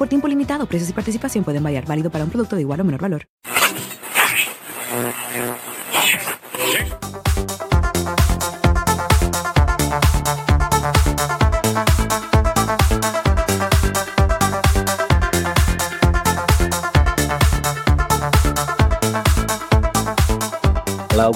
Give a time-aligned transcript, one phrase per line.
[0.00, 1.84] Por tiempo limitado, precios y participación pueden variar.
[1.84, 3.26] Válido para un producto de igual o menor valor.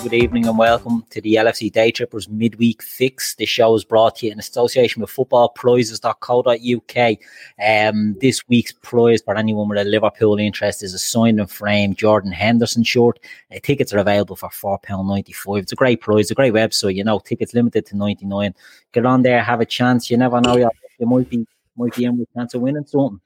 [0.03, 3.37] Good evening, and welcome to the LFC Day Trippers midweek fix.
[3.37, 7.19] The show is brought to you in association with footballprizes.co.uk.
[7.65, 11.97] Um, this week's prize for anyone with a Liverpool interest is a signed and framed
[11.97, 13.20] Jordan Henderson shirt.
[13.55, 15.61] Uh, tickets are available for £4.95.
[15.61, 16.97] It's a great prize, a great website.
[16.97, 18.55] You know, tickets limited to 99
[18.92, 20.11] Get on there, have a chance.
[20.11, 23.20] You never know, you might be might be in with a chance of winning something.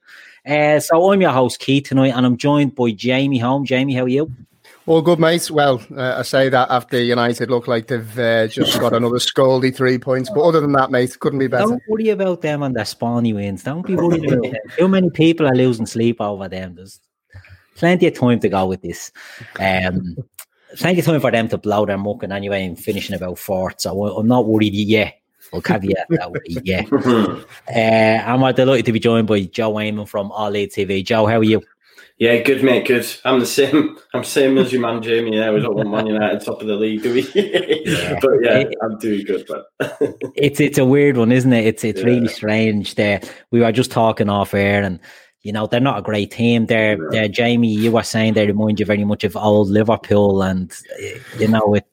[0.46, 3.64] Uh, so I'm your host, Keith, tonight, and I'm joined by Jamie Home.
[3.64, 4.32] Jamie, how are you?
[4.88, 5.50] All good, mate.
[5.50, 9.74] Well, uh, I say that after United look like they've uh, just got another scaldy
[9.76, 10.30] three points.
[10.34, 11.66] But other than that, mate, couldn't be better.
[11.66, 13.64] Don't worry about them and their spawny wins.
[13.64, 14.54] Don't be worried about them.
[14.78, 16.76] Too many people are losing sleep over them.
[16.76, 17.00] There's
[17.76, 19.12] plenty of time to go with this.
[19.60, 20.16] Um,
[20.78, 23.82] plenty of time for them to blow their mucking anyway and finishing about fourth.
[23.82, 25.20] So I'm not worried yet.
[25.52, 26.84] I'll caveat that way, yeah.
[27.74, 31.04] uh, I'm delighted to be joined by Joe Wayman from All Elite TV.
[31.04, 31.62] Joe, how are you?
[32.18, 33.06] Yeah, good mate, good.
[33.24, 33.96] I'm the same.
[34.14, 35.36] I'm same as your man Jamie.
[35.36, 37.22] Yeah, we don't want Man United top of the league, do we?
[37.32, 38.18] yeah.
[38.20, 39.46] But yeah, I'm doing good.
[39.46, 39.66] But
[40.34, 41.66] it's it's a weird one, isn't it?
[41.66, 42.06] It's it's yeah.
[42.06, 42.96] really strange.
[42.96, 43.20] There,
[43.52, 44.98] we were just talking off air, and
[45.42, 46.66] you know they're not a great team.
[46.66, 47.08] They're, yeah.
[47.10, 47.72] they're Jamie.
[47.72, 50.72] You were saying they remind you very much of old Liverpool, and
[51.38, 51.86] you know it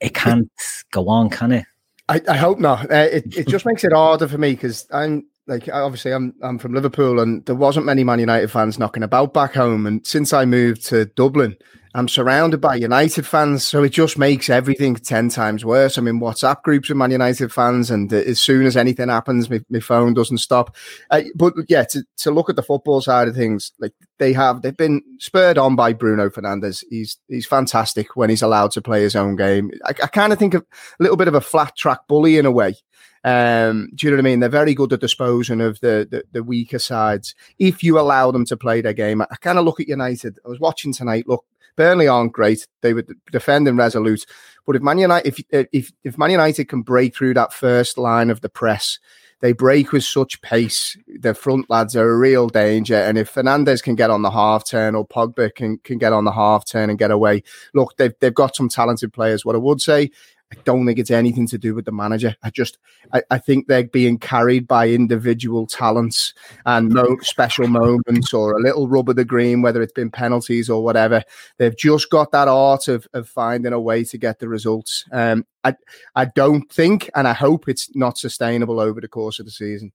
[0.00, 0.50] it can't
[0.90, 1.66] go on, can it?
[2.08, 2.90] I, I hope not.
[2.90, 6.58] Uh, it it just makes it harder for me because I'm like obviously I'm I'm
[6.58, 9.86] from Liverpool and there wasn't many Man United fans knocking about back home.
[9.86, 11.56] And since I moved to Dublin
[11.92, 13.66] I'm surrounded by United fans.
[13.66, 15.98] So it just makes everything 10 times worse.
[15.98, 19.60] I'm in WhatsApp groups with Man United fans and as soon as anything happens my,
[19.68, 20.76] my phone doesn't stop.
[21.10, 24.62] Uh, but yeah to, to look at the football side of things like they have
[24.62, 26.84] they've been spurred on by Bruno Fernandes.
[26.88, 29.72] He's he's fantastic when he's allowed to play his own game.
[29.84, 32.46] I, I kind of think of a little bit of a flat track bully in
[32.46, 32.76] a way
[33.24, 34.40] um, do you know what I mean?
[34.40, 38.44] They're very good at disposing of the, the, the weaker sides if you allow them
[38.46, 39.20] to play their game.
[39.22, 40.38] I, I kind of look at United.
[40.44, 41.28] I was watching tonight.
[41.28, 41.44] Look,
[41.76, 42.66] Burnley aren't great.
[42.82, 44.24] They were defending resolute,
[44.66, 48.28] but if Man United, if if if Man United can break through that first line
[48.28, 48.98] of the press,
[49.40, 50.96] they break with such pace.
[51.06, 52.96] The front lads are a real danger.
[52.96, 56.24] And if Fernandes can get on the half turn or Pogba can, can get on
[56.24, 57.42] the half turn and get away,
[57.74, 59.44] look, they've, they've got some talented players.
[59.44, 60.10] What I would say,
[60.52, 62.34] I don't think it's anything to do with the manager.
[62.42, 62.78] I just,
[63.12, 66.34] I, I think they're being carried by individual talents
[66.66, 70.68] and mo- special moments or a little rub of the green, whether it's been penalties
[70.68, 71.22] or whatever.
[71.58, 75.04] They've just got that art of, of finding a way to get the results.
[75.12, 75.76] Um, I,
[76.16, 79.92] I don't think, and I hope it's not sustainable over the course of the season.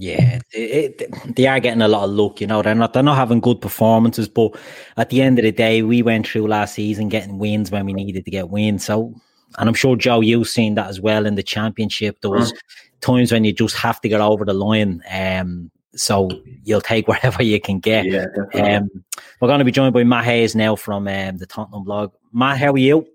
[0.00, 2.40] Yeah, it, it, they are getting a lot of luck.
[2.40, 4.56] You know, they're not they're not having good performances, but
[4.96, 7.92] at the end of the day, we went through last season getting wins when we
[7.92, 8.84] needed to get wins.
[8.84, 9.12] So
[9.56, 12.20] and I'm sure Joe, you've seen that as well in the championship.
[12.20, 12.58] There was mm.
[13.00, 15.02] times when you just have to get over the line.
[15.10, 16.28] Um, so
[16.64, 18.06] you'll take whatever you can get.
[18.06, 18.90] Yeah, um,
[19.40, 22.12] we're going to be joined by Matt Hayes now from um, the Tottenham blog.
[22.32, 23.06] Matt, how are you?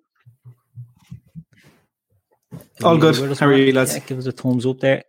[2.83, 3.37] All good.
[3.37, 3.93] How are you, lads?
[3.93, 5.03] Yeah, give us a thumbs up there.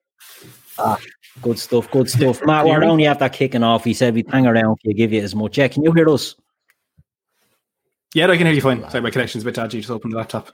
[0.78, 0.98] Ah,
[1.40, 1.90] good stuff.
[1.90, 2.44] Good stuff.
[2.44, 3.84] Matt, we're only after kicking off.
[3.84, 5.58] He said we'd hang around for you, give you as much.
[5.58, 6.34] Yeah, can you hear us?
[8.14, 8.88] Yeah, I can hear you fine.
[8.90, 9.80] Sorry, my connection's a bit dodgy.
[9.80, 10.50] Just open the laptop.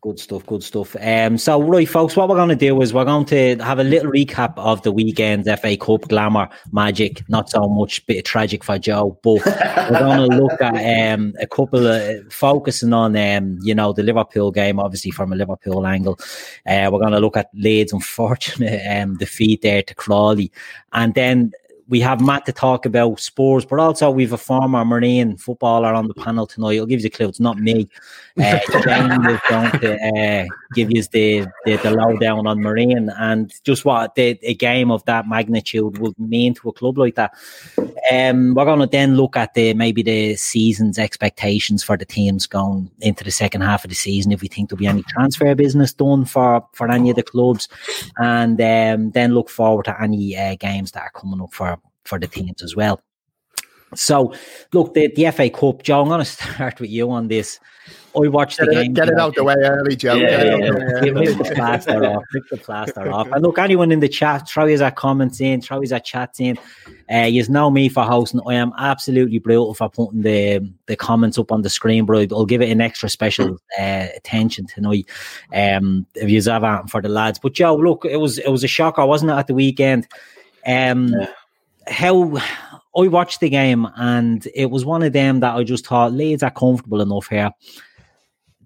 [0.00, 0.94] Good stuff, good stuff.
[1.00, 3.84] Um, so, right, folks, what we're going to do is we're going to have a
[3.84, 7.26] little recap of the weekend's FA Cup glamour magic.
[7.30, 11.32] Not so much bit of tragic for Joe, but we're going to look at um,
[11.40, 15.86] a couple of focusing on, um, you know, the Liverpool game, obviously from a Liverpool
[15.86, 16.18] angle.
[16.66, 20.52] Uh, we're going to look at Leeds' unfortunate um, defeat there to Crawley,
[20.92, 21.52] and then
[21.88, 26.08] we have Matt to talk about Spurs, but also we've a former Marine footballer on
[26.08, 26.78] the panel tonight.
[26.78, 27.28] I'll give you a clue.
[27.28, 27.88] It's not me.
[28.36, 30.44] Uh, is going to uh,
[30.74, 35.04] give you the, the, the lowdown on Marine and just what the, a game of
[35.04, 37.32] that magnitude would mean to a club like that.
[38.10, 42.46] Um, we're going to then look at the maybe the season's expectations for the teams
[42.46, 44.32] going into the second half of the season.
[44.32, 47.68] If we think there'll be any transfer business done for for any of the clubs,
[48.18, 51.73] and um, then look forward to any uh, games that are coming up for
[52.04, 53.00] for the teams as well.
[53.94, 54.34] So,
[54.72, 57.60] look, the, the FA Cup, Joe, I'm going to start with you on this.
[58.16, 58.94] I watched the Get, game.
[58.94, 60.14] get it out the way early, Joe.
[60.14, 60.70] Yeah, Get it yeah,
[61.00, 61.12] the.
[61.12, 62.22] Rip the plaster off.
[62.32, 63.28] Rip the plaster off.
[63.32, 66.56] And look, anyone in the chat, throw his comments in, throw his chats in.
[67.12, 68.40] Uh, you know me for hosting.
[68.46, 72.24] I am absolutely brutal for putting the the comments up on the screen, bro.
[72.30, 75.06] I'll give it an extra special uh, attention tonight.
[75.52, 77.40] Um, if you have anything for the lads.
[77.40, 80.06] But Joe, look, it was it was a shocker, wasn't it, at the weekend?
[80.66, 81.30] Um, Yeah.
[81.88, 82.36] How
[82.96, 86.42] I watched the game and it was one of them that I just thought Leeds
[86.42, 87.50] are comfortable enough here.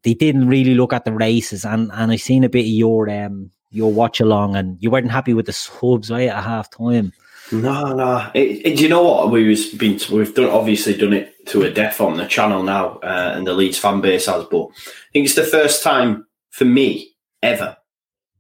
[0.03, 3.09] They didn't really look at the races and and I seen a bit of your
[3.11, 7.13] um your watch along and you weren't happy with the subs right at half time.
[7.51, 8.31] No, no.
[8.35, 9.99] It, it- do you know what we was been?
[10.13, 13.55] We've done obviously done it to a death on the channel now, uh, and the
[13.55, 14.45] Leeds fan base has.
[14.45, 17.77] But I think it's the first time for me ever,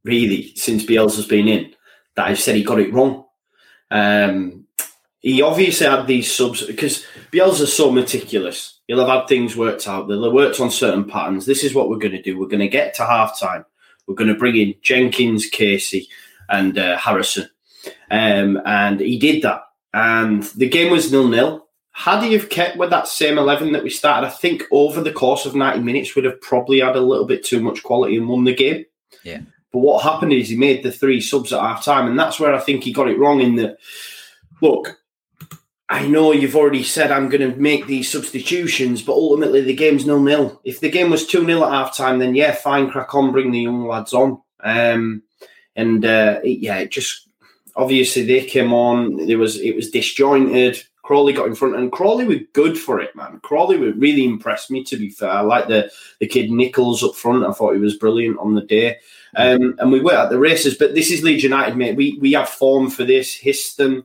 [0.05, 1.75] really, since Bielsa's been in,
[2.17, 3.25] that I've said he got it wrong.
[3.91, 4.67] Um,
[5.21, 8.79] he obviously had these subs because Bielsa's so meticulous.
[8.87, 10.09] He'll have had things worked out.
[10.09, 11.45] They'll have worked on certain patterns.
[11.45, 12.39] This is what we're going to do.
[12.39, 13.65] We're going to get to half time.
[14.07, 16.09] We're going to bring in Jenkins, Casey,
[16.49, 17.49] and uh, Harrison.
[18.11, 19.63] Um, and he did that.
[19.93, 21.67] And the game was nil nil.
[21.93, 25.13] Had he have kept with that same 11 that we started, I think over the
[25.13, 28.29] course of 90 minutes would have probably had a little bit too much quality and
[28.29, 28.85] won the game.
[29.25, 29.41] Yeah.
[29.73, 32.07] But what happened is he made the three subs at half time.
[32.07, 33.79] And that's where I think he got it wrong in that,
[34.63, 34.97] look,
[35.91, 40.05] I know you've already said I'm going to make these substitutions, but ultimately the game's
[40.07, 40.61] nil nil.
[40.65, 43.51] If the game was 2 0 at half time, then yeah, fine, crack on, bring
[43.53, 44.43] the young lads on.
[44.61, 45.23] Um,
[45.77, 47.29] and uh, it- yeah, it just
[47.75, 49.27] obviously they came on.
[49.27, 50.83] There was it was disjointed.
[51.03, 53.41] Crawley got in front, and Crawley were good for it, man.
[53.41, 54.85] Crawley were really impressed me.
[54.85, 55.91] To be fair, I like the
[56.21, 57.47] the kid Nichols up front.
[57.47, 58.99] I thought he was brilliant on the day.
[59.37, 61.97] Um, and we were at the races, but this is Leeds United, mate.
[61.97, 63.35] We we have form for this.
[63.39, 64.05] Histon,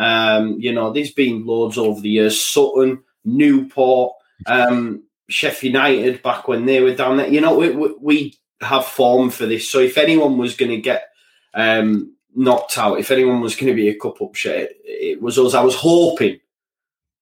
[0.00, 2.42] um, you know, there's been loads over the years.
[2.42, 4.14] Sutton, Newport,
[4.46, 7.28] um, Sheffield United back when they were down there.
[7.28, 7.70] You know, we,
[8.00, 9.70] we, have form for this.
[9.70, 11.08] So if anyone was going to get
[11.54, 15.22] um, knocked out, if anyone was going to be a cup up shit, it, it
[15.22, 15.54] was us.
[15.54, 16.40] I was hoping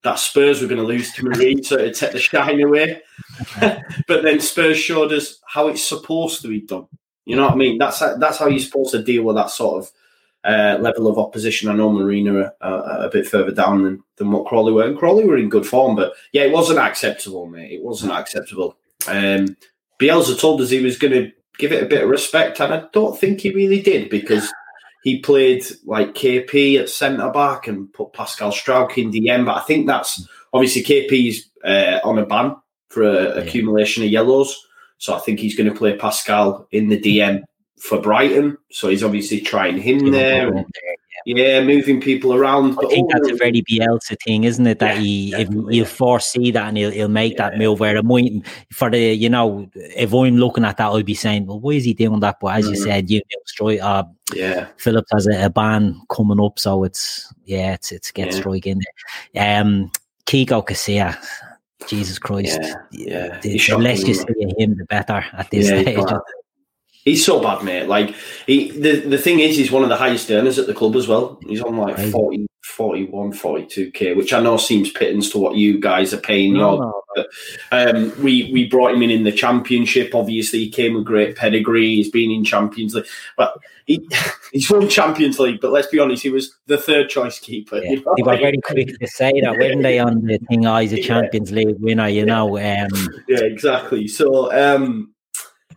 [0.02, 3.02] that Spurs were going to lose to Marine so it'd take the shine away.
[3.60, 6.86] but then Spurs showed us how it's supposed to be done.
[7.24, 7.78] You know what I mean?
[7.78, 9.92] That's that's how you're supposed to deal with that sort of
[10.44, 11.68] uh, level of opposition.
[11.68, 14.84] I know Marine are uh, a bit further down than, than what Crawley were.
[14.84, 17.72] And Crawley were in good form, but yeah, it wasn't acceptable, mate.
[17.72, 18.76] It wasn't acceptable.
[19.06, 19.56] Um,
[20.00, 22.84] Bielsa told us he was going to give it a bit of respect, and I
[22.92, 24.52] don't think he really did because
[25.02, 29.44] he played like KP at centre back and put Pascal Struijk in DM.
[29.44, 32.56] But I think that's obviously KP's uh, on a ban
[32.88, 34.66] for a, accumulation of yellows.
[34.98, 37.42] So I think he's going to play Pascal in the DM
[37.80, 38.58] for Brighton.
[38.70, 40.48] So he's obviously trying him there.
[40.54, 40.66] and-
[41.26, 42.78] yeah, moving people around.
[42.82, 44.78] I think that's a very Bielsa thing, isn't it?
[44.78, 47.80] That he if he'll foresee that and he'll, he'll make that move.
[47.80, 48.30] Where it might
[48.72, 51.84] for the you know, if I'm looking at that, I'd be saying, well, why is
[51.84, 52.38] he doing that?
[52.40, 52.82] But as you Mhm.
[52.84, 53.80] said, you know, Struijk.
[53.82, 54.04] Uh,
[54.34, 58.40] yeah, Phillips has a, a ban coming up, so it's yeah, it's it's get Yeah.
[58.40, 58.80] Struijk in
[59.34, 59.60] there.
[59.60, 59.90] Um,
[60.24, 61.14] Kiko Casilla,
[61.88, 63.40] Jesus Christ, Yeah, yeah.
[63.40, 66.18] The, the less you see of him, the better at this Yeah, stage.
[67.04, 67.88] He's so bad, mate.
[67.88, 68.14] Like
[68.46, 71.08] he, the the thing is, he's one of the highest earners at the club as
[71.08, 71.38] well.
[71.46, 72.10] He's on like Crazy.
[72.10, 76.54] 40, 41, 42 k, which I know seems pittance to what you guys are paying.
[76.54, 77.02] No, your, no.
[77.14, 77.26] but,
[77.72, 80.14] um, we we brought him in in the championship.
[80.14, 81.96] Obviously, he came with great pedigree.
[81.96, 83.06] He's been in Champions League,
[83.36, 83.56] but
[83.86, 84.06] he
[84.52, 85.60] he's won Champions League.
[85.60, 87.78] But let's be honest, he was the third choice keeper.
[87.82, 87.90] Yeah.
[87.90, 88.14] you know?
[88.16, 91.02] They were very quick to say that, weren't they, on the thing, oh, he's a
[91.02, 92.58] Champions League winner, you know.
[92.58, 92.88] Um,
[93.28, 94.06] yeah, exactly.
[94.08, 95.14] So, um,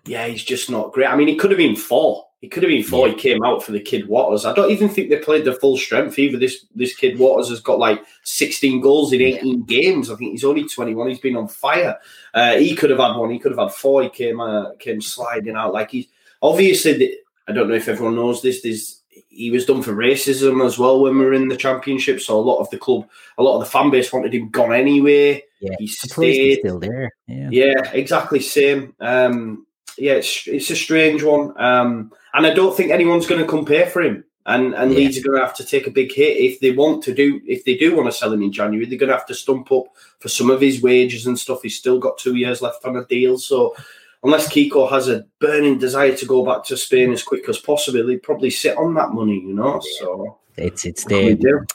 [0.05, 1.07] yeah, he's just not great.
[1.07, 2.25] I mean, he could have been four.
[2.41, 3.07] He could have been four.
[3.07, 4.45] He came out for the kid Waters.
[4.45, 6.39] I don't even think they played the full strength either.
[6.39, 10.09] This this kid Waters has got like 16 goals in 18 games.
[10.09, 11.07] I think he's only 21.
[11.09, 11.99] He's been on fire.
[12.33, 13.29] Uh, he could have had one.
[13.29, 14.01] He could have had four.
[14.01, 16.07] He came uh, came sliding out like he's
[16.41, 16.93] obviously.
[16.93, 17.17] The,
[17.47, 18.61] I don't know if everyone knows this.
[18.61, 22.21] There's he was done for racism as well when we were in the championship.
[22.21, 24.73] So a lot of the club, a lot of the fan base wanted him gone
[24.73, 25.43] anyway.
[25.59, 26.59] yeah, He stayed.
[26.59, 27.11] still there.
[27.27, 27.49] Yeah.
[27.51, 28.39] Yeah, exactly.
[28.39, 28.95] Same.
[28.99, 29.65] Um,
[30.01, 33.85] yeah, it's it's a strange one, um, and I don't think anyone's going to compare
[33.85, 34.23] for him.
[34.47, 34.97] And and Yeah.
[34.97, 37.39] Leeds are going to have to take a big hit if they want to do
[37.45, 38.87] if they do want to sell him in January.
[38.87, 39.85] They're going to have to stump up
[40.19, 41.61] for some of his wages and stuff.
[41.61, 43.75] He's still got two years left on a deal, so
[44.23, 48.07] unless Kiko has a burning desire to go back to Spain as quick as possible,
[48.07, 49.79] he'd probably sit on that money, you know.
[49.99, 51.65] So It's it's what can we the do?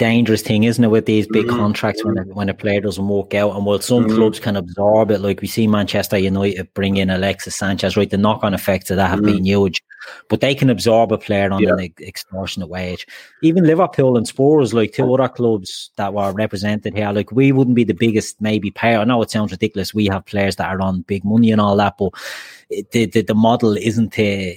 [0.00, 1.56] Dangerous thing, isn't it, with these big Mhm.
[1.58, 4.14] contracts when a, when a player doesn't work out, and while some Mhm.
[4.16, 8.08] clubs can absorb it, like we see Manchester United bring in Alexis Sanchez, right?
[8.08, 9.26] The knock-on effects of that have Mhm.
[9.26, 9.82] been huge,
[10.30, 11.74] but they can absorb a player on Yeah.
[11.74, 13.06] an ex- extortionate wage.
[13.42, 17.76] Even Liverpool and Spurs, like two other clubs that were represented here, like we wouldn't
[17.76, 18.98] be the biggest maybe payer.
[19.00, 19.92] I know it sounds ridiculous.
[19.92, 22.12] We have players that are on big money and all that, but
[22.70, 24.54] it, the, the the model isn't to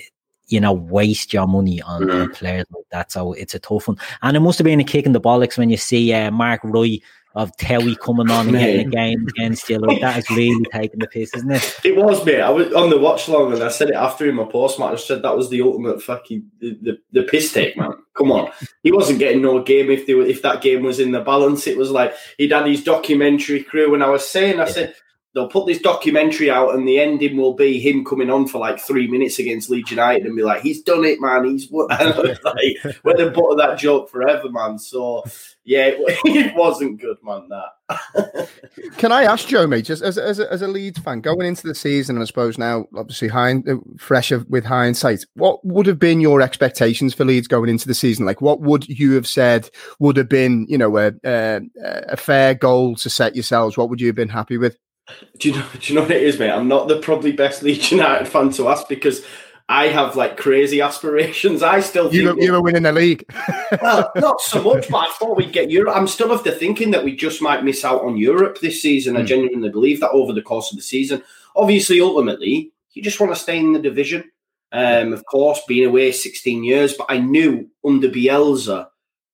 [0.48, 3.12] you know waste your money on, on players like that.
[3.12, 3.98] So it's a tough one.
[4.22, 6.62] And it must have been a kick in the bollocks when you see uh, Mark
[6.64, 7.02] Wright
[7.36, 9.80] of Towie coming on and getting a game against you.
[9.80, 11.80] Like that is really taking the piss, isn't it?
[11.84, 12.42] It was, mate.
[12.42, 14.94] I was on the watch long and I said it after in my post match.
[14.94, 17.94] I said that was the ultimate fucking the, the, the piss take, man.
[18.16, 18.52] Come on.
[18.84, 21.66] He wasn't getting no game if they were, if that game was in the balance.
[21.66, 24.94] It was like he'd had his documentary crew, and I was saying, I said,
[25.34, 28.80] they'll put this documentary out and the ending will be him coming on for like
[28.80, 31.46] three minutes against Leeds United and be like, he's done it, man.
[31.46, 31.88] He's won.
[31.92, 34.78] I was like, we're the butt of that joke forever, man.
[34.78, 35.24] So
[35.66, 37.50] yeah, it, it wasn't good, man.
[37.50, 38.50] That.
[38.98, 41.68] Can I ask Joe, mate, just as, as, a, as a Leeds fan, going into
[41.68, 46.00] the season, and I suppose now, obviously, hind, uh, fresher with hindsight, what would have
[46.00, 48.25] been your expectations for Leeds going into the season?
[48.25, 51.62] Like, what would you have said would have been, you know, a, a,
[52.10, 53.78] a fair goal to set yourselves?
[53.78, 54.78] What would you have been happy with?
[55.38, 55.66] Do you know?
[55.80, 56.52] Do you know what it is, mate?
[56.52, 59.26] I'm not the probably best Leeds United fan to ask because
[59.70, 61.64] I have like crazy aspirations.
[61.64, 63.26] I still think You were, you were winning the league.
[63.82, 65.96] well, not so much, but I thought we'd get Europe.
[65.96, 69.18] I'm still of the thinking that we just might miss out on Europe this season.
[69.18, 71.24] I genuinely believe that over the course of the season.
[71.56, 74.30] Obviously, ultimately, you just want to stay in the division.
[74.72, 78.88] Um, of course, being away 16 years, but I knew under Bielsa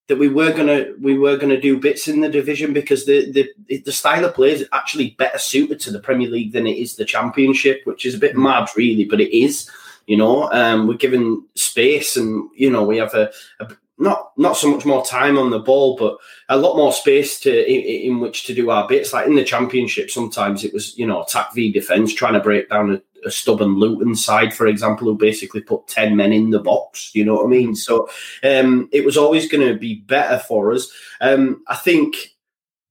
[0.10, 3.80] that we were gonna we were gonna do bits in the division because the the
[3.86, 6.96] the style of play is actually better suited to the Premier League than it is
[6.96, 9.70] the Championship, which is a bit mad, really, but it is.
[10.08, 14.58] You know, um, we're given space, and you know we have a, a not not
[14.58, 18.20] so much more time on the ball, but a lot more space to in, in
[18.20, 19.14] which to do our bits.
[19.14, 22.70] Like in the Championship, sometimes it was you know attack v defense, trying to break
[22.70, 26.60] down a, a stubborn Luton side, for example, who basically put ten men in the
[26.60, 27.12] box.
[27.14, 27.76] You know what I mean?
[27.76, 28.10] So
[28.44, 30.92] um, it was always going to be better for us.
[31.22, 32.36] Um, I think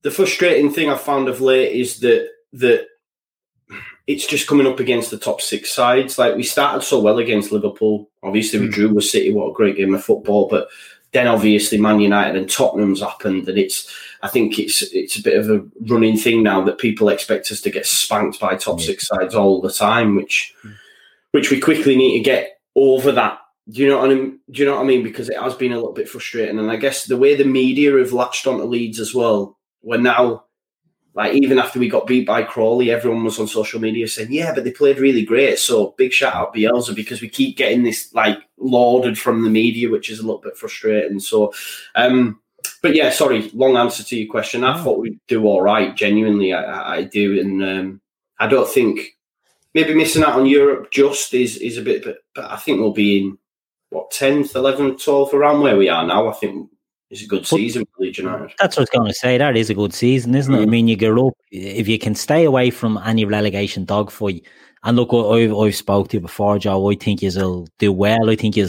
[0.02, 2.86] the frustrating thing I've found of late is that that
[4.06, 6.18] it's just coming up against the top six sides.
[6.18, 8.08] Like we started so well against Liverpool.
[8.22, 9.32] Obviously, we drew with City.
[9.32, 10.48] What a great game of football!
[10.48, 10.68] But
[11.12, 13.92] then obviously Man United and Tottenham's happened, and it's.
[14.22, 17.60] I think it's it's a bit of a running thing now that people expect us
[17.62, 20.54] to get spanked by top six sides all the time, which
[21.32, 23.38] which we quickly need to get over that.
[23.70, 24.40] Do you know what I mean?
[24.50, 25.02] Do you know what I mean?
[25.02, 27.96] Because it has been a little bit frustrating, and I guess the way the media
[27.98, 29.58] have latched onto Leeds as well.
[29.82, 30.44] We're now
[31.18, 34.54] like even after we got beat by Crawley, everyone was on social media saying, "Yeah,
[34.54, 38.14] but they played really great." So big shout out Bielsa because we keep getting this
[38.14, 41.18] like lauded from the media, which is a little bit frustrating.
[41.18, 41.52] So,
[41.96, 42.40] um,
[42.82, 44.64] but yeah, sorry, long answer to your question.
[44.64, 45.94] I thought we'd do all right.
[45.96, 48.00] Genuinely, I, I- do, and um,
[48.38, 49.00] I don't think
[49.74, 52.92] maybe missing out on Europe just is is a bit, but, but I think we'll
[52.92, 53.38] be in
[53.90, 56.28] what tenth, eleventh, twelfth, around where we are now.
[56.28, 56.70] I think
[57.10, 58.52] it's a good season for Leeds United.
[58.58, 59.38] That's what I was going to say.
[59.38, 60.60] That is a good season, isn't it?
[60.62, 64.44] I mean, you get up if you can stay away from any relegation dogfight.
[64.84, 66.90] And look, I've, I've spoke to you before, Joe.
[66.90, 68.30] I think you'll do well.
[68.30, 68.68] I think you'll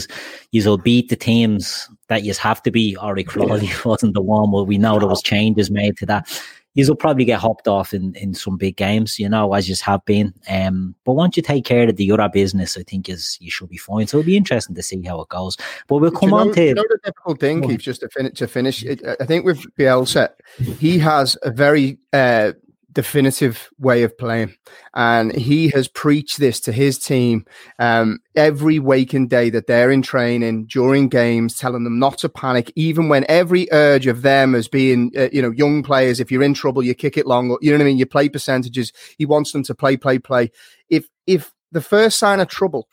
[0.52, 2.98] you'll beat the teams that you have to beat.
[3.02, 6.28] Ori Crawley wasn't the one, but we know there was changes made to that.
[6.74, 10.04] You'll probably get hopped off in, in some big games, you know, as you have
[10.04, 10.32] been.
[10.48, 13.68] Um, but once you take care of the other business, I think is you should
[13.68, 14.06] be fine.
[14.06, 15.56] So it'll be interesting to see how it goes.
[15.88, 18.08] But we'll come you know, on to you know the difficult thing, Keith, just to
[18.08, 18.38] finish.
[18.38, 20.30] To finish, I think with Bielsa,
[20.78, 22.52] he has a very uh,
[22.92, 24.54] definitive way of playing,
[24.94, 27.44] and he has preached this to his team
[27.78, 32.72] um, every waking day that they're in training during games, telling them not to panic,
[32.76, 36.20] even when every urge of them as being, uh, you know, young players.
[36.20, 37.56] If you're in trouble, you kick it long.
[37.60, 37.98] You know what I mean?
[37.98, 38.92] You play percentages.
[39.18, 40.50] He wants them to play, play, play.
[40.88, 42.88] If if the first sign of trouble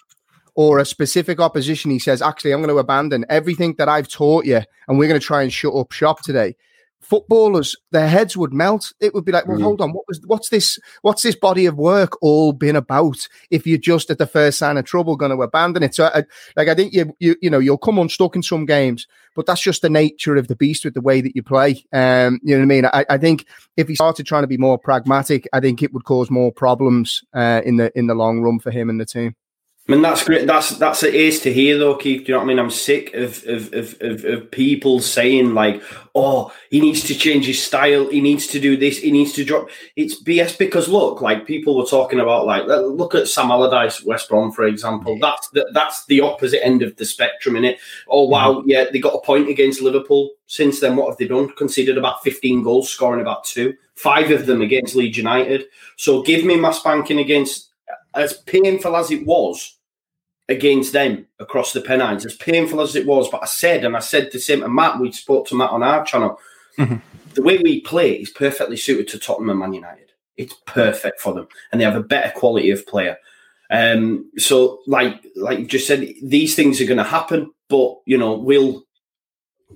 [0.56, 4.46] or a specific opposition, he says, actually, I'm going to abandon everything that I've taught
[4.46, 6.56] you and we're going to try and shut up shop today.
[7.10, 8.92] Footballers, their heads would melt.
[9.00, 9.64] It would be like, well, Mm.
[9.64, 10.78] hold on, what was what's this?
[11.04, 13.30] What's this body of work all been about?
[13.50, 16.24] If you're just at the first sign of trouble going to abandon it, so I,
[16.58, 19.62] like I think you you you know you'll come unstuck in some games, but that's
[19.62, 21.86] just the nature of the beast with the way that you play.
[21.94, 22.86] Um, you know what I mean?
[22.88, 23.46] I, I think
[23.78, 27.24] if he started trying to be more pragmatic, I think it would cause more problems
[27.34, 29.34] uh, in the in the long run for him and the team.
[29.88, 30.46] I mean, that's great.
[30.46, 32.26] That's that's it is to hear, though, Keith.
[32.26, 32.60] Do you know what I mean?
[32.60, 35.82] I'm sick of of, of, of of people saying like,
[36.14, 38.10] "Oh, he needs to change his style.
[38.10, 38.98] He needs to do this.
[38.98, 43.16] He needs to drop." It's BS because look, like people were talking about, like, look
[43.16, 45.18] at Sam Allardyce, West Brom, for example.
[45.22, 47.80] That's the, that's the opposite end of the spectrum, in it.
[48.10, 48.70] Oh wow, mm-hmm.
[48.70, 50.32] yeah, they got a point against Liverpool.
[50.48, 51.48] Since then, what have they done?
[51.56, 55.68] Conceded about 15 goals, scoring about two, five of them against Leeds United.
[55.96, 57.70] So give me my spanking against
[58.14, 59.77] as painful as it was
[60.50, 63.30] against them across the Pennines, as painful as it was.
[63.30, 65.84] But I said, and I said the same to Matt, we spoke to Matt on
[65.84, 66.40] our channel,
[66.78, 66.96] mm-hmm.
[67.34, 70.12] the way we play is perfectly suited to Tottenham and Man United.
[70.38, 73.18] It's perfect for them, and they have a better quality of player.
[73.70, 78.18] Um, so, like, like you just said, these things are going to happen, but you
[78.18, 78.84] know, we'll,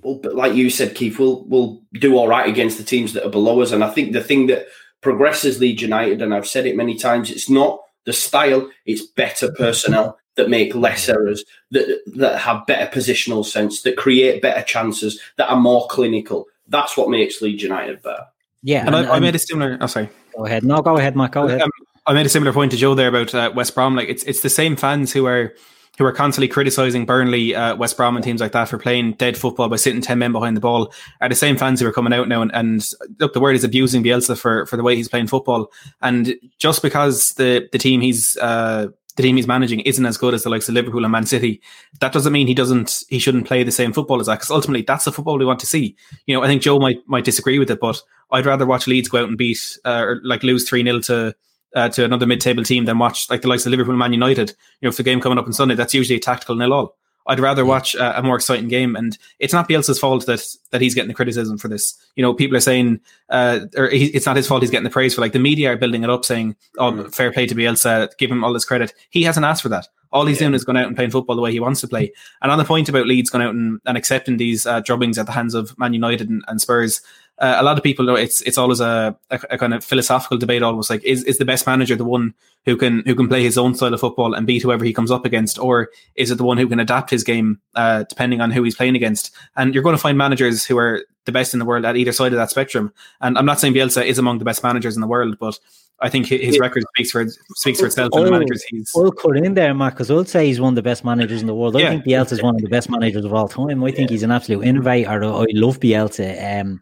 [0.02, 3.30] we'll, like you said, Keith, we'll we'll do all right against the teams that are
[3.30, 3.72] below us.
[3.72, 4.66] And I think the thing that
[5.02, 9.52] progresses Leeds United, and I've said it many times, it's not the style; it's better
[9.52, 15.20] personnel that make less errors, that that have better positional sense, that create better chances,
[15.36, 16.46] that are more clinical.
[16.68, 18.26] That's what makes Leeds United better.
[18.62, 19.76] Yeah, and, and I, I, made a similar.
[19.80, 20.08] Oh, sorry.
[20.36, 20.64] Go ahead.
[20.64, 21.32] No, go ahead, Matt.
[21.32, 21.60] Go ahead.
[21.60, 21.70] Um,
[22.06, 23.94] I made a similar point to Joe there about uh, West Brom.
[23.94, 25.54] Like it's it's the same fans who are
[25.98, 29.36] who are constantly criticizing Burnley, uh, West Brom, and teams like that for playing dead
[29.36, 30.92] football by sitting ten men behind the ball.
[31.20, 32.84] Are the same fans who are coming out now and, and
[33.18, 35.70] look, the word is abusing Bielsa for for the way he's playing football.
[36.00, 40.34] And just because the the team he's uh, the team he's managing isn't as good
[40.34, 41.60] as the likes of Liverpool and Man City,
[42.00, 44.36] that doesn't mean he doesn't he shouldn't play the same football as that.
[44.36, 45.96] Because ultimately, that's the football we want to see.
[46.26, 48.00] You know, I think Joe might might disagree with it, but
[48.30, 51.34] I'd rather watch Leeds go out and beat uh, or like lose three 0 to
[51.74, 54.12] uh, to another mid table team than watch like the likes of Liverpool and Man
[54.12, 54.50] United.
[54.80, 56.96] You know, if the game coming up on Sunday, that's usually a tactical nil all.
[57.26, 60.80] I'd rather watch a, a, more exciting game, and it's not Bielsa's fault that that
[60.80, 61.96] he's getting the criticism for this.
[62.16, 64.90] You know, people are saying, uh, or he, it's not his fault he's getting the
[64.90, 65.20] praise for.
[65.20, 67.14] Like the media are building it up, saying, "Oh, mm.
[67.14, 69.88] fair play to Bielsa, give him all this credit." He hasn't asked for that.
[70.12, 70.46] All he's yeah.
[70.46, 72.12] doing is going out and playing football the way he wants to play.
[72.42, 75.24] And on the point about Leeds going out and, and accepting these uh, drubbings at
[75.24, 77.00] the hands of Man United and, and Spurs,
[77.42, 80.38] uh, a lot of people know it's it's always a, a, a, kind of philosophical
[80.38, 80.62] debate.
[80.62, 82.34] Almost like is is the best manager the one
[82.64, 85.10] who can who can play his own style of football and beat whoever he comes
[85.10, 88.52] up against, or is it the one who can adapt his game uh, depending on
[88.52, 89.34] who he's playing against?
[89.56, 92.12] And you're going to find managers who are the best in the world at either
[92.12, 92.92] side of that spectrum.
[93.20, 95.58] And I'm not saying Bielsa is among the best managers in the world, but
[95.98, 98.10] I think his record speaks for speaks for itself.
[98.12, 98.92] and the managers he's.
[98.94, 101.48] I'll put in there, Mark, because I'll say he's one of the best managers in
[101.48, 101.74] the world.
[101.74, 101.88] I yeah.
[101.90, 103.82] think Bielsa is one of the best managers of all time.
[103.82, 104.14] I think yeah.
[104.14, 105.10] he's an absolute innovator.
[105.10, 106.60] I love Bielsa.
[106.60, 106.80] Um,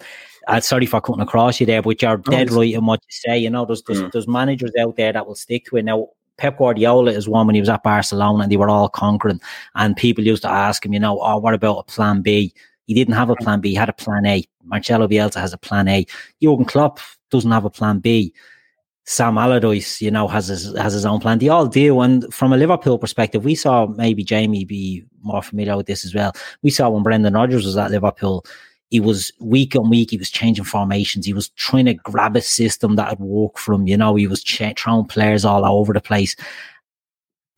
[0.48, 3.38] uh, sorry for cutting across you there, but you're dead right in what you say.
[3.38, 4.12] You know, there's there's, mm.
[4.12, 5.84] there's managers out there that will stick to it.
[5.84, 9.40] Now, Pep Guardiola is one when he was at Barcelona and they were all conquering,
[9.74, 12.52] and people used to ask him, you know, oh, what about a plan B?
[12.86, 13.44] He didn't have a mm.
[13.44, 13.70] plan B.
[13.70, 14.44] He had a plan A.
[14.64, 16.06] Marcelo Bielsa has a plan A.
[16.42, 17.00] Jurgen Klopp
[17.30, 18.32] doesn't have a plan B.
[19.04, 21.38] Sam Allardyce, you know, has his has his own plan.
[21.38, 22.00] They all do.
[22.00, 26.14] And from a Liverpool perspective, we saw maybe Jamie be more familiar with this as
[26.14, 26.32] well.
[26.62, 28.44] We saw when Brendan Rodgers was at Liverpool,
[28.90, 31.24] he was week on week, he was changing formations.
[31.24, 33.86] He was trying to grab a system that would work for him.
[33.86, 36.34] You know, he was ch- throwing players all over the place.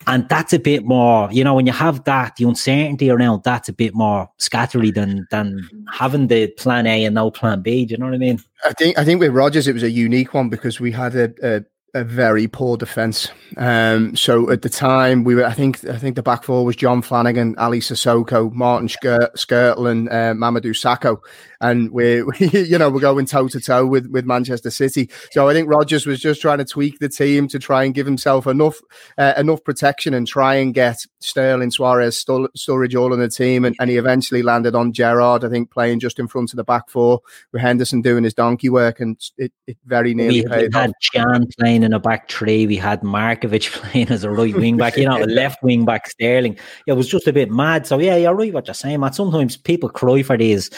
[0.06, 3.68] And that's a bit more, you know, when you have that, the uncertainty around that's
[3.68, 5.60] a bit more scattery than than
[5.92, 7.84] having the plan A and no plan B.
[7.84, 8.40] Do you know what I mean?
[8.64, 11.32] I think I think with Rodgers it was a unique one because we had a,
[11.42, 13.28] a a very poor defense.
[13.56, 15.44] Um, so at the time, we were.
[15.44, 15.84] I think.
[15.86, 20.72] I think the back four was John Flanagan, Aly Cissokho, Martin Skirt, Skrtel, uh, Mamadou
[20.72, 21.20] Sakho,
[21.62, 25.08] and we're we, you know we're going toe to toe with with Manchester City.
[25.30, 28.06] So I think Rodgers was just trying to tweak the team to try and give
[28.06, 28.80] himself enough
[29.16, 33.76] uh, enough protection and try and get Sterling, Suarez, Sturridge all in the team, and,
[33.80, 35.44] and he eventually landed on Gerrard.
[35.44, 37.20] I think playing just in front of the back four
[37.52, 40.74] with Henderson doing his donkey work, and it, it very nearly we, paid.
[40.74, 42.66] We had playing playing in a back three.
[42.66, 46.08] We had Markovic playing as a right wing back, you know, a left wing back
[46.08, 46.58] Sterling.
[46.86, 47.86] It was just a bit mad.
[47.86, 49.14] So yeah, you're right what you're saying, Matt.
[49.14, 50.70] Sometimes people cry for these,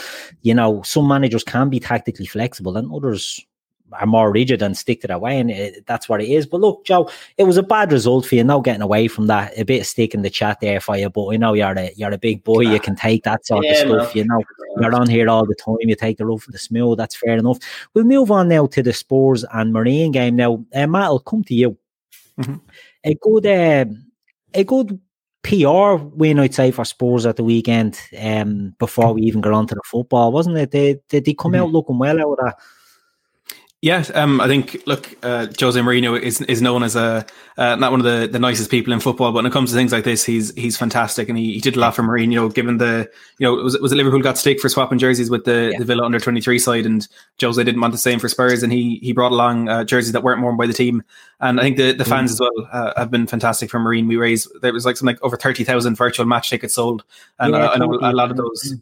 [0.42, 3.45] you know, some managers can be tactically flexible and others
[4.01, 6.47] are more rigid and stick to their way, and it, that's what it is.
[6.47, 8.45] But look, Joe, it was a bad result for you.
[8.45, 9.59] No getting away from that.
[9.59, 11.93] A bit of stick in the chat there for you, but you know you're a
[11.97, 12.61] you're a big boy.
[12.61, 14.15] You can take that sort yeah, of stuff.
[14.15, 14.43] You know
[14.81, 15.77] you're on here all the time.
[15.81, 16.99] You take the rough for the smooth.
[16.99, 17.59] That's fair enough.
[17.95, 20.37] We'll move on now to the Spurs and Marine game.
[20.37, 21.77] Now, uh, Matt, I'll come to you.
[22.39, 22.57] Mm-hmm.
[23.05, 23.85] A good, uh,
[24.55, 24.99] a good
[25.45, 28.01] PR win, I'd say, for Spurs at the weekend.
[28.19, 30.71] Um, before we even got onto the football, wasn't it?
[30.71, 31.63] They did they come mm-hmm.
[31.63, 32.57] out looking well out of that?
[33.85, 37.27] Yeah, um, I think look, uh, Jose Mourinho is is known as a
[37.59, 39.77] uh, not one of the, the nicest people in football, but when it comes to
[39.77, 42.31] things like this, he's he's fantastic, and he, he did a lot for Marine.
[42.49, 45.44] Given the you know was it was it Liverpool got stick for swapping jerseys with
[45.44, 45.79] the, yeah.
[45.79, 47.07] the Villa under twenty three side, and
[47.38, 50.23] Jose didn't want the same for Spurs, and he he brought along uh, jerseys that
[50.23, 51.03] weren't worn by the team,
[51.40, 52.35] and I think the, the fans mm.
[52.37, 54.09] as well uh, have been fantastic for Marine.
[54.09, 57.05] We raised there was like something like over thirty thousand virtual match tickets sold,
[57.38, 58.77] and yeah, I know a lot of those.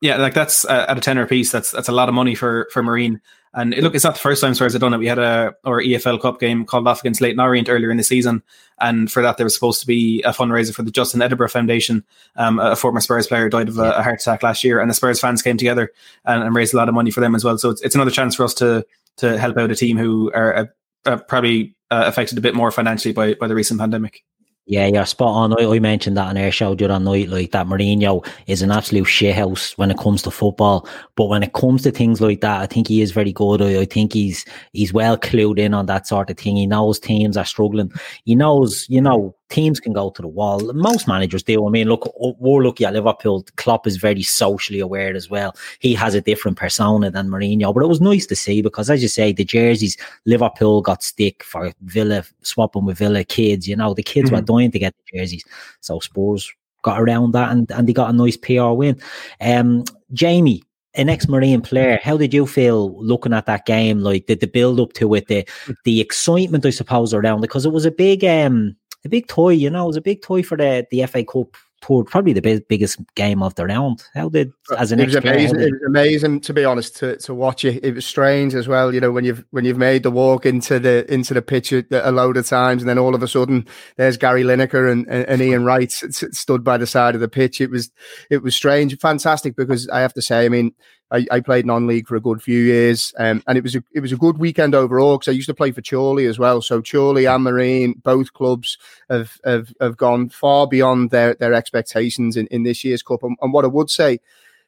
[0.00, 1.52] Yeah, like that's uh, at a tenner piece.
[1.52, 3.20] That's that's a lot of money for for Marine.
[3.52, 4.98] And look, it's not the first time Spurs have done it.
[4.98, 8.04] We had a our EFL Cup game called off against Leyton Orient earlier in the
[8.04, 8.42] season,
[8.80, 12.04] and for that there was supposed to be a fundraiser for the Justin Edinburgh Foundation.
[12.36, 14.94] Um, a former Spurs player died of a, a, heart attack last year, and the
[14.94, 15.90] Spurs fans came together
[16.24, 17.58] and, and, raised a lot of money for them as well.
[17.58, 18.86] So it's, it's another chance for us to
[19.16, 20.64] to help out a team who are uh,
[21.04, 24.24] uh, probably uh, affected a bit more financially by by the recent pandemic.
[24.70, 25.60] Yeah, you're spot on.
[25.60, 28.70] I, I mentioned that on our show during the night, like that Mourinho is an
[28.70, 30.88] absolute shithouse when it comes to football.
[31.16, 33.60] But when it comes to things like that, I think he is very good.
[33.62, 36.54] I, I think he's he's well clued in on that sort of thing.
[36.54, 37.90] He knows teams are struggling.
[38.24, 40.72] He knows, you know, teams can go to the wall.
[40.72, 41.66] Most managers do.
[41.66, 43.44] I mean, look, we're lucky at Liverpool.
[43.56, 45.54] Klopp is very socially aware as well.
[45.80, 49.02] He has a different persona than Mourinho, but it was nice to see because, as
[49.02, 53.68] you say, the jerseys, Liverpool got stick for Villa, swapping with Villa kids.
[53.68, 54.36] You know, the kids mm-hmm.
[54.36, 55.44] were dying to get the jerseys.
[55.80, 58.98] So Spurs got around that and, and they got a nice PR win.
[59.40, 60.62] Um, Jamie,
[60.94, 64.80] an ex-marine player how did you feel looking at that game like the, the build
[64.80, 65.46] up to it the
[65.84, 69.50] the excitement i suppose around it because it was a big um a big toy,
[69.50, 72.42] you know, it was a big toy for the, the FA Cup tour, probably the
[72.42, 74.04] big, biggest game of the round.
[74.14, 77.34] How did as an it was amazing, it was amazing to be honest to, to
[77.34, 77.84] watch it.
[77.84, 80.78] It was strange as well, you know, when you've when you've made the walk into
[80.78, 83.66] the into the pitch a, a load of times, and then all of a sudden
[83.96, 87.60] there's Gary Lineker and, and, and Ian Wright stood by the side of the pitch.
[87.60, 87.90] It was
[88.30, 90.74] it was strange, fantastic because I have to say, I mean,
[91.10, 94.00] I, I played non-league for a good few years, um, and it was a, it
[94.00, 96.62] was a good weekend overall because I used to play for Chorley as well.
[96.62, 98.78] So Chorley and Marine, both clubs
[99.08, 103.24] have have, have gone far beyond their their expectations in, in this year's cup.
[103.24, 104.20] And, and what I would say,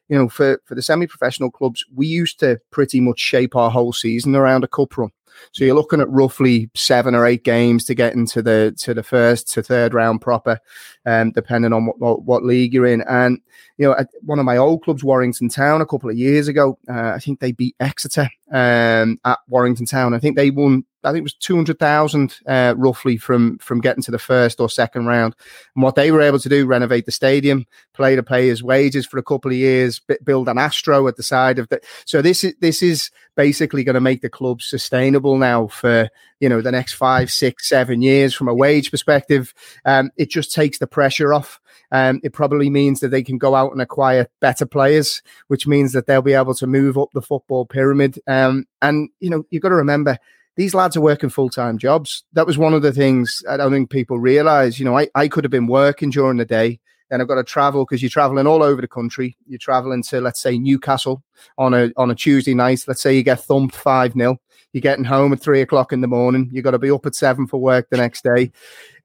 [0.09, 3.93] you know, for for the semi-professional clubs, we used to pretty much shape our whole
[3.93, 5.11] season around a cup run.
[5.51, 9.03] So you're looking at roughly seven or eight games to get into the to the
[9.03, 10.59] first to third round proper,
[11.05, 13.01] um, depending on what, what, what league you're in.
[13.01, 13.39] And
[13.77, 16.77] you know, at one of my old clubs, Warrington Town, a couple of years ago,
[16.89, 20.13] uh, I think they beat Exeter um, at Warrington Town.
[20.13, 24.11] I think they won I think it was 200,000 uh, roughly from from getting to
[24.11, 25.35] the first or second round.
[25.75, 29.17] And what they were able to do, renovate the stadium, play the players' wages for
[29.17, 31.81] a couple of years, build an Astro at the side of the.
[32.05, 36.09] So this is this is basically going to make the club sustainable now for
[36.43, 39.53] you know the next five, six, seven years from a wage perspective.
[39.85, 41.61] Um, it just takes the pressure off.
[41.89, 45.93] Um, it probably means that they can go out and acquire better players, which means
[45.93, 48.19] that they'll be able to move up the football pyramid.
[48.27, 50.17] Um, and you know you've got to remember
[50.57, 52.25] these lads are working full time jobs.
[52.33, 54.77] That was one of the things I don't think people realize.
[54.79, 56.81] You know, I, I could have been working during the day.
[57.09, 59.37] Then I've got to travel because you're traveling all over the country.
[59.47, 61.23] You're traveling to, let's say, Newcastle
[61.57, 62.83] on a on a Tuesday night.
[62.85, 64.39] Let's say you get thumped five 0
[64.73, 66.49] You're getting home at three o'clock in the morning.
[66.51, 68.51] You've got to be up at seven for work the next day.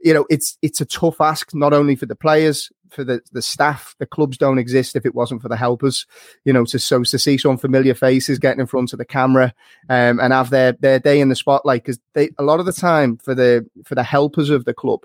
[0.00, 3.42] You know, it's it's a tough ask not only for the players, for the, the
[3.42, 3.94] staff.
[3.98, 6.06] The clubs don't exist if it wasn't for the helpers.
[6.44, 9.54] You know, to so to see some familiar faces getting in front of the camera
[9.88, 12.72] um, and have their their day in the spotlight because they a lot of the
[12.72, 15.04] time for the for the helpers of the club,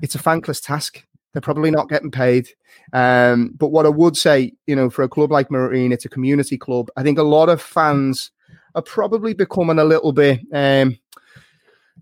[0.00, 1.04] it's a thankless task.
[1.32, 2.48] They're probably not getting paid.
[2.94, 6.10] Um, but what I would say, you know, for a club like Marine, it's a
[6.10, 6.88] community club.
[6.96, 8.30] I think a lot of fans
[8.76, 10.40] are probably becoming a little bit.
[10.52, 10.98] Um,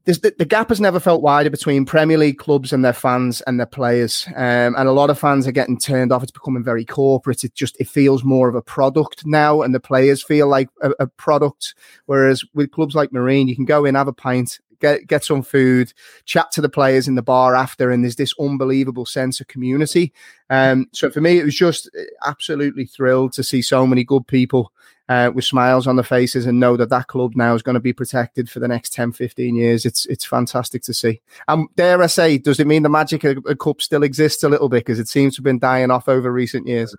[0.05, 3.59] the, the, gap has never felt wider between Premier League clubs and their fans and
[3.59, 4.27] their players.
[4.37, 6.23] Um, and a lot of fans are getting turned off.
[6.23, 7.43] It's becoming very corporate.
[7.43, 10.91] It just it feels more of a product now, and the players feel like a,
[11.01, 11.75] a product.
[12.05, 15.43] Whereas with clubs like Marine, you can go in, have a pint, get get some
[15.43, 15.95] food,
[16.27, 20.13] chat to the players in the bar after, and there's this unbelievable sense of community.
[20.51, 24.27] Um, so for me, it was just uh, absolutely thrilled to see so many good
[24.27, 24.71] people
[25.09, 27.81] uh, with smiles on their faces and know that that club now is going to
[27.81, 29.85] be protected for the next 10, 15 years.
[29.85, 31.21] It's it's fantastic to see.
[31.49, 34.49] And dare I say, does it mean the magic of a cup still exists a
[34.49, 36.95] little bit because it seems to have been dying off over recent years?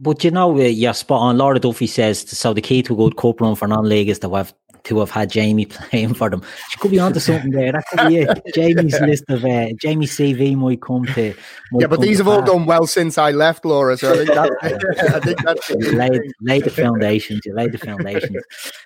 [0.00, 1.38] But you know, uh, you're spot on.
[1.38, 2.52] Laura Duffy says so.
[2.52, 4.52] The key to a good cup run for non-league is to have
[4.84, 6.42] to have had Jamie playing for them.
[6.70, 7.72] She could be onto something there.
[7.72, 8.42] That could be it.
[8.54, 11.34] Jamie's list of uh, Jamie's CV might come to.
[11.72, 13.96] Might yeah, but these have all done well since I left, Laura.
[13.96, 14.50] So I think, that,
[15.14, 17.40] I think that's you laid, laid the foundations.
[17.44, 18.42] You laid the foundations.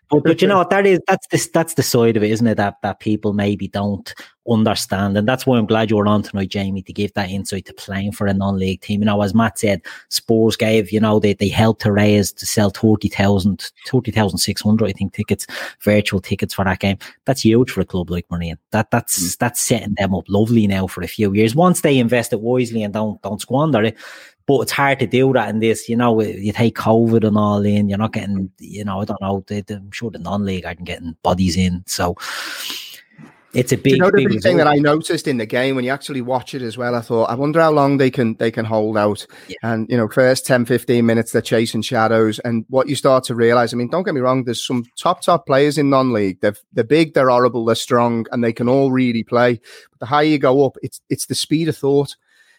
[0.08, 0.70] But but you know what?
[0.70, 2.56] that is that's this that's the side of it, isn't it?
[2.56, 4.14] That that people maybe don't
[4.50, 5.16] understand.
[5.16, 8.12] And that's why I'm glad you're on tonight, Jamie, to give that insight to playing
[8.12, 9.00] for a non-league team.
[9.00, 12.46] You know, as Matt said, Spurs gave, you know, they, they helped to raise to
[12.46, 15.46] sell 30,000, 30,600, I think, tickets,
[15.80, 16.98] virtual tickets for that game.
[17.24, 18.58] That's huge for a club like Marine.
[18.70, 19.38] That that's mm.
[19.38, 21.54] that's setting them up lovely now for a few years.
[21.54, 23.96] Once they invest it wisely and don't don't squander it.
[24.46, 26.22] But it's hard to do that in this, you know.
[26.22, 29.02] You take COVID and all in, you're not getting, you know.
[29.02, 29.44] I don't know.
[29.46, 32.16] They, I'm sure the non-league aren't getting bodies in, so
[33.54, 35.90] it's a big, you know, big thing that I noticed in the game when you
[35.90, 36.94] actually watch it as well.
[36.94, 39.26] I thought, I wonder how long they can they can hold out.
[39.48, 39.56] Yeah.
[39.62, 43.34] And you know, first 10, 15 minutes they're chasing shadows, and what you start to
[43.34, 43.72] realize.
[43.72, 44.44] I mean, don't get me wrong.
[44.44, 46.40] There's some top top players in non-league.
[46.40, 49.60] They're they're big, they're horrible, they're strong, and they can all really play.
[49.90, 52.16] But the higher you go up, it's it's the speed of thought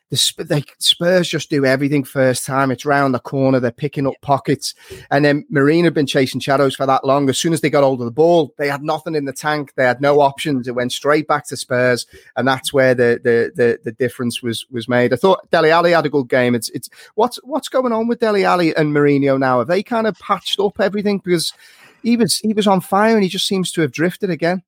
[0.10, 2.72] the they, Spurs just do everything first time.
[2.72, 3.60] It's round the corner.
[3.60, 4.74] They're picking up pockets.
[5.12, 7.30] And then Marine had been chasing shadows for that long.
[7.30, 9.74] As soon as they got hold of the ball, they had nothing in the tank.
[9.76, 10.68] They had no options.
[10.68, 12.08] It went straight back to Spurs.
[12.36, 15.14] And that's where the the the, the difference was was made.
[15.14, 16.56] I thought Dele Alli had a good game.
[16.56, 19.60] It's it's what's what's going on with Dele Alli and Mourinho now?
[19.60, 21.20] Have they kind of patched up everything?
[21.20, 21.54] Because
[22.02, 24.64] he was he was on fire and he just seems to have drifted again.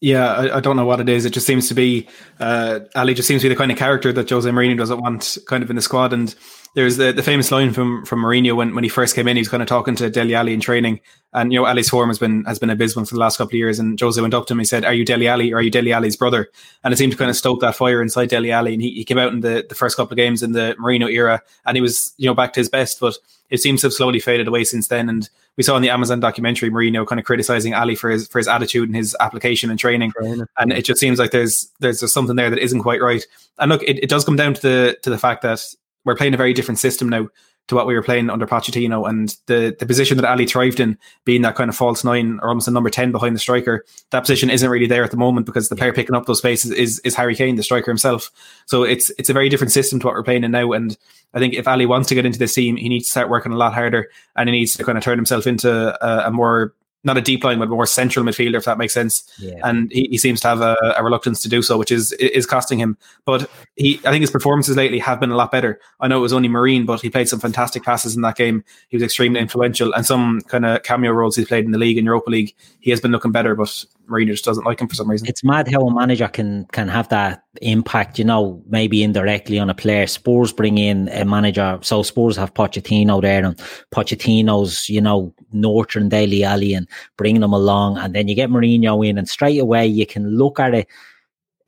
[0.00, 1.24] Yeah, I, I, don't know what it is.
[1.24, 2.08] It just seems to be
[2.38, 5.38] uh, Alli just seems to be the kind of character that Jose Mourinho doesn't want
[5.46, 6.12] kind of in the squad.
[6.12, 6.32] And
[6.74, 9.40] there's the, the famous line from from Mourinho when, when he first came in, he
[9.40, 11.00] was kind of talking to Dele Alli in training,
[11.32, 13.54] and you know Alli's form has been has been abysmal for the last couple of
[13.54, 13.78] years.
[13.78, 15.52] And Jose went up to him, and he said, "Are you Dele Alli?
[15.52, 16.48] or are you Dele Alli's brother?"
[16.84, 18.74] And it seemed to kind of stoke that fire inside Dele Alli.
[18.74, 21.10] And he, he came out in the, the first couple of games in the Mourinho
[21.10, 23.16] era, and he was you know back to his best, but
[23.50, 25.08] it seems to have slowly faded away since then.
[25.08, 28.38] And we saw in the Amazon documentary Mourinho kind of criticizing Alli for his for
[28.38, 30.12] his attitude and his application and training,
[30.58, 33.26] and it just seems like there's there's something there that isn't quite right.
[33.58, 35.64] And look, it, it does come down to the to the fact that
[36.04, 37.28] we're playing a very different system now
[37.68, 40.98] to what we were playing under Pochettino and the, the position that Alli thrived in,
[41.24, 44.20] being that kind of false nine or almost a number 10 behind the striker, that
[44.20, 46.98] position isn't really there at the moment because the player picking up those spaces is,
[47.00, 48.30] is Harry Kane, the striker himself.
[48.66, 50.72] So it's it's a very different system to what we're playing in now.
[50.72, 50.96] And
[51.34, 53.52] I think if Alli wants to get into this team, he needs to start working
[53.52, 56.74] a lot harder and he needs to kind of turn himself into a, a more
[57.04, 59.22] not a deep line, but more central midfielder, if that makes sense.
[59.38, 59.60] Yeah.
[59.62, 62.44] And he, he seems to have a, a, reluctance to do so, which is is
[62.44, 62.98] costing him.
[63.24, 65.80] But he, I think his performances lately have been a lot better.
[66.00, 68.64] I know it was only Marine, but he played some fantastic passes in that game.
[68.88, 71.98] He was extremely influential, and some kind of cameo roles he's played in the league
[71.98, 73.54] and Europa League, he has been looking better.
[73.54, 75.28] But Mourinho just doesn't like him for some reason.
[75.28, 79.70] It's mad how a manager can can have that impact, you know, maybe indirectly on
[79.70, 80.06] a player.
[80.06, 83.56] Spurs bring in a manager, so Spurs have Pochettino there, and
[83.94, 89.06] Pochettino's, you know, nurturing Dele Alli and bringing them along, and then you get Mourinho
[89.06, 90.88] in, and straight away you can look at it.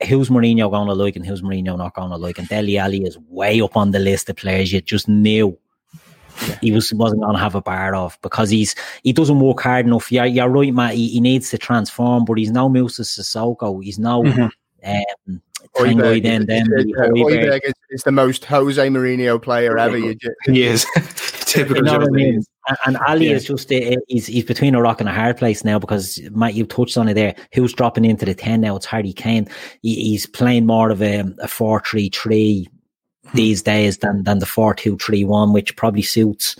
[0.07, 2.39] Who's Mourinho going to like and who's Mourinho not going to like?
[2.39, 5.57] And Dele Alli is way up on the list of players you just knew
[6.61, 9.85] he was wasn't going to have a bar off because he's he doesn't work hard
[9.85, 10.11] enough.
[10.11, 10.93] Yeah, you're right, Matt.
[10.93, 13.83] He, he needs to transform, but he's no Moussa Sissoko.
[13.83, 14.41] He's no mm-hmm.
[14.41, 15.41] um,
[15.75, 16.45] then.
[16.45, 19.97] Then Højbjerg is, is, the most Jose Mourinho player ever.
[19.97, 20.85] You just, he is
[21.45, 21.77] typical.
[21.77, 22.43] You know I mean?
[22.67, 23.35] And, and Alli yeah.
[23.35, 26.53] is just uh, he's he's between a rock and a hard place now because Matt,
[26.53, 27.35] you touched on it there.
[27.53, 28.75] Who's dropping into the ten now?
[28.75, 29.47] It's Harry Kane.
[29.81, 32.67] He, he's playing more of a, a four three three
[33.33, 36.55] these days than than the four two three one, which probably suits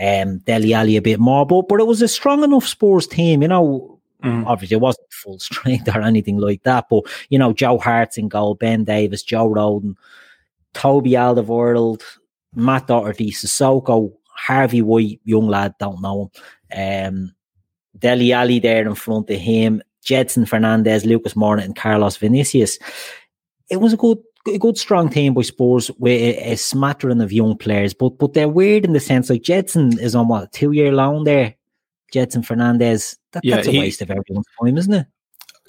[0.00, 1.46] um, Dele Alli a bit more.
[1.46, 3.90] But but it was a strong enough Spurs team, you know.
[4.22, 4.46] Mm.
[4.46, 8.28] Obviously, it wasn't full strength or anything like that, but you know, Joe Hart's in
[8.28, 9.96] goal, Ben Davies, Joe Rodon,
[10.72, 12.02] Toby Alderweireld,
[12.54, 16.30] Matt Doherty, Sissoko, Harvey White, young lad, don't know
[16.70, 17.16] him.
[17.16, 17.34] Um,
[17.98, 22.78] Dele Alli there in front of him, Gedson Fernandes, Lucas Moura, and Carlos Vinicius.
[23.70, 27.32] It was a good a good strong team by Spurs with a, a, smattering of
[27.32, 30.72] young players, but but they're weird in the sense like Gedson is on what two
[30.72, 31.54] year loan there.
[32.12, 35.06] Gedson Fernandes, that, yeah, that's a he, waste of everyone's time, isn't it?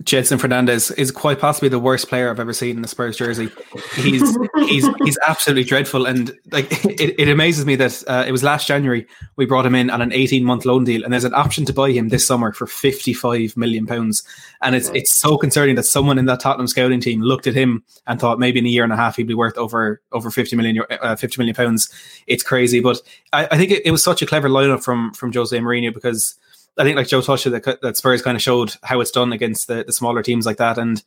[0.03, 3.49] Gedson Fernandes is quite possibly the worst player I've ever seen in the Spurs jersey.
[3.95, 8.43] He's he's he's absolutely dreadful, and like it, it amazes me that uh, it was
[8.43, 11.34] last January we brought him in on an eighteen month loan deal, and there's an
[11.34, 14.21] option to buy him this summer for fifty five million pounds,
[14.62, 17.81] and it's it's so concerning that someone in that Tottenham scouting team looked at him
[18.05, 20.58] and thought maybe in a year and a half he'd be worth over over fifty
[20.58, 21.89] million uh, fifty million pounds.
[22.27, 25.31] It's crazy, but I, I think it, it was such a clever lineup from from
[25.31, 26.36] Jose Mourinho because
[26.77, 29.67] I think like Joe touched that, that Spurs kind of showed how it's done against
[29.67, 31.01] the, the smaller teams like that, and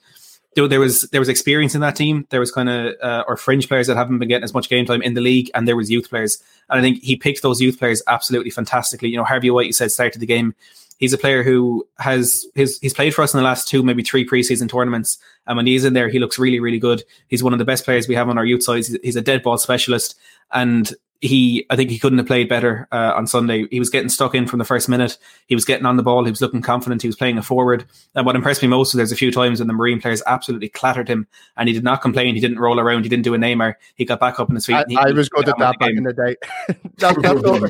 [0.54, 2.26] there was there was experience in that team.
[2.30, 4.86] There was kind of uh, or fringe players that haven't been getting as much game
[4.86, 6.42] time in the league, and there was youth players.
[6.68, 9.10] And I think he picked those youth players absolutely fantastically.
[9.10, 10.54] You know, Harvey White, you said started the game.
[10.98, 14.02] He's a player who has his he's played for us in the last two, maybe
[14.02, 15.18] three preseason tournaments.
[15.46, 17.04] And when he's in there, he looks really, really good.
[17.28, 18.76] He's one of the best players we have on our youth side.
[18.76, 20.16] He's, he's a dead ball specialist,
[20.50, 23.66] and he I think he couldn't have played better uh, on Sunday.
[23.70, 25.18] He was getting stuck in from the first minute.
[25.46, 26.24] He was getting on the ball.
[26.24, 27.02] He was looking confident.
[27.02, 27.84] He was playing a forward.
[28.14, 30.68] And what impressed me most was there's a few times when the Marine players absolutely
[30.68, 31.26] clattered him,
[31.56, 32.34] and he did not complain.
[32.34, 33.02] He didn't roll around.
[33.02, 33.74] He didn't do a Neymar.
[33.96, 34.76] He got back up in his feet.
[34.76, 36.36] I, he, I was good at that back in the day.
[36.98, 37.68] that, that's, all,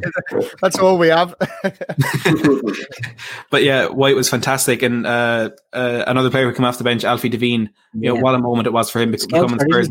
[0.60, 1.34] that's, all, we have.
[3.50, 7.04] but yeah, White was fantastic, and uh, uh, another player who came off the bench,
[7.04, 7.70] Alfie Devine.
[7.94, 9.88] You know what a moment it was for him becoming Spurs.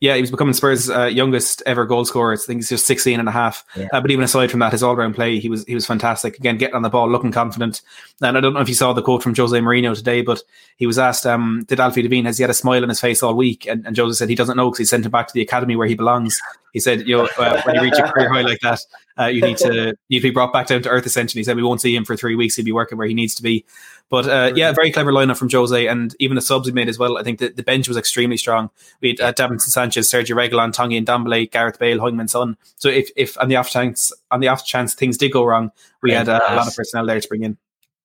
[0.00, 2.32] Yeah, he was becoming Spurs' uh, youngest ever goal scorer.
[2.32, 3.66] I think he's just 16 and a half.
[3.76, 3.88] Yeah.
[3.92, 6.38] Uh, but even aside from that, his all round play, he was he was fantastic.
[6.38, 7.82] Again, getting on the ball, looking confident.
[8.22, 10.42] And I don't know if you saw the quote from Jose Mourinho today, but
[10.76, 13.22] he was asked, um, Did Alfie Devine, has he had a smile on his face
[13.22, 13.66] all week?
[13.66, 15.76] And, and Jose said he doesn't know because he sent him back to the academy
[15.76, 16.40] where he belongs.
[16.72, 18.80] He said, you know, uh, when you reach a career high like that,
[19.18, 21.04] uh, you need to need to be brought back down to earth.
[21.04, 22.56] Essentially, he said we won't see him for three weeks.
[22.56, 23.66] He'll be working where he needs to be.
[24.10, 26.98] But uh, yeah, very clever lineup from Jose, and even the subs he made as
[26.98, 27.16] well.
[27.16, 28.70] I think the, the bench was extremely strong.
[29.00, 32.56] We had uh, Davinson Sanchez, Sergio Reguilon, Tanguy Ndombele, Gareth Bale, Heung-min Son.
[32.76, 35.70] So if, if on the off chance on the off chance things did go wrong,
[36.02, 37.56] we had uh, a lot of personnel there to bring in.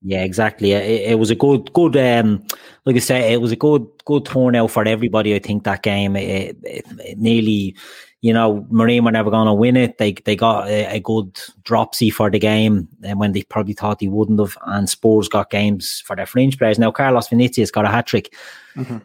[0.03, 0.73] Yeah, exactly.
[0.73, 1.97] It, it, was a good, good.
[1.97, 2.45] Um,
[2.85, 5.33] like I said, it was a good, good turnout for everybody.
[5.33, 7.75] I think that game, it, it, it nearly
[8.21, 9.97] you know, Marine were never going to win it.
[9.97, 13.99] They they got a, a, good dropsy for the game and when they probably thought
[13.99, 14.57] they wouldn't have.
[14.65, 16.79] And Spurs got games for their fringe players.
[16.79, 18.33] Now Carlos Vinicius got a hat trick.
[18.75, 18.97] Mm-hmm.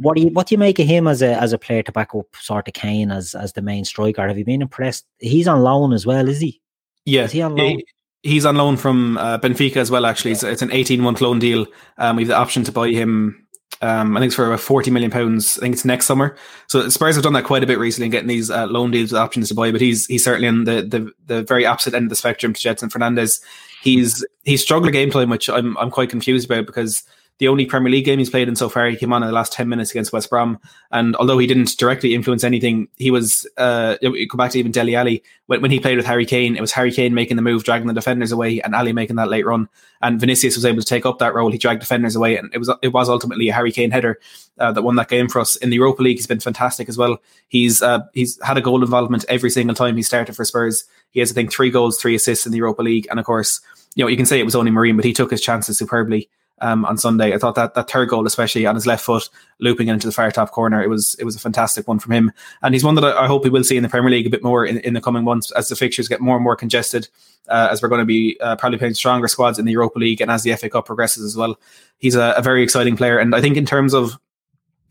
[0.00, 1.92] What do you what do you make of him as a as a player to
[1.92, 4.26] back up sort of Kane as as the main striker?
[4.26, 5.06] Have you been impressed?
[5.18, 6.60] He's on loan as well, is he?
[7.04, 7.78] Yeah, is he on loan?
[7.78, 7.86] He,
[8.22, 10.06] he's on loan from uh, Benfica as well.
[10.06, 11.66] Actually, it's, it's an eighteen month loan deal.
[11.96, 13.47] Um, we have the option to buy him
[13.80, 15.58] um, I think it's for about forty million pounds.
[15.58, 16.36] I think it's next summer.
[16.66, 19.12] So Spurs have done that quite a bit recently, in getting these uh, loan deals
[19.12, 19.70] with options to buy.
[19.70, 22.60] But he's he's certainly on the, the the very opposite end of the spectrum to
[22.60, 23.40] Gedson Fernandes.
[23.82, 27.04] He's he's struggled game time, which I'm I'm quite confused about because
[27.38, 28.86] the only Premier League game he's played in so far.
[28.88, 30.58] He came on in the last 10 minutes against West Brom.
[30.90, 34.96] And although he didn't directly influence anything, he was, uh, go back to even Dele
[34.96, 37.62] Alli, when, when he played with Harry Kane, it was Harry Kane making the move,
[37.62, 39.68] dragging the defenders away, and Alli making that late run.
[40.02, 41.52] And Vinicius was able to take up that role.
[41.52, 44.18] He dragged defenders away, and it was it was ultimately a Harry Kane header
[44.58, 45.56] uh, that won that game for us.
[45.56, 47.18] In the Europa League, he's been fantastic as well.
[47.48, 50.84] He's uh, he's had a goal involvement every single time he started for Spurs.
[51.10, 53.06] He has, I think, three goals, three assists in the Europa League.
[53.10, 53.60] And of course,
[53.94, 56.28] you know, you can say it was only Marine, but he took his chances superbly
[56.60, 57.34] um, on Sunday.
[57.34, 59.28] I thought that that third goal, especially on his left foot,
[59.60, 62.32] looping into the far top corner, it was it was a fantastic one from him.
[62.62, 64.42] And he's one that I, hope we will see in the Premier League a bit
[64.42, 67.08] more in, in the coming months as the fixtures get more and more congested.
[67.48, 70.20] Uh, as we're going to be uh, probably playing stronger squads in the Europa League
[70.20, 71.58] and as the FA Cup progresses as well.
[71.96, 74.18] He's a, a very exciting player, and I think in terms of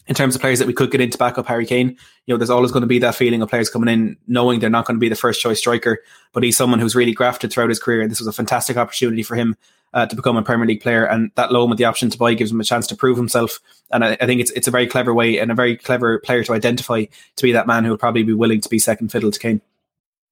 [0.07, 1.89] in terms of players that we could get into back up Harry Kane,
[2.25, 4.69] you know, there's always going to be that feeling of players coming in knowing they're
[4.69, 5.99] not going to be the first choice striker,
[6.33, 8.01] but he's someone who's really grafted throughout his career.
[8.01, 9.57] And this was a fantastic opportunity for him
[9.93, 12.33] uh, to become a Premier League player, and that loan with the option to buy
[12.33, 13.59] gives him a chance to prove himself.
[13.91, 16.43] And I, I, think it's it's a very clever way and a very clever player
[16.43, 19.31] to identify to be that man who will probably be willing to be second fiddle
[19.31, 19.61] to Kane.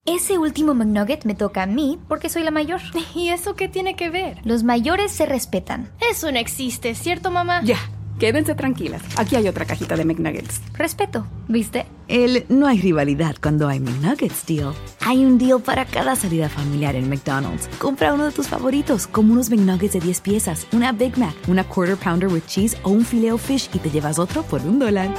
[0.05, 2.79] Ese último McNugget me toca a mí porque soy la mayor.
[3.15, 4.37] ¿Y eso qué tiene que ver?
[4.43, 5.91] Los mayores se respetan.
[6.11, 7.61] Eso no existe, ¿cierto, mamá?
[7.63, 7.79] Ya.
[8.19, 9.01] Quédense tranquilas.
[9.17, 10.62] Aquí hay otra cajita de McNuggets.
[10.73, 11.86] Respeto, ¿viste?
[12.08, 14.73] El no hay rivalidad cuando hay McNuggets deal.
[15.01, 17.67] Hay un deal para cada salida familiar en McDonald's.
[17.78, 21.65] Compra uno de tus favoritos, como unos McNuggets de 10 piezas, una Big Mac, una
[21.65, 25.13] Quarter Pounder with Cheese o un Filet Fish y te llevas otro por un dólar.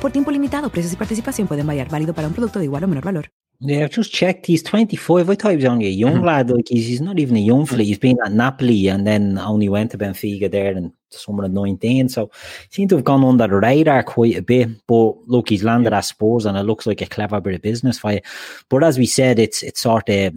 [0.00, 1.88] Por tiempo limitado, precios y participación pueden variar.
[1.88, 3.30] Válido para un producto de igual o menor valor.
[3.58, 4.46] Yeah, I've just checked.
[4.46, 5.30] He's 25.
[5.30, 6.24] I thought he was only a young mm-hmm.
[6.24, 6.50] lad.
[6.50, 7.82] Like he's, he's not even a young fella.
[7.84, 12.08] He's been at Napoli and then only went to Benfica there and summer of 19.
[12.08, 12.30] So
[12.70, 14.68] seemed to have gone under the radar quite a bit.
[14.86, 17.98] But look, he's landed I suppose, and it looks like a clever bit of business
[17.98, 18.20] for you.
[18.68, 20.34] But as we said, it's it's sort of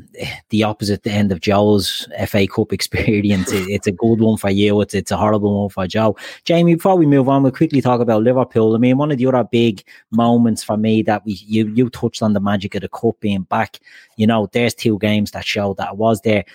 [0.49, 3.51] the opposite end of Joe's FA Cup experience.
[3.51, 4.82] it, it's a good one for you.
[4.82, 6.15] It's it's a horrible one for Joe.
[6.45, 8.75] Jamie, before we move on, we'll quickly talk about Liverpool.
[8.75, 12.21] I mean, one of the other big moments for me that we you you touched
[12.21, 13.79] on the magic of the cup being back.
[14.17, 16.45] You know, there's two games that show that it was there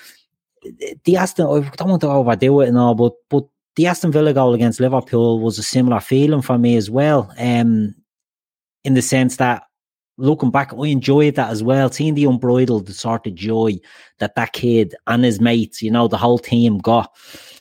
[1.04, 3.44] the Aston, oh, I don't want to overdo it and all, but but
[3.76, 7.32] the Aston Villa goal against Liverpool was a similar feeling for me as well.
[7.38, 7.94] Um,
[8.84, 9.64] in the sense that
[10.16, 11.90] looking back, I enjoyed that as well.
[11.90, 13.78] Seeing the unbridled sort of joy
[14.18, 17.12] that that kid and his mates, you know, the whole team got.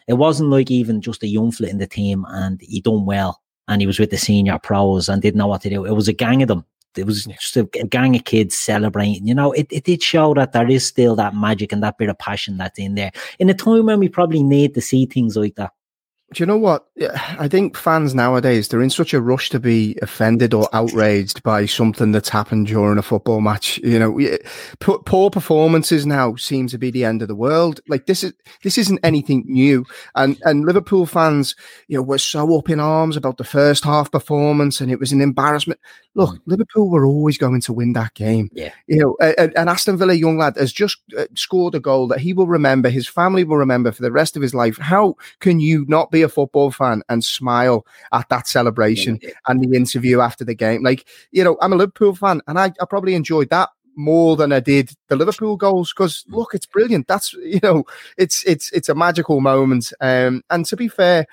[0.08, 3.42] It wasn't like even just a young flit in the team and he done well
[3.68, 5.86] and he was with the senior pros and didn't know what to do.
[5.86, 6.66] It was a gang of them.
[6.96, 9.26] It was just a, a gang of kids celebrating.
[9.26, 12.10] You know, it, it did show that there is still that magic and that bit
[12.10, 13.12] of passion that's in there.
[13.40, 15.72] In a time when we probably need to see things like that
[16.34, 16.88] do you know what?
[17.40, 21.66] I think fans nowadays they're in such a rush to be offended or outraged by
[21.66, 23.78] something that's happened during a football match.
[23.78, 24.38] You know,
[24.80, 27.82] poor performances now seem to be the end of the world.
[27.88, 29.86] Like this is this isn't anything new.
[30.16, 31.56] And and Liverpool fans,
[31.88, 35.12] you know, were so up in arms about the first half performance and it was
[35.12, 35.80] an embarrassment.
[36.16, 36.42] Look, mm.
[36.46, 38.50] Liverpool were always going to win that game.
[38.54, 38.72] Yeah.
[38.88, 42.34] You know, an Aston Villa young lad has just uh, scored a goal that he
[42.34, 44.78] will remember, his family will remember for the rest of his life.
[44.78, 49.32] How can you not be a football fan and smile at that celebration yeah.
[49.48, 50.84] and the interview after the game?
[50.84, 54.52] Like, you know, I'm a Liverpool fan and I, I probably enjoyed that more than
[54.52, 56.36] I did the Liverpool goals because mm.
[56.36, 57.08] look, it's brilliant.
[57.08, 57.84] That's you know,
[58.18, 59.94] it's it's it's a magical moment.
[60.02, 61.28] Um, and to be fair,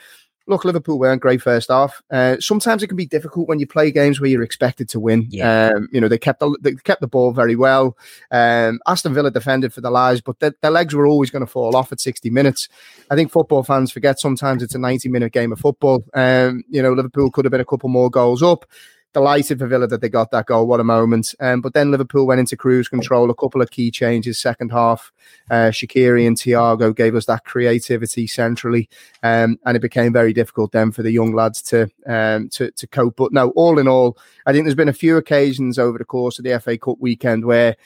[0.47, 2.03] look, Liverpool weren't great first half.
[2.11, 5.27] Uh, sometimes it can be difficult when you play games where you're expected to win.
[5.31, 5.71] Yeah.
[5.75, 7.97] Um, you know, they kept the they kept the ball very well.
[8.31, 11.51] Um, Aston Villa defended for the lives, but the, their legs were always going to
[11.51, 12.69] fall off at 60 minutes.
[13.11, 16.05] I think football fans forget sometimes it's a 90 minute game of football.
[16.15, 18.65] Um, you know, Liverpool could have been a couple more goals up
[19.13, 20.67] delighted for Villa that they got that goal.
[20.67, 21.35] What a moment!
[21.41, 23.31] Um, but then Liverpool went into cruise control.
[23.31, 25.13] A couple of key changes second half.
[25.51, 28.89] Uh, Shaqiri and Thiago gave us that creativity centrally,
[29.23, 32.87] um, and it became very difficult then for the young lads to um, to to
[32.87, 33.17] cope.
[33.17, 36.39] But no, all in all, I think there's been a few occasions over the course
[36.39, 37.77] of the FA Cup weekend where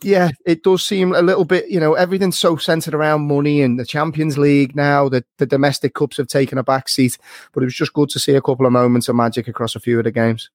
[0.00, 3.78] yeah, it does seem a little bit, you know, everything's so centered around money and
[3.78, 7.18] the Champions League now that the domestic cups have taken a back seat.
[7.52, 9.80] But it was just good to see a couple of moments of magic across a
[9.80, 10.50] few of the games.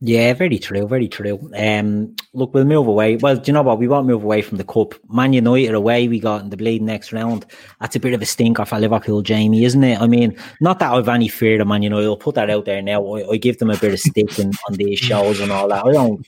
[0.00, 1.50] Yeah, very true, very true.
[1.56, 3.16] Um, look, we'll move away.
[3.16, 3.78] Well, do you know what?
[3.78, 4.94] We won't move away from the cup.
[5.08, 7.46] Man United away, we got in the bleed next round.
[7.80, 10.00] That's a bit of a stinker for Liverpool, Jamie, isn't it?
[10.00, 12.06] I mean, not that I've any fear of Man United.
[12.06, 13.02] I'll put that out there now.
[13.14, 15.86] I, I give them a bit of stick in, on these shows and all that.
[15.86, 16.26] I don't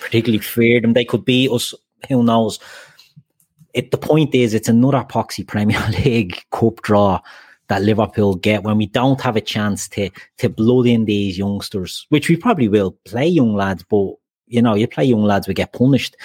[0.00, 0.94] particularly fear them.
[0.94, 1.74] They could beat us.
[2.08, 2.60] Who knows?
[3.74, 7.20] It, the point is, it's another poxy Premier League cup draw
[7.68, 12.06] that Liverpool get when we don't have a chance to to blood in these youngsters,
[12.08, 14.14] which we probably will play young lads, but
[14.46, 16.16] you know, you play young lads, we get punished.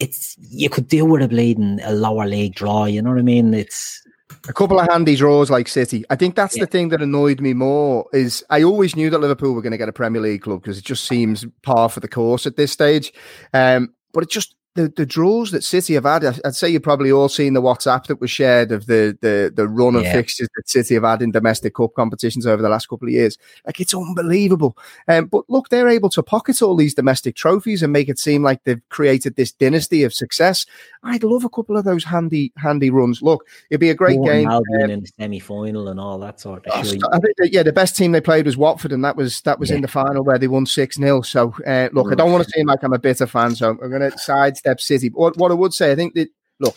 [0.00, 3.22] It's you could deal with a bleeding a lower leg draw, you know what I
[3.22, 3.52] mean?
[3.52, 4.02] It's
[4.48, 6.04] a couple of handy draws like City.
[6.10, 6.64] I think that's yeah.
[6.64, 9.78] the thing that annoyed me more is I always knew that Liverpool were going to
[9.78, 12.72] get a Premier League club because it just seems par for the course at this
[12.72, 13.12] stage.
[13.52, 17.12] Um, but it just the, the draws that City have had, I'd say you've probably
[17.12, 20.12] all seen the WhatsApp that was shared of the the the run of yeah.
[20.12, 23.36] fixtures that City have had in domestic cup competitions over the last couple of years.
[23.66, 24.76] Like it's unbelievable.
[25.08, 28.42] Um, but look, they're able to pocket all these domestic trophies and make it seem
[28.42, 30.64] like they've created this dynasty of success.
[31.02, 33.20] I'd love a couple of those handy handy runs.
[33.20, 34.48] Look, it'd be a great More game.
[34.48, 36.86] Um, in the semi final and all that sort of.
[36.86, 37.00] Thing.
[37.12, 39.58] I think that, yeah, the best team they played was Watford, and that was that
[39.58, 39.76] was yeah.
[39.76, 42.50] in the final where they won six 0 So uh, look, I don't want to
[42.50, 45.08] seem like I'm a bitter fan, so I'm going to side sidestep City.
[45.08, 46.28] What, what I would say, I think that
[46.60, 46.76] look,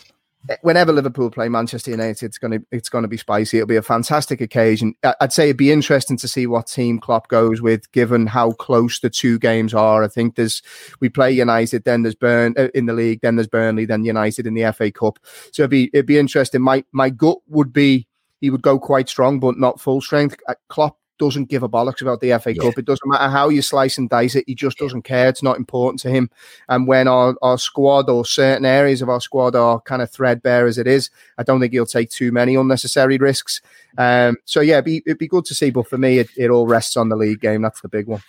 [0.62, 3.58] whenever Liverpool play Manchester United, it's going to it's going to be spicy.
[3.58, 4.94] It'll be a fantastic occasion.
[5.20, 9.00] I'd say it'd be interesting to see what team Klopp goes with, given how close
[9.00, 10.02] the two games are.
[10.02, 10.62] I think there's
[11.00, 14.46] we play United, then there's Burn uh, in the league, then there's Burnley, then United
[14.46, 15.18] in the FA Cup.
[15.52, 16.62] So it'd be it'd be interesting.
[16.62, 18.06] My my gut would be
[18.40, 20.36] he would go quite strong, but not full strength.
[20.46, 22.62] Uh, Klopp doesn't give a bollocks about the FA yeah.
[22.62, 22.78] Cup.
[22.78, 24.44] It doesn't matter how you slice and dice it.
[24.46, 25.28] He just doesn't care.
[25.28, 26.30] It's not important to him.
[26.68, 30.66] And when our, our squad or certain areas of our squad are kind of threadbare
[30.66, 33.60] as it is, I don't think he'll take too many unnecessary risks.
[33.98, 35.70] Um, so yeah, it'd be, it'd be good to see.
[35.70, 37.62] But for me, it, it all rests on the league game.
[37.62, 38.22] That's the big one.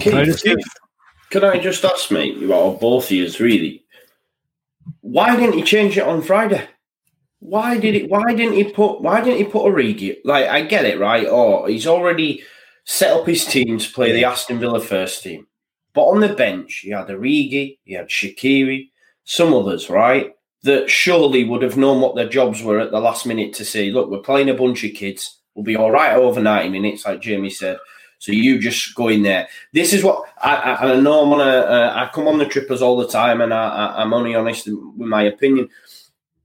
[0.00, 0.46] Can, I just,
[1.30, 3.84] can I just ask, mate, well, both of you, really,
[5.00, 6.66] why didn't he change it on Friday?
[7.46, 8.08] Why did it?
[8.08, 9.02] Why didn't he put?
[9.02, 10.16] Why didn't he put a Origi?
[10.24, 11.26] Like I get it, right?
[11.28, 12.42] Oh, he's already
[12.84, 15.46] set up his team to play the Aston Villa first team,
[15.92, 18.88] but on the bench he had a Origi, he had Shaqiri,
[19.24, 20.32] some others, right?
[20.62, 23.90] That surely would have known what their jobs were at the last minute to say,
[23.90, 25.38] look, we're playing a bunch of kids.
[25.54, 27.76] We'll be all right over ninety minutes, like Jamie said.
[28.20, 29.48] So you just go in there.
[29.74, 31.24] This is what I, I, I know.
[31.24, 34.00] I'm on a, uh, I come on the trippers all the time, and I, I,
[34.00, 35.68] I'm only honest with my opinion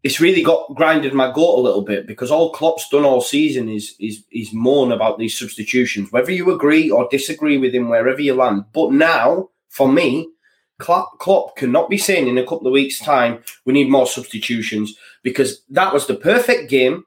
[0.03, 3.67] it's really got grinded my gut a little bit because all Klopp's done all season
[3.67, 8.21] is is is moan about these substitutions, whether you agree or disagree with him wherever
[8.21, 8.65] you land.
[8.73, 10.29] But now, for me,
[10.77, 14.95] Klopp, Klopp cannot be saying in a couple of weeks' time we need more substitutions
[15.21, 17.03] because that was the perfect game,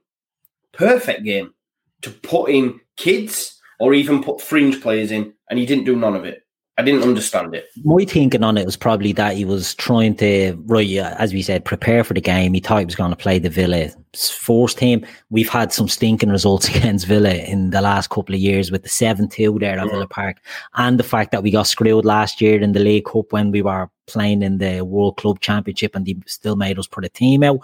[0.73, 1.55] perfect game
[2.03, 6.15] to put in kids or even put fringe players in, and he didn't do none
[6.15, 6.47] of it.
[6.83, 7.71] I didn't understand it.
[7.85, 11.65] My thinking on it was probably that he was trying to, right, as we said,
[11.65, 12.55] prepare for the game.
[12.55, 15.07] He thought he was going to play the Villa forced team.
[15.31, 18.89] We've had some stinking results against Villa in the last couple of years with the
[18.89, 19.93] 7 2 there at yeah.
[19.93, 20.39] Villa Park
[20.75, 23.63] and the fact that we got screwed last year in the League Cup when we
[23.63, 27.43] were playing in the World Club Championship and they still made us put a team
[27.43, 27.61] out.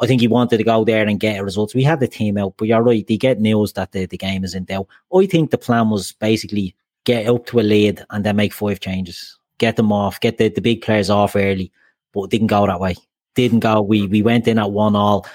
[0.00, 1.74] I think he wanted to go there and get results.
[1.74, 3.06] We had the team out, but you're right.
[3.06, 4.88] They get news that the, the game is in doubt.
[5.14, 6.74] I think the plan was basically
[7.04, 9.38] get up to a lead and then make five changes.
[9.58, 11.72] Get them off, get the, the big players off early.
[12.12, 12.96] But it didn't go that way.
[13.34, 13.80] Didn't go.
[13.80, 15.26] We we went in at one all.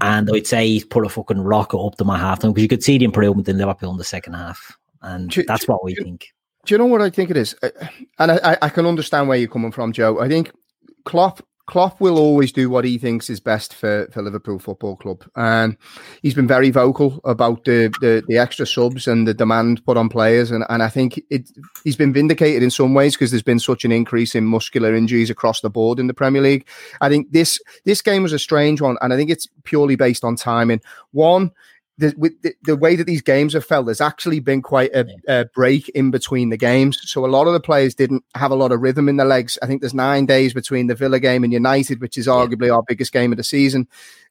[0.00, 2.68] And I'd say he's put a fucking rocket up to my half time because you
[2.68, 4.76] could see the improvement in Liverpool in the second half.
[5.02, 6.28] And that's what we think.
[6.64, 7.56] Do you know what I think it is?
[7.62, 7.70] Uh,
[8.20, 10.20] and I, I can understand where you're coming from, Joe.
[10.20, 10.52] I think
[11.04, 15.24] Klopp Klopp will always do what he thinks is best for, for Liverpool Football Club,
[15.36, 15.76] and
[16.20, 20.08] he's been very vocal about the, the, the extra subs and the demand put on
[20.08, 21.50] players, and, and I think it
[21.84, 25.30] he's been vindicated in some ways because there's been such an increase in muscular injuries
[25.30, 26.66] across the board in the Premier League.
[27.00, 30.24] I think this this game was a strange one, and I think it's purely based
[30.24, 30.80] on timing.
[31.12, 31.52] One,
[32.02, 35.06] the, with the, the, way that these games have felt, there's actually been quite a,
[35.28, 36.98] a, break in between the games.
[37.08, 39.56] So a lot of the players didn't have a lot of rhythm in their legs.
[39.62, 42.74] I think there's nine days between the Villa game and United, which is arguably yeah.
[42.74, 43.86] our biggest game of the season.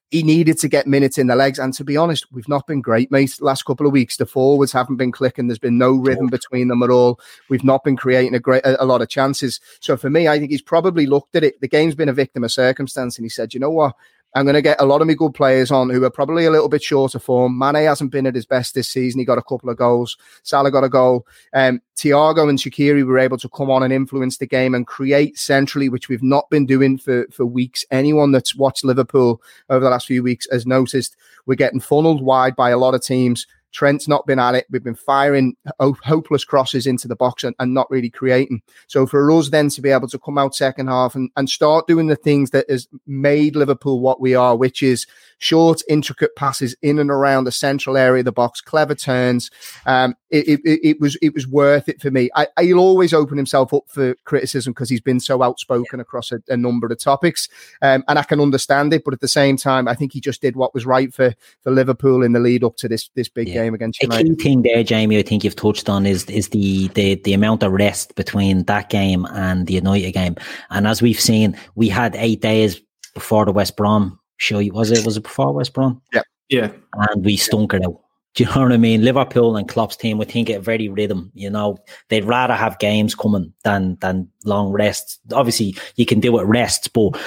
[0.10, 1.58] He needed to get minutes in the legs.
[1.58, 3.38] And to be honest, we've not been great, mate.
[3.40, 5.48] Last couple of weeks, the forwards haven't been clicking.
[5.48, 7.22] There's been no rhythm between them at all.
[7.48, 9.62] We've not been creating a great a, a lot of chances.
[9.80, 11.62] So for me, I think he's probably looked at it.
[11.62, 13.96] The game's been a victim of circumstance, and he said, you know what?
[14.34, 16.52] I'm going to get a lot of my good players on who are probably a
[16.52, 17.58] little bit short of form.
[17.58, 19.20] Mane hasn't been at his best this season.
[19.20, 20.18] He got a couple of goals.
[20.44, 21.28] Salah got a goal.
[21.54, 25.38] Um, Thiago and Shaqiri were able to come on and influence the game and create
[25.38, 27.84] centrally, which we've not been doing for, for weeks.
[27.92, 32.56] Anyone that's watched Liverpool over the last few weeks has noticed we're getting funneled wide
[32.56, 34.66] by a lot of teams Trent's not been at it.
[34.70, 38.62] We've been firing hopeless crosses into the box and, and, not really creating.
[38.88, 41.88] So for us then to be able to come out second half and, and start
[41.88, 45.08] doing the things that has made Liverpool what we are, which is
[45.38, 49.50] short, intricate passes in and around the central area of the box, clever turns.
[49.86, 52.30] Um, it, it, it, was it was worth it for me.
[52.36, 56.02] I, he'll always open himself up for criticism because he's been so outspoken yeah.
[56.02, 57.50] across a, a, number of topics,
[57.82, 59.04] um, and I can understand it.
[59.04, 61.72] But at the same time, I think he just did what was right for for
[61.72, 63.56] Liverpool in the lead up to this this big yeah.
[63.56, 64.32] game against United.
[64.32, 67.34] A key thing there, Jamie, I think you've touched on is is the the the
[67.34, 70.36] amount of rest between that game and the United game,
[70.70, 72.82] and as we've seen, we had eight days
[73.14, 74.74] before the West Brom show you.
[74.74, 76.02] Was it was it before West Brom?
[76.14, 76.72] Yeah, yeah.
[76.94, 78.00] And we stunk it out.
[78.34, 79.04] Do you know what I mean?
[79.04, 81.34] Liverpool and Klopp's team would think it very rhythm.
[81.34, 85.20] You know, they'd rather have games coming than than long rests.
[85.34, 87.20] Obviously, you can do it rests, but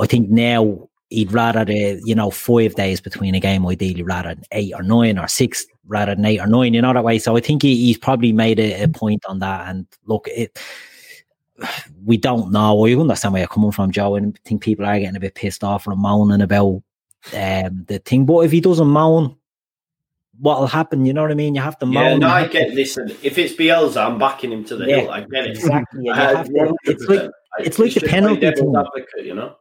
[0.00, 4.34] I think now he'd rather the you know five days between a game ideally rather
[4.34, 6.74] than eight or nine or six rather than eight or nine.
[6.74, 7.18] You know that way.
[7.18, 9.68] So I think he, he's probably made a, a point on that.
[9.68, 10.58] And look, it
[12.04, 12.86] we don't know.
[12.86, 15.34] I understand where you're coming from, Joe, and I think people are getting a bit
[15.34, 16.82] pissed off or moaning about
[17.34, 18.26] um, the thing.
[18.26, 19.36] But if he doesn't moan,
[20.38, 21.04] what'll happen?
[21.04, 21.54] You know what I mean?
[21.54, 21.94] You have to moan.
[22.04, 22.96] Yeah, no, I get this.
[23.22, 25.10] If it's Bielsa, I'm backing him to the yeah, hill.
[25.10, 25.50] I get it.
[25.50, 26.10] Exactly.
[26.84, 27.30] It's like
[27.60, 28.46] it's like the penalty.
[28.46, 29.56] Advocate, you know.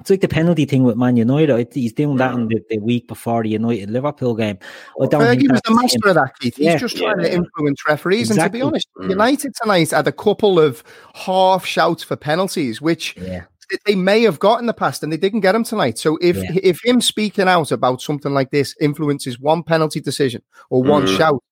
[0.00, 1.72] It's like the penalty thing with Man United.
[1.72, 4.58] He's doing that in the, the week before the United Liverpool game.
[5.00, 6.56] I don't Fergie was the master of that, Keith.
[6.56, 6.76] He's yeah.
[6.78, 7.28] just trying yeah.
[7.28, 8.30] to influence referees.
[8.30, 8.42] Exactly.
[8.42, 9.10] And to be honest, mm.
[9.10, 10.82] United tonight had a couple of
[11.14, 13.44] half shouts for penalties, which yeah.
[13.84, 15.98] they may have got in the past and they didn't get them tonight.
[15.98, 20.82] So if if him speaking out about something like this influences one penalty decision or
[20.82, 21.16] one mm.
[21.16, 21.42] shout,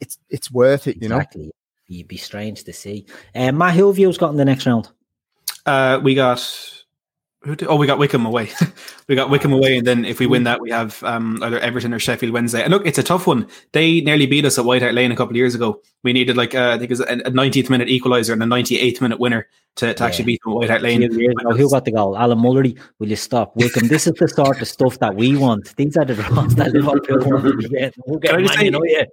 [0.00, 1.44] it's it's worth it, you exactly.
[1.44, 1.50] know.
[1.88, 3.06] You'd be strange to see.
[3.34, 4.88] Uh, Matt Hillview's got in the next round.
[5.66, 6.40] Uh, we got
[7.68, 8.50] oh, we got Wycombe away.
[9.08, 11.92] we got Wycombe away, and then if we win that, we have um, either Everton
[11.92, 12.62] or Sheffield Wednesday.
[12.62, 13.46] And look, it's a tough one.
[13.72, 15.80] They nearly beat us at White Hart Lane a couple of years ago.
[16.02, 19.00] We needed like uh, I think it was a, 90th minute equaliser and a 98th
[19.00, 20.06] minute winner to, to yeah.
[20.06, 21.02] actually beat them at White Hart Lane.
[21.02, 22.16] who got the goal?
[22.16, 22.78] Alan Mullery.
[22.98, 23.88] Will you stop Wycombe?
[23.88, 25.74] this is the sort of stuff that we want.
[25.76, 27.94] These are the draws that Liverpool want to get.
[28.06, 29.04] We'll get Can I just say, you yeah.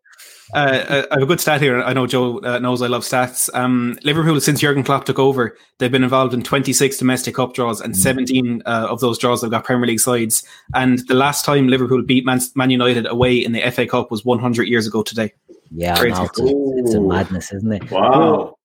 [0.52, 1.82] Uh, I have a good stat here.
[1.82, 3.54] I know Joe uh, knows I love stats.
[3.54, 7.80] Um, Liverpool, since Jurgen Klopp took over, they've been involved in 26 domestic cup draws,
[7.82, 7.98] and mm.
[7.98, 10.44] 17 uh, of those draws have got Premier League sides.
[10.74, 14.26] And the last time Liverpool beat Man, Man United away in the FA Cup was
[14.26, 15.32] 100 years ago today.
[15.72, 16.44] Yeah, no, it's, a,
[16.78, 17.92] it's, a, madness, isn't it?
[17.92, 18.56] Wow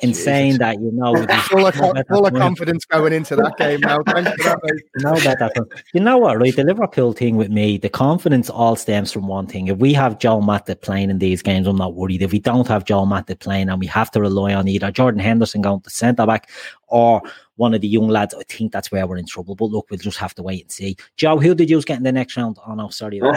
[0.00, 3.98] insane that you know full of, full of confidence going into that game now.
[4.06, 4.82] Thanks for that, mate.
[4.96, 6.54] You know that, you know what, right?
[6.54, 9.68] The Liverpool thing with me, the confidence all stems from one thing.
[9.68, 12.22] If we have Joe Matip playing in these games, I'm not worried.
[12.22, 15.20] If we don't have Joe Matip playing and we have to rely on either Jordan
[15.20, 16.50] Henderson going to centre back
[16.88, 17.22] or
[17.56, 19.54] one of the young lads, I think that's where we're in trouble.
[19.54, 20.96] But look, we'll just have to wait and see.
[21.16, 22.58] Joe, who did you get in the next round?
[22.66, 23.20] Oh no, sorry.
[23.22, 23.30] uh,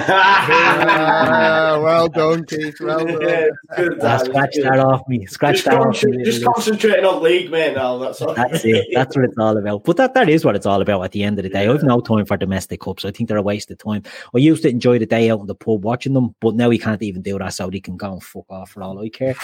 [1.82, 2.76] well done, Keith.
[2.88, 3.22] Well done.
[3.22, 5.26] Yeah, good, uh, scratch that off me.
[5.26, 6.24] Scratch just that off me.
[6.24, 7.76] Just concentrating on league, mate.
[7.76, 8.34] Now that's all.
[8.34, 8.88] That's it.
[8.94, 9.84] That's what it's all about.
[9.84, 11.66] But that, that is what it's all about at the end of the day.
[11.66, 11.74] Yeah.
[11.74, 13.06] I've no time for domestic cups.
[13.06, 14.04] I think they're a waste of time.
[14.34, 16.78] I used to enjoy the day out in the pub watching them, but now we
[16.78, 19.36] can't even do that, so they can go and fuck off for all I care.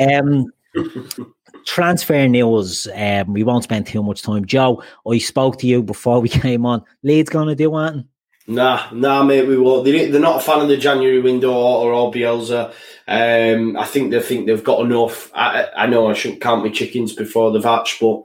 [0.00, 0.52] Um,
[1.64, 2.88] transfer news.
[2.94, 4.44] Um, we won't spend too much time.
[4.44, 6.84] Joe, I spoke to you before we came on.
[7.02, 8.08] Leeds going to do anything?
[8.46, 9.84] Nah, nah, mate, we won't.
[9.84, 12.72] They, are not a fan of the January window or, or Bielsa.
[13.06, 15.30] Um, I think they think they've got enough.
[15.34, 18.22] I, I know I shouldn't count my chickens before the hatch, but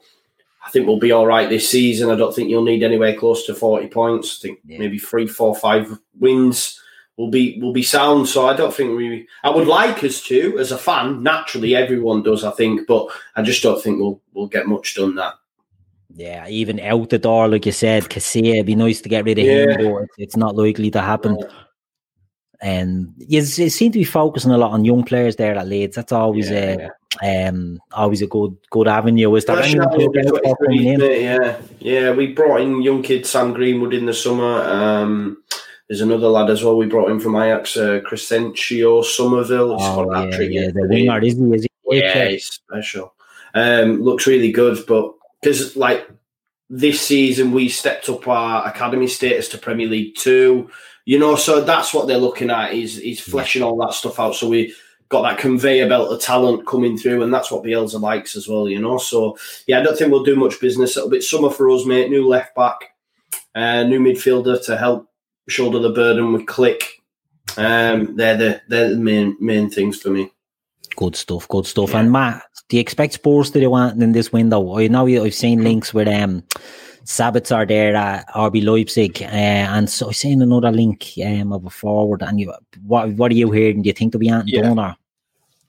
[0.66, 2.10] I think we'll be all right this season.
[2.10, 4.40] I don't think you'll need anywhere close to 40 points.
[4.40, 4.80] I think yeah.
[4.80, 6.80] maybe three, four, five wins
[7.18, 8.28] we'll be we'll be sound.
[8.28, 9.28] So I don't think we.
[9.44, 11.24] I would like us to, as a fan.
[11.24, 15.16] Naturally, everyone does, I think, but I just don't think we'll we'll get much done
[15.16, 15.36] that.
[16.16, 19.40] Yeah, even out the door, like you said, Casilla, it'd be nice to get rid
[19.40, 19.80] of yeah.
[19.80, 21.38] him, but it's not likely to happen.
[21.40, 21.48] Yeah.
[22.62, 25.96] And you, you seem to be focusing a lot on young players there at Leeds.
[25.98, 26.90] That's always yeah,
[27.22, 29.36] a um always a good good avenue.
[29.36, 29.78] Is there any
[31.24, 32.12] Yeah, yeah.
[32.12, 34.62] We brought in young kid Sam Greenwood in the summer.
[34.62, 35.44] Um,
[35.94, 36.76] there's another lad as well.
[36.76, 39.78] We brought in from Ajax, uh, Crysencio Summerville.
[39.80, 41.44] Oh, yeah, yeah, the winger, is he?
[41.54, 42.00] Is he?
[42.00, 43.14] Yeah, he's special.
[43.54, 46.10] Um, looks really good, but because like
[46.68, 50.72] this season we stepped up our academy status to Premier League Two,
[51.06, 54.34] you know, so that's what they're looking at is is fleshing all that stuff out.
[54.34, 54.74] So we
[55.10, 58.68] got that conveyor belt of talent coming through, and that's what Bielsa likes as well,
[58.68, 58.98] you know.
[58.98, 59.38] So
[59.68, 60.98] yeah, I don't think we'll do much business.
[60.98, 62.10] It'll be summer for us, mate.
[62.10, 62.96] New left back,
[63.54, 65.08] uh, new midfielder to help
[65.48, 66.84] shoulder the burden with Klich.
[67.58, 70.32] Um, they're the they're the main main things for me.
[70.96, 71.92] Good stuff, good stuff.
[71.92, 72.00] Yeah.
[72.00, 74.78] And Matt, do you expect Spurs to do anything in this window?
[74.78, 76.44] I know I've seen links with um
[77.06, 81.70] Sabitzer there at RB Leipzig, uh, and so I've seen another link um, of a
[81.70, 82.22] forward.
[82.22, 82.54] And you,
[82.86, 83.82] what what are you hearing?
[83.82, 84.62] Do you think there'll be anything yeah.
[84.62, 84.96] done or?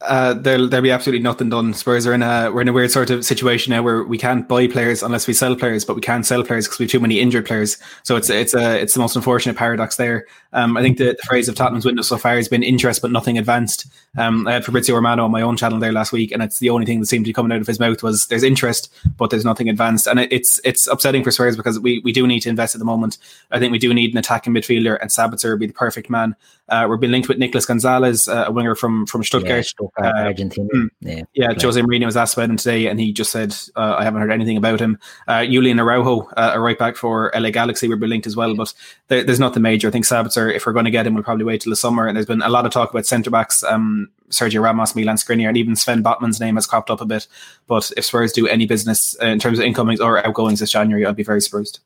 [0.07, 1.75] Uh, there'll there'll be absolutely nothing done.
[1.75, 4.49] Spurs are in a we're in a weird sort of situation now where we can't
[4.49, 7.01] buy players unless we sell players, but we can't sell players because we have too
[7.01, 7.79] many injured players.
[8.03, 10.27] So it's it's a it's the most unfortunate paradox there.
[10.53, 13.11] Um, I think the, the, phrase of Tottenham's window so far has been interest but
[13.11, 13.87] nothing advanced.
[14.17, 16.71] Um, I had Fabrizio Romano on my own channel there last week, and it's the
[16.71, 19.31] only thing that seemed to be coming out of his mouth was there's interest but
[19.31, 22.41] there's nothing advanced, and it, it's it's upsetting for Spurs because we we do need
[22.41, 23.19] to invest at the moment.
[23.51, 26.37] I think we do need an attacking midfielder, and Sabitzer would be the perfect man.
[26.69, 30.25] Uh, we're being linked with Nicolas Gonzalez, uh, a winger from from Stuttgart, yeah, uh,
[30.25, 30.69] Argentina.
[30.75, 31.53] Mm, yeah, yeah.
[31.61, 34.33] Jose Mourinho was asked about him today, and he just said, uh, "I haven't heard
[34.33, 34.99] anything about him."
[35.29, 38.73] Uh, Julian Araujo, uh, a right back for LA Galaxy, we're linked as well, but
[39.09, 39.89] there, there's nothing major.
[39.89, 42.07] I think Sabitzer, if we're going to get him, we'll probably wait till the summer.
[42.07, 43.63] And there's been a lot of talk about centre backs.
[43.63, 47.27] Um, Sergio Ramos, Milan Skriniar, and even Sven Botman's name has cropped up a bit.
[47.67, 51.17] But if Spurs do any business in terms of incomings or outgoings this January, I'd
[51.17, 51.81] be very surprised.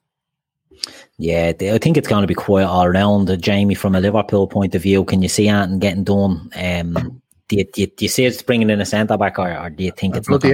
[1.18, 3.30] Yeah, I think it's going to be quite all around.
[3.30, 6.50] Uh, Jamie, from a Liverpool point of view, can you see anything getting done?
[6.54, 9.50] Um, do, you, do, you, do you see it's bringing in a centre back, or,
[9.50, 10.44] or do you think it's not?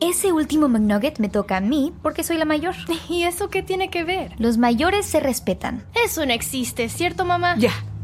[0.00, 2.74] Ese último McNugget me toca a mí porque soy la mayor.
[3.08, 4.32] ¿Y eso qué tiene que ver?
[4.38, 5.84] Los mayores se respetan.
[6.04, 7.56] Eso no existe, ¿cierto, mamá?
[7.56, 7.70] Ya.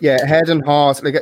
[0.00, 1.02] yeah, head and heart.
[1.04, 1.16] Like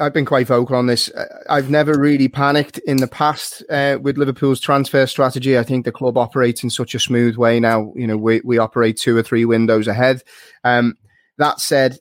[0.00, 1.10] I've been quite vocal on this.
[1.48, 5.58] I've never really panicked in the past uh, with Liverpool's transfer strategy.
[5.58, 7.92] I think the club operates in such a smooth way now.
[7.94, 10.22] You know, we we operate two or three windows ahead.
[10.64, 10.96] Um,
[11.38, 11.98] that said,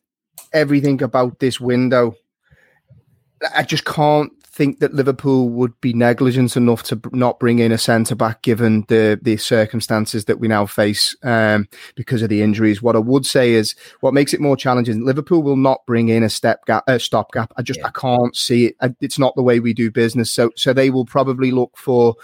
[0.53, 2.15] everything about this window,
[3.55, 7.77] I just can't think that Liverpool would be negligent enough to not bring in a
[7.77, 12.81] centre back given the the circumstances that we now face um, because of the injuries.
[12.81, 15.05] What I would say is what makes it more challenging.
[15.05, 17.53] Liverpool will not bring in a step gap, a stop gap.
[17.55, 17.87] I just yeah.
[17.87, 18.95] I can't see it.
[18.99, 20.31] It's not the way we do business.
[20.31, 22.15] So so they will probably look for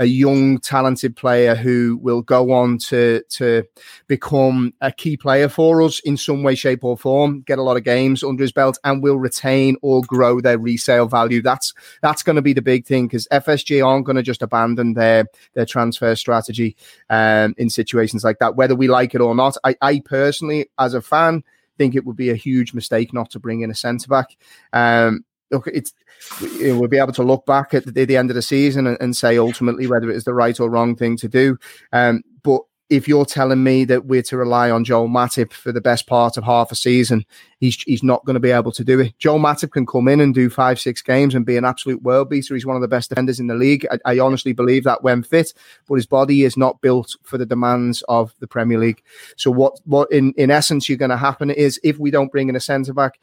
[0.00, 3.62] a young, talented player who will go on to to
[4.08, 7.42] become a key player for us in some way, shape, or form.
[7.42, 11.06] Get a lot of games under his belt, and will retain or grow their resale
[11.06, 11.42] value.
[11.42, 14.94] That's that's going to be the big thing because FSG aren't going to just abandon
[14.94, 16.76] their their transfer strategy
[17.10, 19.56] um, in situations like that, whether we like it or not.
[19.64, 21.44] I, I personally, as a fan
[21.80, 24.36] think it would be a huge mistake not to bring in a centre back.
[24.74, 25.92] Um, look, it's
[26.40, 29.16] we'll be able to look back at the, the end of the season and, and,
[29.16, 31.58] say ultimately whether it is the right or wrong thing to do.
[31.92, 35.80] Um, but if you're telling me that we're to rely on Joel Matip for the
[35.80, 37.24] best part of half a season,
[37.60, 39.16] he's he's not going to be able to do it.
[39.18, 42.28] Joel Matip can come in and do five, six games and be an absolute world
[42.28, 42.54] beater.
[42.54, 43.86] He's one of the best defenders in the league.
[43.90, 45.54] I, I honestly believe that when fit,
[45.86, 49.02] but his body is not built for the demands of the Premier League.
[49.36, 52.48] So what what in, in essence you're going to happen is if we don't bring
[52.48, 53.20] in a centre back,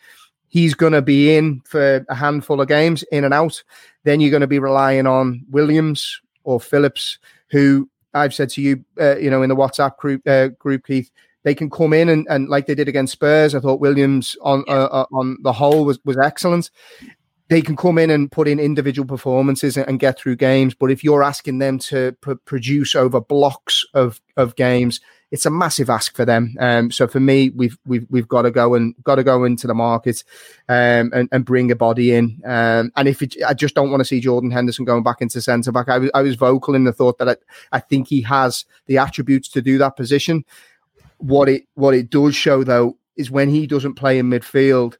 [0.48, 3.64] he's going to be in for a handful of games, in and out.
[4.04, 7.20] Then you're going to be relying on Williams or Phillips,
[7.50, 11.12] who I've said to you, uh, you know, in the WhatsApp group, uh, group Keith,
[11.43, 13.56] they can come in and, and like they did against Spurs.
[13.56, 14.74] I thought Williams on yeah.
[14.74, 16.72] uh, uh on the whole was was excellent.
[17.50, 20.74] They can come in and put in individual performances and, get through games.
[20.74, 25.00] But if you're asking them to pr- produce over blocks of, of games,
[25.32, 26.56] it's a massive ask for them.
[26.60, 29.68] Um, so for me, we've we've we've got to go and got to go into
[29.68, 30.24] the market
[30.70, 32.41] um, and, and bring a body in.
[32.45, 35.41] Um, and if it, I just don't want to see Jordan Henderson going back into
[35.41, 35.89] centre back.
[35.89, 37.36] I was I was vocal in the thought that I,
[37.74, 40.45] I think he has the attributes to do that position.
[41.18, 44.98] What it what it does show though is when he doesn't play in midfield,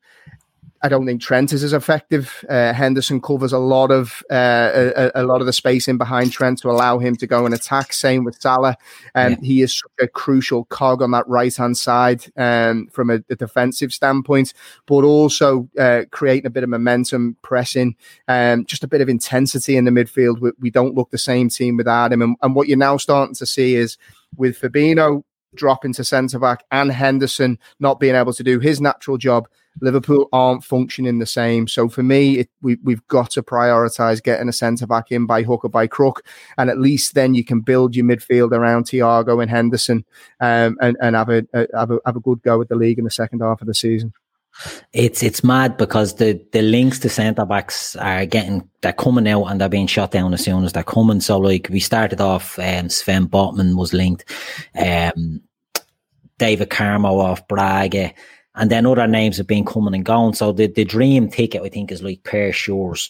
[0.88, 2.46] I don't think Trent is as effective.
[2.48, 6.32] Uh, Henderson covers a lot of uh, a, a, lot of the space in behind
[6.32, 7.92] Trent to allow him to go and attack.
[7.92, 8.78] Same with Salah,
[9.14, 9.48] and um, yeah.
[9.48, 13.92] he is a crucial cog on that right hand side um, from a, a, defensive
[13.92, 14.54] standpoint,
[14.86, 17.94] but also uh, creating a bit of momentum, pressing,
[18.30, 20.40] um, just a bit of intensity in the midfield.
[20.40, 23.36] We, we don't look the same team without him, and, and what you're now starting
[23.36, 23.98] to see is
[24.38, 29.18] with Fabinho dropping to centre back and Henderson not being able to do his natural
[29.18, 29.50] job
[29.82, 31.68] Liverpool aren't functioning the same.
[31.68, 35.44] So for me, it, we, we've got to prioritise getting a centre back in by
[35.44, 36.24] hook or by crook,
[36.58, 40.06] and at least then you can build your midfield around Thiago and Henderson,
[40.40, 43.00] um, and and have a, a, have a have a good go at the league
[43.00, 44.14] in the second half of the season.
[44.92, 49.46] It's it's mad because the, the links to centre backs are getting they're coming out
[49.46, 51.20] and they're being shot down as soon as they're coming.
[51.20, 54.26] So like we started off, um, Sven Botman was linked,
[54.76, 55.42] um,
[56.40, 58.14] David Carmo off Braga.
[58.58, 60.34] And then other names have been coming and going.
[60.34, 63.10] So the, the dream ticket, I think, is like Pau Torres.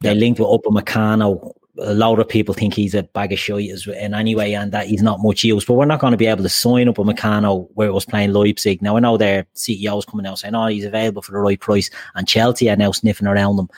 [0.00, 1.52] They linked with Upamecano.
[1.78, 4.86] A lot of people think he's a bag of shit in any way and that
[4.86, 5.64] he's not much use.
[5.64, 8.82] But we're not going to be able to sign Upamecano where it was playing Leipzig.
[8.82, 11.90] Now, I know their CEOs coming out saying, oh, he's available for the right price.
[12.14, 13.68] And Chelsea are now sniffing around them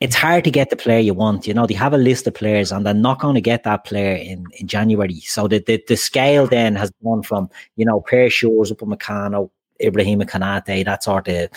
[0.00, 1.46] it's hard to get the player you want.
[1.46, 3.84] You know, they have a list of players and they're not going to get that
[3.84, 5.20] player in, in January.
[5.20, 9.50] So the, the, the scale then has gone from, you know, Pau Torres, Upamecano,
[9.80, 11.50] Ibrahim Konate, that sort of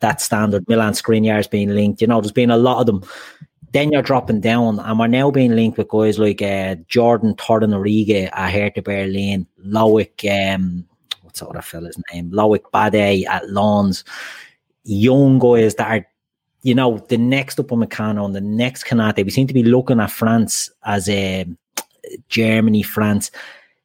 [0.00, 2.00] that standard Milan Skriniar's being linked.
[2.00, 3.02] You know, there's been a lot of them.
[3.72, 8.30] Then you're dropping down, and we're now being linked with guys like uh, Jordan Torunarigha
[8.32, 10.86] at Hertha Berlin, Loic, um,
[11.22, 12.30] what's the other fella's name?
[12.30, 14.04] Loic Bade at Lens.
[14.84, 16.06] Young guys that are,
[16.62, 19.24] you know, the next Upamecano and the next Konate.
[19.24, 21.44] We seem to be looking at France as a
[22.28, 23.30] Germany, France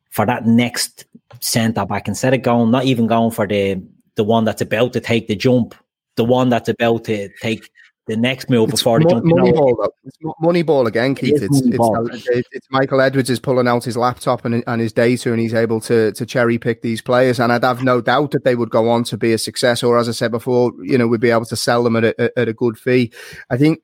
[0.09, 1.05] for that next
[1.41, 3.81] centre back instead of going, not even going for the
[4.15, 5.73] the one that's about to take the jump,
[6.15, 7.69] the one that's about to take
[8.07, 9.25] the next move it's before the mo- jump.
[9.25, 9.93] Money ball, though.
[10.03, 11.35] It's money ball again, Keith.
[11.35, 14.91] It it's, it's, it's, it's, Michael Edwards is pulling out his laptop and, and his
[14.91, 17.39] data, and he's able to to cherry pick these players.
[17.39, 19.97] And I'd have no doubt that they would go on to be a success, or
[19.97, 22.49] as I said before, you know, we'd be able to sell them at a, at
[22.49, 23.13] a good fee.
[23.49, 23.79] I think,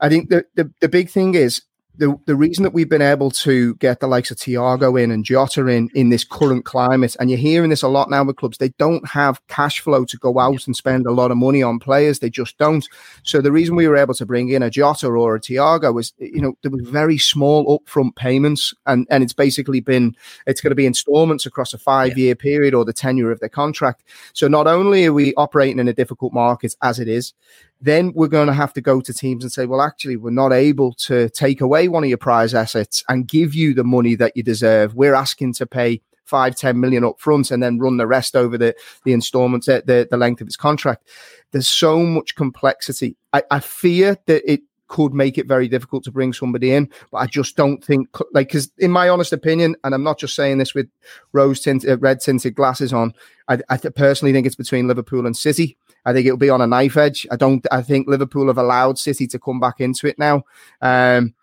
[0.00, 1.62] I think the, the the big thing is
[1.96, 5.24] the, the reason that we've been able to get the likes of Thiago in and
[5.24, 8.58] Jota in in this current climate, and you're hearing this a lot now with clubs,
[8.58, 11.78] they don't have cash flow to go out and spend a lot of money on
[11.78, 12.18] players.
[12.18, 12.88] They just don't.
[13.24, 16.14] So the reason we were able to bring in a Jota or a Thiago was,
[16.18, 20.16] you know, there was very small upfront payments, and and it's basically been
[20.46, 23.48] it's going to be installments across a five year period or the tenure of their
[23.48, 24.02] contract.
[24.32, 27.34] So not only are we operating in a difficult market as it is,
[27.82, 30.52] then we're going to have to go to teams and say, well, actually, we're not
[30.52, 34.36] able to take away one of your prize assets and give you the money that
[34.36, 34.94] you deserve.
[34.94, 38.56] We're asking to pay five, 10 million up front and then run the rest over
[38.56, 38.74] the,
[39.04, 41.08] the installments, uh, the, the length of its contract.
[41.50, 43.16] There's so much complexity.
[43.32, 44.62] I, I fear that it
[44.92, 46.86] could make it very difficult to bring somebody in.
[47.10, 50.36] But I just don't think, like, because in my honest opinion, and I'm not just
[50.36, 50.86] saying this with
[51.32, 53.14] rose tinted, uh, red tinted glasses on,
[53.48, 55.78] I, I personally think it's between Liverpool and City.
[56.04, 57.26] I think it'll be on a knife edge.
[57.30, 57.66] I don't.
[57.70, 60.42] I think Liverpool have allowed City to come back into it now.
[60.80, 61.34] Um,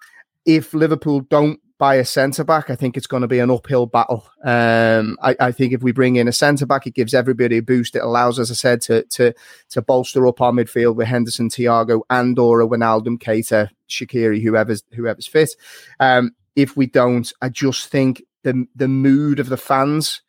[0.45, 3.85] if Liverpool don't buy a centre back, I think it's going to be an uphill
[3.85, 4.29] battle.
[4.43, 7.61] Um, I, I, think if we bring in a centre back, it gives everybody a
[7.61, 7.95] boost.
[7.95, 9.33] It allows, as I said, to to
[9.69, 15.27] to bolster up our midfield with Henderson, Thiago, and or Wijnaldum, Keita, Shaqiri, whoever's whoever's
[15.27, 15.55] fit.
[15.99, 20.21] Um, if we don't, I just think the the mood of the fans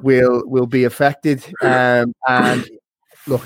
[0.00, 1.44] will will be affected.
[1.62, 2.68] Um, and
[3.26, 3.42] look,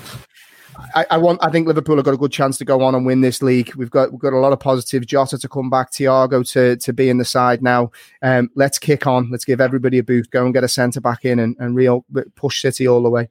[0.95, 1.39] I, I, want.
[1.43, 3.73] I think Liverpool have got a good chance to go on and win this league.
[3.75, 5.05] We've got we've got a lot of positives.
[5.05, 7.91] Jota to come back, Thiago to to be in the side now.
[8.21, 9.29] Um, let's kick on.
[9.29, 10.31] Let's give everybody a boost.
[10.31, 12.05] Go and get a centre back in and, and real
[12.35, 13.29] push City all the way.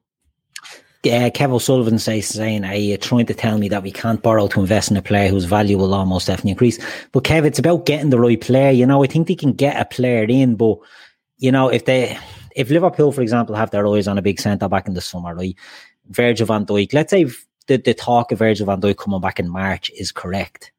[1.02, 4.48] Yeah, Kev O'Sullivan says saying, "Are you trying to tell me that we can't borrow
[4.48, 6.78] to invest in a player whose value will almost definitely increase?"
[7.12, 8.70] But Kev, it's about getting the right player.
[8.70, 10.78] You know, I think they can get a player in, but
[11.38, 12.18] you know, if they
[12.54, 15.34] if Liverpool, for example, have their eyes on a big centre back in the summer,
[15.34, 15.56] right?
[16.10, 17.24] Virgil van Dijk, let's say
[17.66, 20.72] the, the talk of Virgil van Dijk coming back in March is correct,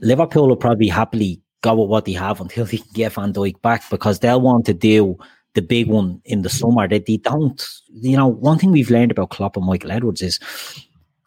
[0.00, 3.60] Liverpool will probably happily go with what they have until they can get Van Dijk
[3.62, 5.18] back because they'll want to do
[5.54, 6.88] the big one in the summer.
[6.88, 7.62] That they, they don't,
[7.92, 10.38] you know, one thing we've learned about Klopp and Michael Edwards is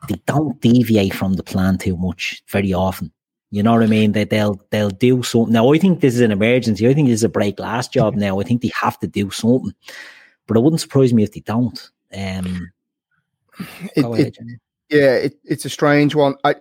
[0.08, 3.12] they don't deviate from the plan too much very often.
[3.52, 4.12] You know what I mean?
[4.14, 5.54] That they'll they'll do something.
[5.54, 6.88] Now I think this is an emergency.
[6.88, 8.40] I think this is a break glass job now.
[8.40, 9.74] I think they have to do something.
[10.48, 11.90] But it wouldn't surprise me if they don't.
[12.16, 12.72] Um,
[13.96, 14.38] it, it,
[14.90, 16.36] yeah, it, it's a strange one.
[16.44, 16.56] I,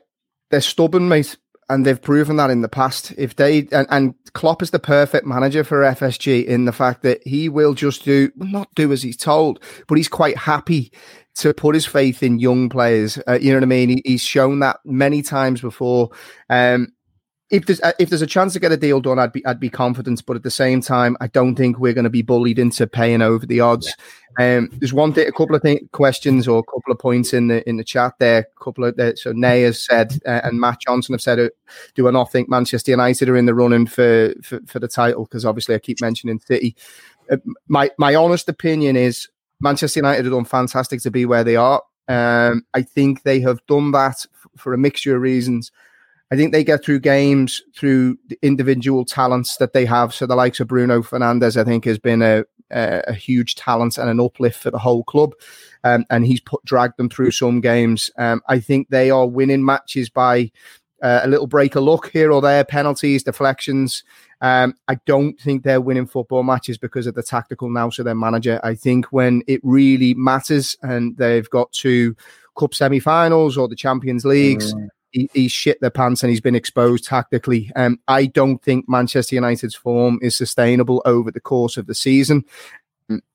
[0.50, 1.36] they're stubborn, mate,
[1.68, 3.12] and they've proven that in the past.
[3.16, 7.26] If they and, and Klopp is the perfect manager for FSG in the fact that
[7.26, 10.92] he will just do not do as he's told, but he's quite happy
[11.36, 13.18] to put his faith in young players.
[13.26, 13.88] Uh, you know what I mean?
[13.88, 16.10] He, he's shown that many times before.
[16.48, 16.88] Um,
[17.50, 19.60] if there's uh, if there's a chance to get a deal done, I'd be I'd
[19.60, 20.24] be confident.
[20.26, 23.22] But at the same time, I don't think we're going to be bullied into paying
[23.22, 23.86] over the odds.
[23.86, 23.94] Yeah.
[24.36, 27.48] Um, there's one thing, a couple of th- questions or a couple of points in
[27.48, 28.48] the in the chat there.
[28.56, 31.50] A couple of uh, so Nay has said uh, and Matt Johnson have said, uh,
[31.94, 35.24] do I not think Manchester United are in the running for for, for the title?
[35.24, 36.74] Because obviously I keep mentioning City.
[37.30, 37.36] Uh,
[37.68, 39.28] my my honest opinion is
[39.60, 41.82] Manchester United have done fantastic to be where they are.
[42.08, 45.70] Um, I think they have done that f- for a mixture of reasons.
[46.30, 50.14] I think they get through games through the individual talents that they have.
[50.14, 53.98] So the likes of Bruno Fernandes, I think, has been a, a, a huge talent
[53.98, 55.34] and an uplift for the whole club.
[55.84, 58.10] Um, and he's put dragged them through some games.
[58.16, 60.50] Um, I think they are winning matches by
[61.02, 64.02] uh, a little break of luck here or there, penalties, deflections.
[64.40, 68.14] Um, I don't think they're winning football matches because of the tactical nous of their
[68.14, 68.60] manager.
[68.64, 72.16] I think when it really matters and they've got to
[72.58, 76.56] cup semi-finals or the Champions Leagues, mm he, he's shit their pants and he's been
[76.56, 77.70] exposed tactically.
[77.76, 82.44] Um, I don't think Manchester United's form is sustainable over the course of the season.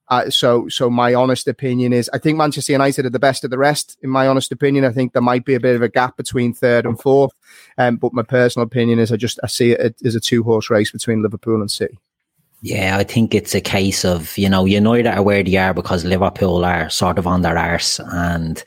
[0.10, 3.52] Uh, so, so my honest opinion is, I think Manchester United are the best of
[3.52, 3.98] the rest.
[4.02, 6.54] In my honest opinion, I think there might be a bit of a gap between
[6.54, 7.32] third and fourth.
[7.78, 10.70] Um, but my personal opinion is, I just I see it as a two horse
[10.70, 12.00] race between Liverpool and City.
[12.62, 16.04] Yeah, I think it's a case of, you know, United are where they are because
[16.04, 18.62] Liverpool are sort of on their arse and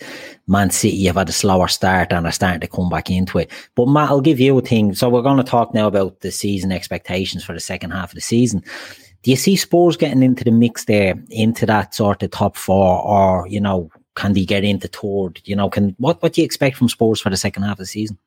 [0.46, 3.50] Man City have had a slower start and are starting to come back into it.
[3.74, 4.94] But Matt, I'll give you a thing.
[4.94, 8.14] So we're going to talk now about the season expectations for the second half of
[8.14, 8.64] the season.
[9.22, 12.98] Do you see Spurs getting into the mix there, into that sort of top four,
[13.02, 15.40] or, you know, can they get into third?
[15.44, 17.78] You know, can what what do you expect from Spurs for the second half of
[17.78, 18.18] the season?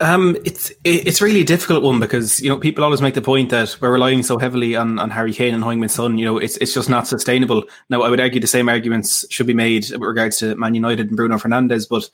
[0.00, 3.50] Um, it's it's really a difficult one because you know people always make the point
[3.50, 6.18] that we're relying so heavily on, on Harry Kane and Heung-min Son.
[6.18, 7.64] You know, it's it's just not sustainable.
[7.90, 11.08] Now, I would argue the same arguments should be made with regards to Man United
[11.08, 12.08] and Bruno Fernandes, but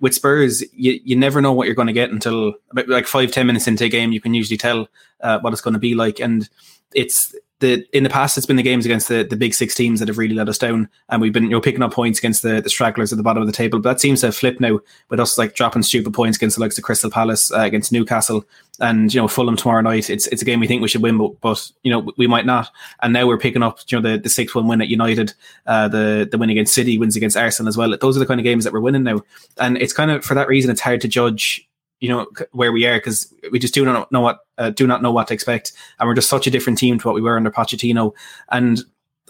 [0.00, 3.32] with Spurs, you, you never know what you're going to get until about like five
[3.32, 4.12] ten minutes into a game.
[4.12, 4.88] You can usually tell
[5.20, 6.48] uh, what it's going to be like, and
[6.94, 10.00] it's the in the past it's been the games against the, the big six teams
[10.00, 12.42] that have really let us down and we've been you know picking up points against
[12.42, 14.60] the, the stragglers at the bottom of the table but that seems to have flipped
[14.60, 17.92] now with us like dropping stupid points against the likes of Crystal Palace uh, against
[17.92, 18.44] Newcastle
[18.80, 20.10] and you know Fulham tomorrow night.
[20.10, 22.46] It's it's a game we think we should win but, but you know we might
[22.46, 22.70] not.
[23.02, 25.32] And now we're picking up you know the, the 6-1 win at United
[25.66, 27.96] uh, the the win against City wins against Arsenal as well.
[28.00, 29.22] Those are the kind of games that we're winning now.
[29.58, 31.68] And it's kind of for that reason it's hard to judge
[32.04, 35.02] you know where we are because we just do not know what uh, do not
[35.02, 37.38] know what to expect, and we're just such a different team to what we were
[37.38, 38.12] under Pochettino.
[38.50, 38.80] And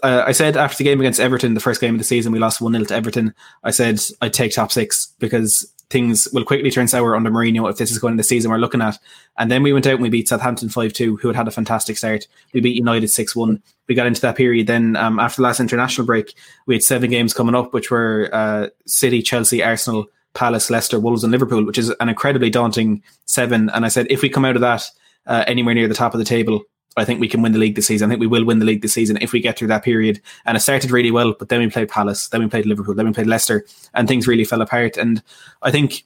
[0.03, 2.39] uh, I said after the game against Everton, the first game of the season, we
[2.39, 3.33] lost one 0 to Everton.
[3.63, 7.77] I said I'd take top six because things will quickly turn sour under Mourinho if
[7.77, 8.97] this is going to the season we're looking at.
[9.37, 11.51] And then we went out and we beat Southampton 5 2, who had had a
[11.51, 12.27] fantastic start.
[12.53, 13.63] We beat United 6 1.
[13.87, 14.67] We got into that period.
[14.67, 16.33] Then, um, after the last international break,
[16.65, 21.23] we had seven games coming up, which were uh, City, Chelsea, Arsenal, Palace, Leicester, Wolves,
[21.23, 23.69] and Liverpool, which is an incredibly daunting seven.
[23.69, 24.83] And I said, if we come out of that
[25.25, 26.61] uh, anywhere near the top of the table,
[26.97, 28.07] I think we can win the league this season.
[28.07, 30.21] I think we will win the league this season if we get through that period.
[30.45, 33.07] And it started really well, but then we played Palace, then we played Liverpool, then
[33.07, 34.95] we played Leicester, and things really fell apart.
[34.95, 35.21] And
[35.61, 36.03] I think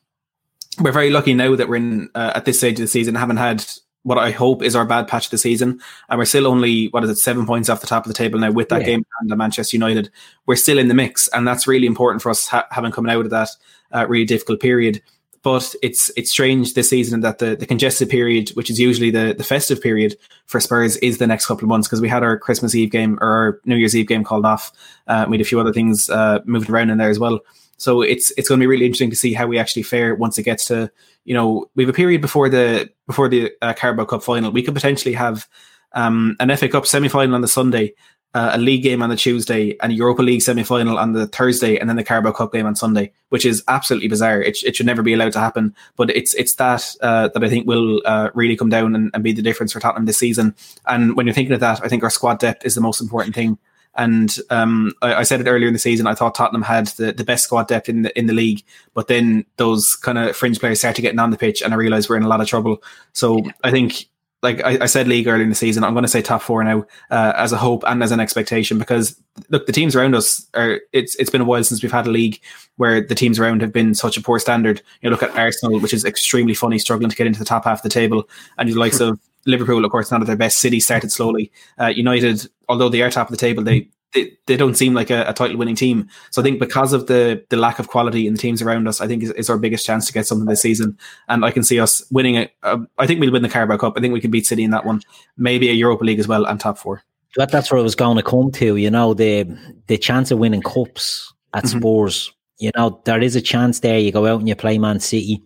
[0.79, 3.37] we're very lucky now that we're in uh, at this stage of the season, haven't
[3.37, 3.65] had
[4.03, 7.03] what I hope is our bad patch of the season, and we're still only what
[7.03, 8.87] is it seven points off the top of the table now with that yeah.
[8.87, 10.09] game and Manchester United.
[10.45, 13.25] We're still in the mix, and that's really important for us ha- having coming out
[13.25, 13.49] of that
[13.91, 15.01] uh, really difficult period.
[15.41, 19.33] But it's it's strange this season that the, the congested period, which is usually the,
[19.37, 20.17] the festive period
[20.47, 23.17] for Spurs, is the next couple of months because we had our Christmas Eve game
[23.21, 24.73] or our New Year's Eve game called off.
[25.07, 27.39] Uh, we had a few other things uh, moved around in there as well.
[27.77, 30.37] So it's it's going to be really interesting to see how we actually fare once
[30.37, 30.91] it gets to
[31.23, 34.51] you know we have a period before the before the uh, Carabao Cup final.
[34.51, 35.47] We could potentially have
[35.93, 37.93] um, an FA Cup semi final on the Sunday
[38.33, 41.27] uh, a league game on the Tuesday and a Europa League semi final on the
[41.27, 44.41] Thursday, and then the Carabao Cup game on Sunday, which is absolutely bizarre.
[44.41, 47.49] It, it should never be allowed to happen, but it's it's that uh, that I
[47.49, 50.55] think will uh, really come down and, and, be the difference for Tottenham this season.
[50.85, 53.33] And when you're thinking of that, I think our squad depth is the most important
[53.33, 53.57] thing.
[53.95, 56.05] And um, I, I, said it earlier in the season.
[56.05, 58.63] I thought Tottenham had the, the best squad depth in the in the league,
[58.93, 62.09] but then those kind of fringe players started getting on the pitch, and I realised
[62.09, 62.83] we're in a lot of trouble.
[63.13, 64.07] So I think
[64.41, 66.63] like I, I, said league early in the season, I'm going to say top four
[66.63, 70.47] now uh, as a hope and as an expectation because look, the teams around us
[70.53, 70.79] are.
[70.93, 72.39] It's it's been a while since we've had a league
[72.77, 74.81] where the teams around have been such a poor standard.
[75.01, 77.65] You know, look at Arsenal, which is extremely funny, struggling to get into the top
[77.65, 80.59] half of the table, and the likes of Liverpool, of course, not at their best.
[80.59, 81.51] City started slowly.
[81.77, 85.09] Uh, United, although they are top of the table, they they, they don't seem like
[85.09, 86.09] a, a, title winning team.
[86.31, 89.01] So I think because of the the lack of quality in the teams around us,
[89.01, 90.97] I think is, is our biggest chance to get something this season.
[91.27, 92.53] And I can see us winning it.
[92.63, 93.93] Uh, I think we'll win the Carabao Cup.
[93.97, 95.01] I think we can beat City in that one.
[95.37, 97.03] Maybe a Europa League as well and top four.
[97.35, 98.75] That, that's where I was going to come to.
[98.75, 99.57] You know the
[99.87, 101.79] the chance of winning cups at mm-hmm.
[101.79, 102.33] Spurs.
[102.57, 103.99] You know there is a chance there.
[103.99, 105.43] You go out and you play Man City.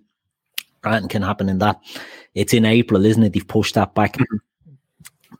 [0.85, 1.81] Anything can happen in that.
[2.33, 3.33] It's in April, isn't it?
[3.33, 4.13] They've pushed that back.
[4.13, 4.37] Mm-hmm.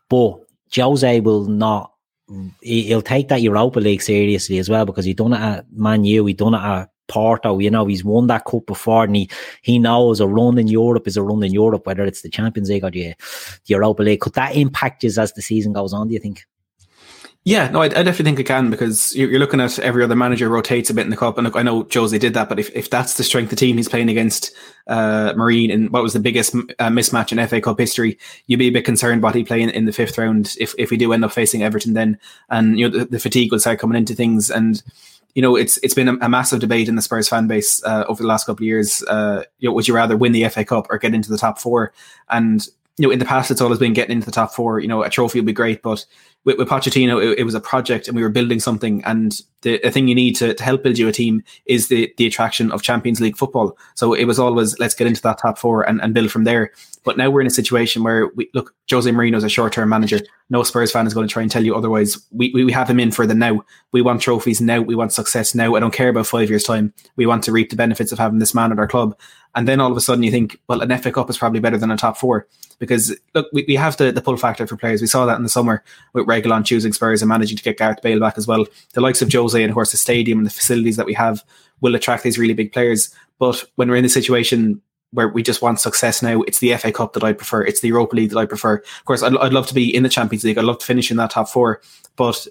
[0.10, 0.40] But
[0.76, 1.93] Jose will not
[2.62, 6.26] he'll take that Europa League seriously as well because he done it at Man U,
[6.26, 7.60] he done it at Porto.
[7.60, 9.30] You know, he's won that cup before, and he
[9.62, 12.70] he knows a run in Europe is a run in Europe, whether it's the Champions
[12.70, 13.16] League or the, the
[13.66, 14.22] Europa League.
[14.22, 16.08] Could that impact you as the season goes on?
[16.08, 16.46] Do you think?
[17.46, 20.48] Yeah, no, I, I, definitely think it can because you're, looking at every other manager
[20.48, 22.74] rotates a bit in the cup, and look, I know Jose did that, but if,
[22.74, 24.54] if that's the strength of the team he's playing against
[24.88, 28.18] uh, Marine in what was the biggest uh, mismatch in FA Cup history,
[28.48, 30.90] you'd be a bit concerned about he playing in, in, the fifth round if if
[30.90, 32.18] we do end up facing Everton then,
[32.50, 34.82] and you know the, the fatigue will start coming into things, and
[35.36, 38.06] you know it's it's been a, a massive debate in the Spurs fan base uh,
[38.08, 39.04] over the last couple of years.
[39.04, 41.60] Uh, you know, would you rather win the FA Cup or get into the top
[41.60, 41.92] four?
[42.30, 42.66] And
[42.98, 44.80] you know, in the past, it's always been getting into the top four.
[44.80, 46.06] You know, a trophy would be great, but
[46.46, 49.04] with, with Pochettino, it, it, was a project and we were building something.
[49.04, 52.14] And the, the thing you need to, to help build you a team is the,
[52.18, 53.78] the attraction of Champions League football.
[53.96, 56.72] So it was always, let's get into that top four and, and build from there.
[57.04, 59.90] But now we're in a situation where we look, Jose Mourinho is a short term
[59.90, 60.20] manager.
[60.50, 62.18] No Spurs fan is going to try and tell you otherwise.
[62.32, 63.64] We, we, we have him in for the now.
[63.92, 64.82] We want trophies now.
[64.82, 65.76] We want success now.
[65.76, 66.94] I don't care about five years' time.
[67.16, 69.18] We want to reap the benefits of having this man at our club.
[69.56, 71.78] And then all of a sudden you think, well, an FA Cup is probably better
[71.78, 72.48] than a top four
[72.80, 75.02] because look, we, we have the, the pull factor for players.
[75.02, 75.84] We saw that in the summer
[76.14, 78.66] with Reguilón choosing Spurs and managing to get Gareth Bale back as well.
[78.94, 81.44] The likes of Jose and the stadium and the facilities that we have
[81.82, 83.14] will attract these really big players.
[83.40, 84.82] But when we're in the situation
[85.12, 87.64] where we just want success now, it's the FA Cup that I prefer.
[87.64, 88.76] It's the Europa League that I prefer.
[88.78, 90.58] Of course, I'd, I'd love to be in the Champions League.
[90.58, 91.82] I'd love to finish in that top four.
[92.16, 92.48] But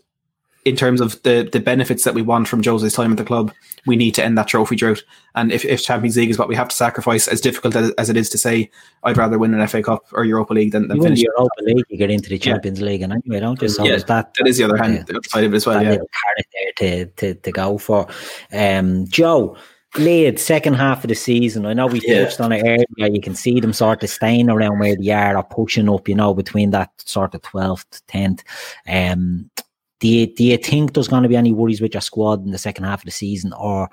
[0.64, 3.52] in terms of the the benefits that we want from Jose's time at the club,
[3.86, 5.02] we need to end that trophy drought.
[5.34, 8.10] And if, if Champions League is what we have to sacrifice, as difficult as, as
[8.10, 8.70] it is to say,
[9.02, 11.20] I'd rather win an FA Cup or Europa League than, than you finish.
[11.20, 12.86] Europa League, you get into the Champions yeah.
[12.86, 13.68] League, and anyway, don't you?
[13.68, 15.66] So yeah, that that is the other hand, uh, the other side of it as
[15.66, 15.82] well.
[15.82, 18.08] Yeah, there to, to to go for.
[18.52, 19.56] Um, Joe.
[19.98, 21.66] Leeds, second half of the season.
[21.66, 22.24] I know we yeah.
[22.24, 23.12] touched on it earlier.
[23.14, 26.14] You can see them sort of staying around where they are or pushing up, you
[26.14, 28.40] know, between that sort of 12th, 10th.
[28.88, 29.50] Um,
[30.02, 32.50] do you, do you think there's going to be any worries with your squad in
[32.50, 33.88] the second half of the season, or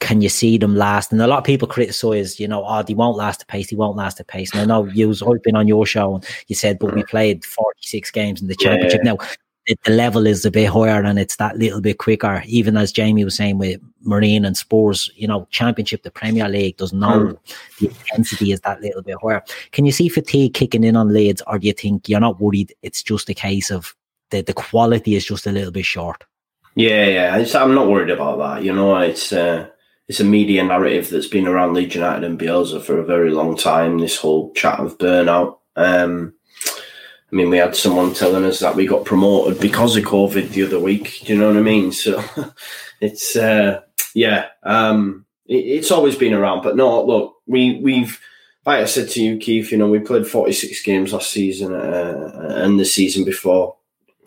[0.00, 1.12] can you see them last?
[1.12, 3.76] And a lot of people criticize, you know, oh, they won't last the pace, they
[3.76, 4.50] won't last the pace.
[4.52, 7.44] And I know you I've been on your show and you said, but we played
[7.44, 9.02] 46 games in the championship.
[9.04, 9.12] Yeah.
[9.12, 9.18] Now,
[9.68, 12.42] the, the, level is a bit higher and it's that little bit quicker.
[12.46, 16.78] Even as Jamie was saying with Marine and Spurs, you know, championship, the Premier League
[16.78, 17.38] does know mm.
[17.78, 19.44] the intensity is that little bit higher.
[19.70, 22.74] Can you see fatigue kicking in on Leeds, or do you think you're not worried?
[22.82, 23.94] It's just a case of
[24.30, 26.24] the, the quality is just a little bit short.
[26.74, 28.64] Yeah, yeah, I'm not worried about that.
[28.64, 29.68] You know, it's uh,
[30.08, 33.56] it's a media narrative that's been around Leeds United and Bielsa for a very long
[33.56, 33.98] time.
[33.98, 35.58] This whole chat of burnout.
[35.76, 36.34] Um,
[37.30, 40.64] I mean, we had someone telling us that we got promoted because of COVID the
[40.64, 41.20] other week.
[41.24, 41.92] Do you know what I mean?
[42.00, 42.22] So
[43.00, 43.80] it's uh,
[44.14, 46.62] yeah, um, it, it's always been around.
[46.62, 48.20] But no, look, we we've
[48.64, 49.72] like I said to you, Keith.
[49.72, 53.76] You know, we played 46 games last season uh, and the season before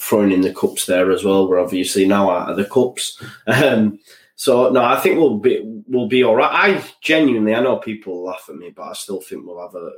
[0.03, 1.47] throwing in the cups there as well.
[1.47, 3.21] We're obviously now out of the cups.
[3.47, 3.99] Um,
[4.35, 6.51] so no, I think we'll be we'll be all right.
[6.51, 9.91] I genuinely, I know people laugh at me, but I still think we'll have a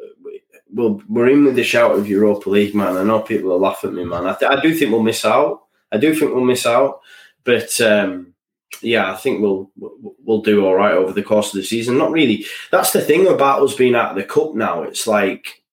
[0.74, 2.98] we'll we're in with the shout of Europa League, man.
[2.98, 4.28] I know people will laugh at me, man.
[4.28, 5.64] I, th- I do think we'll miss out.
[5.92, 7.00] I do think we'll miss out,
[7.44, 8.34] but um,
[8.82, 11.98] yeah, I think we'll we'll do all right over the course of the season.
[11.98, 12.46] Not really.
[12.72, 14.84] That's the thing about us being out of the cup now.
[14.84, 15.64] It's like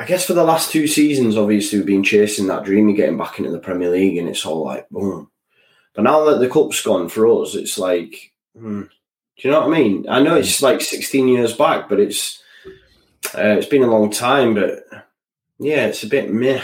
[0.00, 3.18] I guess for the last two seasons, obviously we've been chasing that dream of getting
[3.18, 5.30] back into the Premier League, and it's all like boom.
[5.94, 8.88] But now that the cup's gone for us, it's like, hmm, do
[9.36, 10.06] you know what I mean?
[10.08, 12.42] I know it's like 16 years back, but it's
[13.36, 14.54] uh, it's been a long time.
[14.54, 14.86] But
[15.58, 16.62] yeah, it's a bit meh.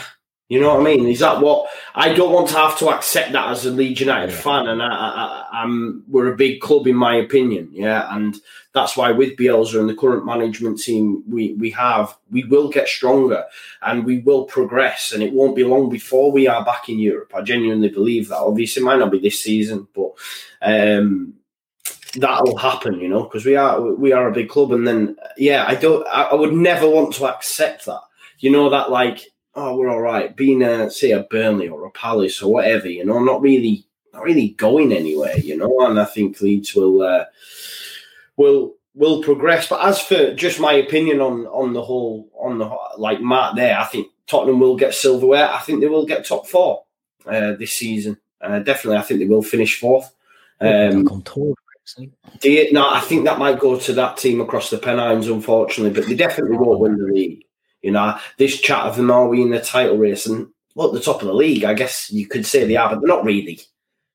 [0.49, 1.09] You know what I mean?
[1.09, 4.31] Is that what I don't want to have to accept that as a Leeds United
[4.31, 4.39] yeah.
[4.39, 8.37] fan, and I, I, I'm we're a big club in my opinion, yeah, and
[8.73, 12.87] that's why with Bielsa and the current management team we we have, we will get
[12.87, 13.45] stronger
[13.83, 17.33] and we will progress, and it won't be long before we are back in Europe.
[17.35, 18.39] I genuinely believe that.
[18.39, 20.13] Obviously, it might not be this season, but
[20.63, 21.35] um,
[22.15, 25.65] that'll happen, you know, because we are we are a big club, and then yeah,
[25.67, 28.03] I don't, I, I, would never want to accept that,
[28.39, 29.27] you know, that like
[29.57, 33.05] oh we're all right, being a say a Burnley or a Palace or whatever, you
[33.05, 37.25] know, not really not really going anywhere, you know, and I think Leeds will uh,
[38.37, 39.69] will will progress.
[39.69, 43.79] But as for just my opinion on on the whole on the like Matt there,
[43.79, 45.51] I think Tottenham will get silverware.
[45.51, 46.85] I think they will get top four
[47.27, 48.19] uh, this season.
[48.41, 50.13] Uh, definitely, I think they will finish fourth.
[50.61, 51.05] Um,
[52.41, 55.99] do you, no, I think that might go to that team across the Pennines, unfortunately,
[55.99, 57.46] but they definitely won't win the league.
[57.87, 60.99] You know, this chat of them are we in the title race and look, the
[60.99, 63.61] top of the league, I guess you could say they are, but they're not really.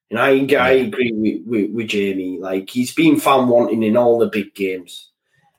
[0.09, 2.37] You know, I, I agree with, with, with, Jamie.
[2.37, 5.09] Like he's been fan wanting in all the big games.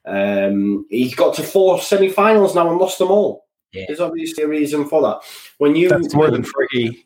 [0.05, 3.47] Um, he's got to four semi-finals now and lost them all.
[3.73, 3.85] Yeah.
[3.89, 5.21] There's obviously a reason for that.
[5.57, 7.05] When you that's more than Fergie.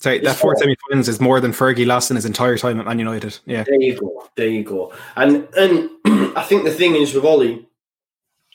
[0.00, 2.98] Sorry, that four semi-finals is more than Fergie lost in his entire time at Man
[2.98, 3.38] United.
[3.46, 4.92] Yeah, there you go, there you go.
[5.16, 5.88] And and
[6.36, 7.60] I think the thing is with Ole,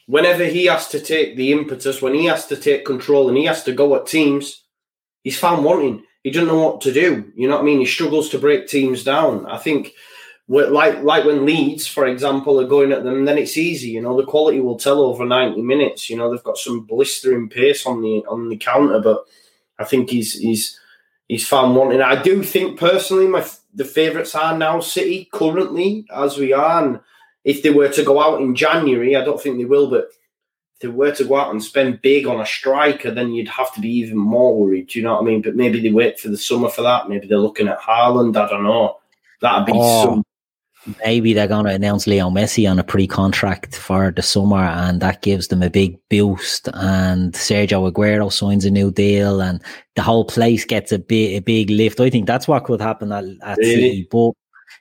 [0.08, 3.46] whenever he has to take the impetus, when he has to take control, and he
[3.46, 4.64] has to go at teams,
[5.24, 7.32] he's found wanting he doesn't know what to do.
[7.38, 7.80] You know what I mean?
[7.80, 9.46] He struggles to break teams down.
[9.46, 9.94] I think
[10.50, 13.92] like like when Leeds, for example, are going at them, then it's easy.
[13.92, 16.10] You know, the quality will tell over ninety minutes.
[16.10, 19.24] You know, they've got some blistering pace on the on the counter, but
[19.80, 20.78] I think he's he's
[21.30, 22.02] he's found wanting.
[22.02, 27.00] I do think personally, my the favourites are now City currently as we are, and
[27.44, 30.10] if they were to go out in January, I don't think they will, but
[30.76, 33.74] if they were to go out and spend big on a striker, then you'd have
[33.74, 34.88] to be even more worried.
[34.88, 35.42] Do you know what I mean?
[35.42, 37.10] But maybe they wait for the summer for that.
[37.10, 38.36] Maybe they're looking at Haaland.
[38.36, 38.98] I don't know.
[39.42, 40.24] That'd be oh, some.
[41.04, 45.22] Maybe they're going to announce Leo Messi on a pre-contract for the summer, and that
[45.22, 46.70] gives them a big boost.
[46.74, 49.62] And Sergio Aguero signs a new deal, and
[49.96, 52.00] the whole place gets a big, a big lift.
[52.00, 53.74] I think that's what could happen at, at really?
[53.74, 54.32] City, but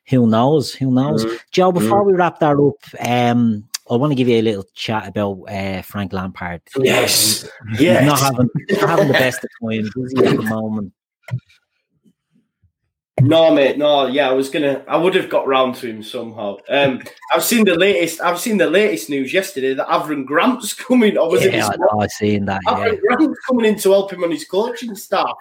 [0.09, 0.73] who knows?
[0.75, 1.25] Who knows?
[1.25, 1.41] Mm.
[1.51, 2.07] Joe, before mm.
[2.07, 5.83] we wrap that up, um, I want to give you a little chat about uh,
[5.83, 6.63] Frank Lampard.
[6.77, 7.49] Yes,
[7.79, 8.05] yes.
[8.05, 10.93] Not having not having the best of times at the moment.
[13.23, 16.59] No, mate, no, yeah, I was gonna, I would have got round to him somehow.
[16.69, 17.01] Um,
[17.33, 21.17] I've seen the latest, I've seen the latest news yesterday that Avram Grant's coming.
[21.17, 22.61] Or was yeah, it I, I've seen that.
[22.67, 23.17] Avram yeah.
[23.17, 25.33] Grant's coming in to help him on his coaching staff.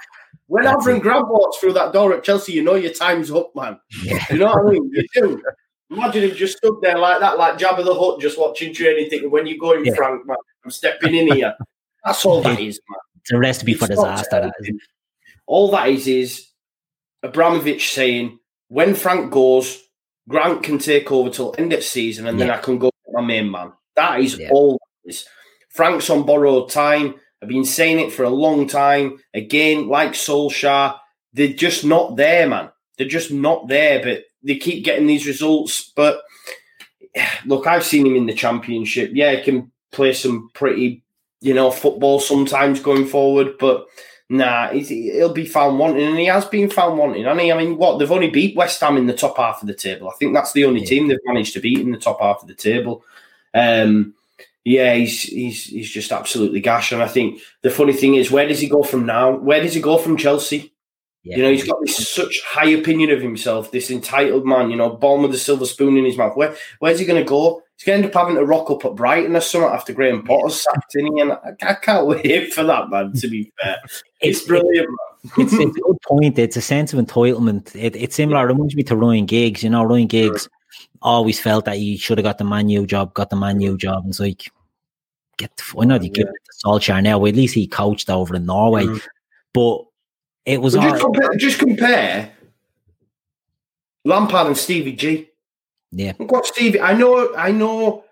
[0.47, 1.01] When That's Avram it.
[1.01, 3.79] Grant walks through that door at Chelsea, you know your time's up, man.
[4.03, 4.23] Yeah.
[4.29, 4.91] You know what I mean?
[4.93, 5.41] You do.
[5.91, 9.29] Imagine him just stood there like that, like Jabba the Hutt, just watching training, thinking,
[9.29, 9.93] when you going, yeah.
[9.93, 11.55] Frank, man, I'm stepping in here.
[12.03, 12.99] That's all that is, man.
[13.21, 14.41] It's a recipe for disaster.
[14.41, 14.79] That,
[15.45, 16.47] all that is is
[17.21, 19.81] Abramovich saying, when Frank goes,
[20.27, 22.47] Grant can take over till end of season, and yeah.
[22.47, 23.71] then I can go my main man.
[23.95, 24.49] That is yeah.
[24.51, 24.79] all.
[25.03, 25.25] That is.
[25.69, 27.15] Frank's on borrowed time.
[27.41, 29.19] I've been saying it for a long time.
[29.33, 30.97] Again, like Solskjaer,
[31.33, 32.69] they're just not there, man.
[32.97, 34.01] They're just not there.
[34.03, 35.91] But they keep getting these results.
[35.95, 36.21] But
[37.45, 39.11] look, I've seen him in the championship.
[39.13, 41.03] Yeah, he can play some pretty,
[41.41, 43.87] you know, football sometimes going forward, but
[44.29, 47.27] nah, he'll be found wanting, and he has been found wanting.
[47.27, 49.67] I mean, I mean, what they've only beat West Ham in the top half of
[49.67, 50.09] the table.
[50.09, 50.87] I think that's the only yeah.
[50.87, 53.03] team they've managed to beat in the top half of the table.
[53.53, 54.13] Um,
[54.65, 56.91] yeah, he's he's he's just absolutely gash.
[56.91, 59.31] And I think the funny thing is, where does he go from now?
[59.31, 60.73] Where does he go from Chelsea?
[61.23, 61.37] Yeah.
[61.37, 64.89] You know, he's got this such high opinion of himself, this entitled man, you know,
[64.91, 66.35] born with a silver spoon in his mouth.
[66.35, 67.61] Where where's he going to go?
[67.77, 70.23] He's going to end up having to rock up at Brighton or something after Graham
[70.23, 71.19] Potter's sacked in.
[71.19, 73.77] And I, I, can't wait for that, man, to be fair.
[74.21, 74.87] It's, it's brilliant,
[75.37, 76.39] it's, it's, a good point.
[76.39, 77.75] It's a sense of entitlement.
[77.75, 78.47] It, it's similar.
[78.47, 79.61] It reminds me to Ryan Giggs.
[79.61, 80.51] You know, Ryan Giggs sure.
[81.01, 83.77] Always felt that he should have got the Man U job, got the Man U
[83.77, 84.03] job.
[84.03, 84.51] And it's like,
[85.37, 86.01] get the, why not?
[86.03, 86.23] You yeah.
[86.23, 87.19] give it to Solskjaer now.
[87.19, 88.85] Well, at least he coached over in Norway.
[88.85, 89.01] Mm.
[89.53, 89.85] But
[90.45, 92.31] it was just compare, just compare
[94.03, 95.29] Lampard and Stevie G.
[95.91, 96.13] Yeah.
[96.17, 96.81] What Stevie?
[96.81, 97.33] I know.
[97.35, 98.03] I know.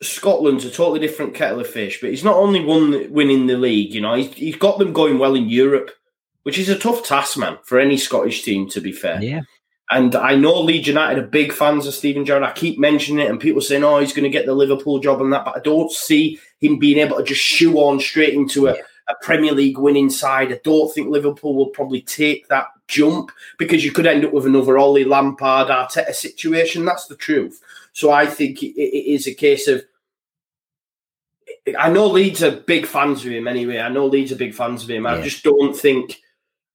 [0.00, 3.92] Scotland's a totally different kettle of fish, but he's not only won winning the league.
[3.92, 5.90] You know, he's, he's got them going well in Europe,
[6.44, 8.68] which is a tough task, man, for any Scottish team.
[8.68, 9.20] To be fair.
[9.20, 9.40] Yeah.
[9.90, 12.42] And I know Leeds United are big fans of Steven Gerrard.
[12.42, 15.20] I keep mentioning it, and people saying, "Oh, he's going to get the Liverpool job
[15.20, 18.68] and that," but I don't see him being able to just shoe on straight into
[18.68, 18.72] a,
[19.08, 20.52] a Premier League winning side.
[20.52, 24.44] I don't think Liverpool will probably take that jump because you could end up with
[24.44, 26.84] another Ole Lampard Arteta situation.
[26.84, 27.62] That's the truth.
[27.92, 29.84] So I think it, it is a case of.
[31.78, 33.78] I know Leeds are big fans of him anyway.
[33.78, 35.04] I know Leeds are big fans of him.
[35.04, 35.14] Yeah.
[35.14, 36.20] I just don't think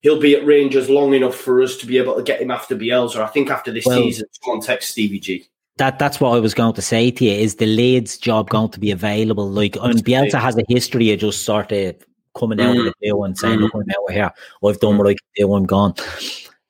[0.04, 2.76] he'll be at Rangers long enough for us to be able to get him after
[2.76, 3.18] Bielsa.
[3.18, 5.48] I think after this well, season, someone text Stevie G
[5.78, 7.32] that that's what I was going to say to you.
[7.32, 9.50] Is the Leeds job going to be available?
[9.50, 11.96] Like, I mean, Bielsa has a history of just sort of
[12.38, 12.86] coming out mm.
[12.86, 13.64] with a deal and saying, mm.
[13.64, 14.32] look, I'm out here.
[14.64, 15.54] I've done what I can do.
[15.54, 15.96] I'm gone.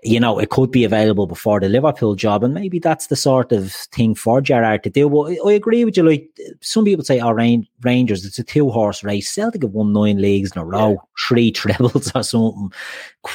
[0.05, 3.51] You know, it could be available before the Liverpool job, and maybe that's the sort
[3.51, 5.09] of thing for Gerrard to do.
[5.09, 6.03] But I agree with you.
[6.03, 6.29] Like
[6.61, 10.61] some people say, "Oh, Rangers, it's a two-horse race." Celtic have won nine leagues in
[10.61, 11.27] a row, yeah.
[11.27, 12.71] three trebles or something,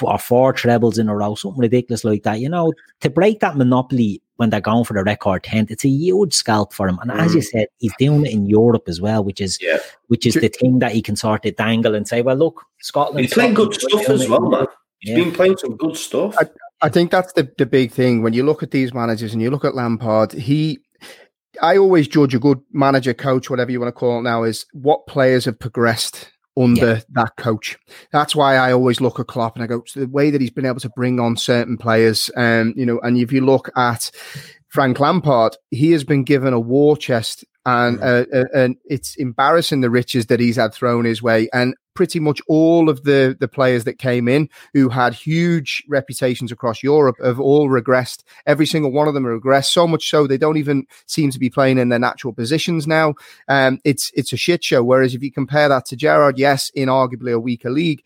[0.03, 2.41] or four trebles in a row, something ridiculous like that.
[2.41, 5.89] You know, to break that monopoly when they're going for the record tenth, it's a
[5.89, 6.99] huge scalp for him.
[7.01, 7.19] And mm.
[7.19, 7.45] as you mm.
[7.45, 9.79] said, he's doing it in Europe as well, which is yeah.
[10.07, 13.21] which is the thing that he can sort of dangle and say, "Well, look, Scotland."
[13.21, 14.67] He's playing good stuff as well, man.
[14.99, 15.25] He's yeah.
[15.25, 16.35] been playing some good stuff.
[16.39, 16.47] I,
[16.81, 18.23] I think that's the, the big thing.
[18.23, 20.79] When you look at these managers and you look at Lampard, he
[21.61, 24.67] I always judge a good manager, coach, whatever you want to call it now, is
[24.73, 27.01] what players have progressed under yeah.
[27.13, 27.79] that coach.
[28.13, 30.67] That's why I always look at Klopp and I go, the way that he's been
[30.67, 34.11] able to bring on certain players, um, you know, and if you look at
[34.69, 39.83] Frank Lampard, he has been given a war chest and uh, uh, and it's embarrassing
[39.83, 41.49] the riches that he's had thrown his way.
[41.53, 46.53] And pretty much all of the the players that came in who had huge reputations
[46.53, 48.23] across Europe have all regressed.
[48.47, 51.51] Every single one of them regressed so much so they don't even seem to be
[51.51, 53.15] playing in their natural positions now.
[53.49, 54.85] Um, it's it's a shit show.
[54.85, 58.05] Whereas if you compare that to Gerrard, yes, in arguably a weaker league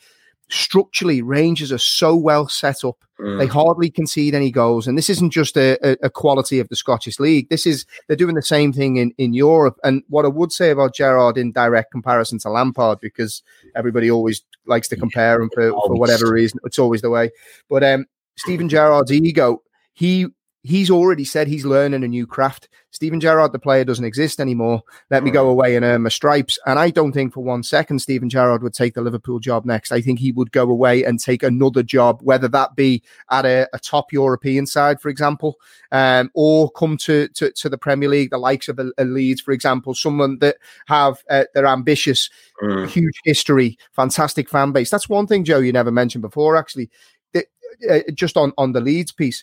[0.50, 2.96] structurally, Rangers are so well set up.
[3.18, 3.38] Mm.
[3.38, 4.86] They hardly concede any goals.
[4.86, 7.48] And this isn't just a, a, quality of the Scottish League.
[7.48, 9.78] This is, they're doing the same thing in, in Europe.
[9.84, 13.42] And what I would say about Gerrard in direct comparison to Lampard, because
[13.76, 17.30] everybody always likes to compare him for, for whatever reason, it's always the way.
[17.68, 18.06] But um,
[18.36, 19.62] Steven Gerrard's ego,
[19.94, 20.26] he
[20.62, 22.68] he's already said he's learning a new craft.
[22.90, 24.82] Steven Gerrard, the player, doesn't exist anymore.
[25.10, 26.58] Let me go away and earn my stripes.
[26.66, 29.92] And I don't think for one second Steven Gerrard would take the Liverpool job next.
[29.92, 33.66] I think he would go away and take another job, whether that be at a,
[33.72, 35.56] a top European side, for example,
[35.90, 39.40] um, or come to, to, to, the Premier League, the likes of a, a Leeds,
[39.40, 42.28] for example, someone that have uh, they're ambitious,
[42.62, 42.86] mm.
[42.88, 44.90] huge history, fantastic fan base.
[44.90, 46.90] That's one thing, Joe, you never mentioned before, actually.
[47.34, 49.42] uh, just on, on the Leeds piece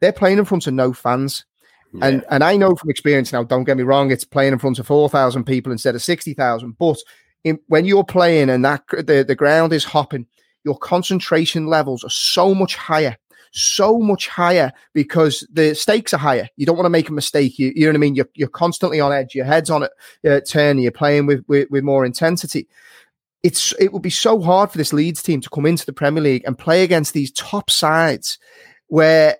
[0.00, 1.44] they're playing in front of no fans.
[1.92, 2.06] Yeah.
[2.06, 4.78] And and I know from experience now, don't get me wrong, it's playing in front
[4.78, 6.76] of 4,000 people instead of 60,000.
[6.78, 6.98] But
[7.44, 10.26] in, when you're playing and that the, the ground is hopping,
[10.64, 13.16] your concentration levels are so much higher,
[13.52, 16.48] so much higher because the stakes are higher.
[16.56, 17.56] You don't want to make a mistake.
[17.56, 18.16] You, you know what I mean?
[18.16, 19.34] You're, you're constantly on edge.
[19.34, 19.92] Your head's on it,
[20.28, 20.82] uh, turning.
[20.82, 22.66] You're playing with, with, with more intensity.
[23.44, 26.22] It's it would be so hard for this Leeds team to come into the Premier
[26.22, 28.40] League and play against these top sides
[28.88, 29.36] where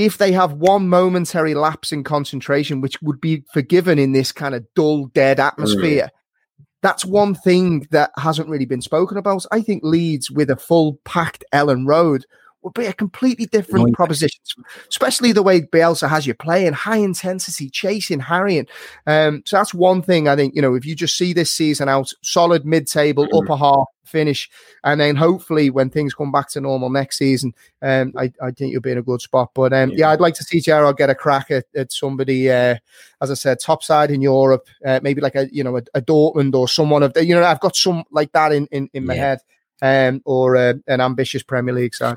[0.00, 4.54] if they have one momentary lapse in concentration, which would be forgiven in this kind
[4.54, 6.64] of dull, dead atmosphere, mm.
[6.80, 9.44] that's one thing that hasn't really been spoken about.
[9.52, 12.24] I think Leeds with a full packed Elland Road
[12.62, 14.42] would be a completely different proposition,
[14.88, 18.66] especially the way Bielsa has you playing high intensity, chasing, harrying.
[19.06, 21.88] Um, so that's one thing I think, you know, if you just see this season
[21.88, 23.50] out solid mid table, mm-hmm.
[23.50, 24.50] upper half finish,
[24.84, 28.72] and then hopefully when things come back to normal next season, um, I, I think
[28.72, 29.50] you'll be in a good spot.
[29.54, 29.96] But um, yeah.
[29.98, 32.76] yeah I'd like to see Gerrard get a crack at, at somebody, uh,
[33.22, 36.02] as I said, top side in Europe, uh, maybe like a, you know, a, a,
[36.02, 39.06] Dortmund or someone of the, you know, I've got some like that in, in, in
[39.06, 39.20] my yeah.
[39.22, 39.40] head
[39.82, 42.16] um, or uh, an ambitious Premier League side.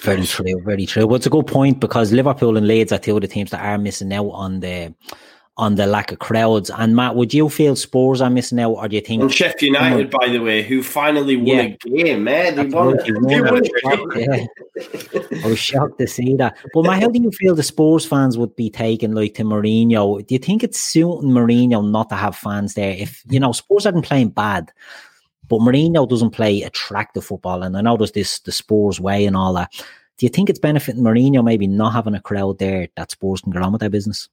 [0.00, 1.06] Very true, very true.
[1.06, 3.64] Well, it's a good point because Liverpool and Leeds are two of the teams that
[3.64, 4.94] are missing out on the
[5.58, 6.70] on the lack of crowds.
[6.70, 9.22] And Matt, would you feel Spurs are missing out, or do you think?
[9.22, 11.62] And Sheffield United, by the way, who finally won yeah.
[11.62, 13.64] a game, man, they won, they won
[14.16, 14.46] yeah.
[15.44, 16.56] I was shocked to see that.
[16.74, 20.26] But Matt, how do you feel the Spurs fans would be taken like to Mourinho?
[20.26, 22.92] Do you think it's suiting Mourinho not to have fans there?
[22.92, 24.72] If you know Spurs aren't playing bad,
[25.48, 29.36] but Mourinho doesn't play attractive football, and I know there's this the Spurs way and
[29.36, 29.72] all that.
[30.18, 33.52] Do you think it's benefiting Mourinho maybe not having a crowd there that Spurs can
[33.52, 34.28] get on with their business?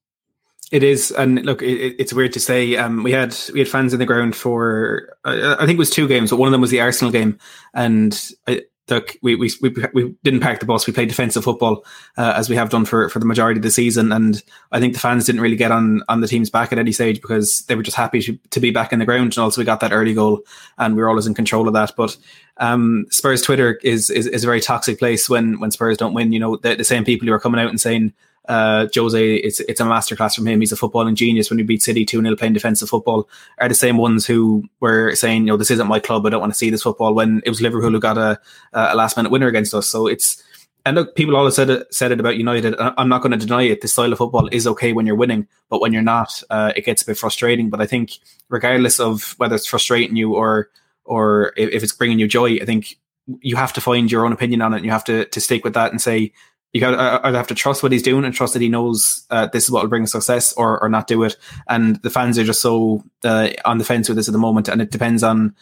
[0.71, 2.75] It is, and look, it, it's weird to say.
[2.77, 5.89] Um, we had we had fans in the ground for uh, I think it was
[5.89, 7.37] two games, but one of them was the Arsenal game,
[7.73, 10.85] and I, we, we we we didn't pack the bus.
[10.85, 11.85] We played defensive football
[12.17, 14.93] uh, as we have done for for the majority of the season, and I think
[14.93, 17.75] the fans didn't really get on on the team's back at any stage because they
[17.75, 19.33] were just happy to, to be back in the ground.
[19.33, 20.41] And also, we got that early goal,
[20.77, 21.93] and we were always in control of that.
[21.95, 22.17] But
[22.57, 26.33] um, Spurs Twitter is, is is a very toxic place when when Spurs don't win.
[26.33, 28.13] You know, the, the same people who are coming out and saying
[28.49, 30.59] uh, Jose, it's it's a masterclass from him.
[30.59, 33.29] He's a footballing genius when he beat City 2 0 playing defensive football,
[33.59, 36.25] are the same ones who were saying, you know, this isn't my club.
[36.25, 38.39] I don't want to see this football when it was Liverpool who got a,
[38.73, 39.87] a last minute winner against us.
[39.87, 40.43] So it's,
[40.85, 42.75] and look, people always said it, said it about United.
[42.77, 43.79] I'm not going to deny it.
[43.79, 46.83] The style of football is okay when you're winning, but when you're not, uh, it
[46.83, 47.69] gets a bit frustrating.
[47.69, 48.11] But I think,
[48.49, 50.69] regardless of whether it's frustrating you or
[51.05, 52.97] or if, it's bringing you joy, I think
[53.39, 54.77] you have to find your own opinion on it.
[54.77, 56.33] And you have to to stick with that and say,
[56.73, 59.25] you got to either have to trust what he's doing and trust that he knows
[59.29, 61.37] uh, this is what will bring success or, or not do it.
[61.69, 64.67] And the fans are just so uh, on the fence with this at the moment.
[64.67, 65.55] And it depends on,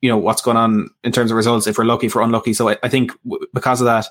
[0.00, 1.66] you know, what's going on in terms of results.
[1.66, 2.54] If we're lucky, if we're unlucky.
[2.54, 4.06] So I, I think w- because of that,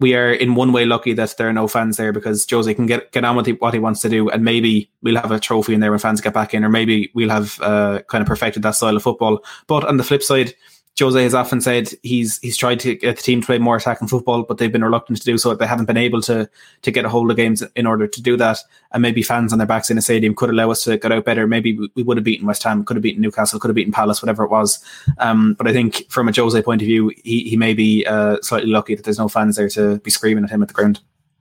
[0.00, 2.86] we are in one way lucky that there are no fans there because Jose can
[2.86, 5.72] get get on with what he wants to do, and maybe we'll have a trophy
[5.72, 8.62] in there when fans get back in, or maybe we'll have uh, kind of perfected
[8.62, 9.42] that style of football.
[9.66, 10.54] But on the flip side,
[10.98, 14.08] Jose has often said he's he's tried to get the team to play more attacking
[14.08, 15.54] football, but they've been reluctant to do so.
[15.54, 16.48] They haven't been able to
[16.82, 18.58] to get a hold of games in order to do that.
[18.92, 21.26] And maybe fans on their backs in a stadium could allow us to get out
[21.26, 21.46] better.
[21.46, 24.22] Maybe we, would have beaten West Ham, could have beaten Newcastle, could have beaten Palace,
[24.22, 24.82] whatever it was.
[25.18, 28.38] Um, but I think from a Jose point of view, he he may be uh,
[28.40, 31.00] slightly lucky that there's no fans there to be screaming at him at the ground.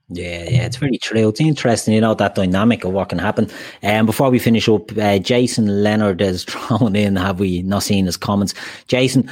[0.10, 1.30] Yeah, yeah, it's very true.
[1.30, 3.50] It's interesting, you know, that dynamic of what can happen.
[3.82, 7.16] And um, before we finish up, uh, Jason Leonard is thrown in.
[7.16, 8.54] Have we not seen his comments?
[8.88, 9.30] Jason,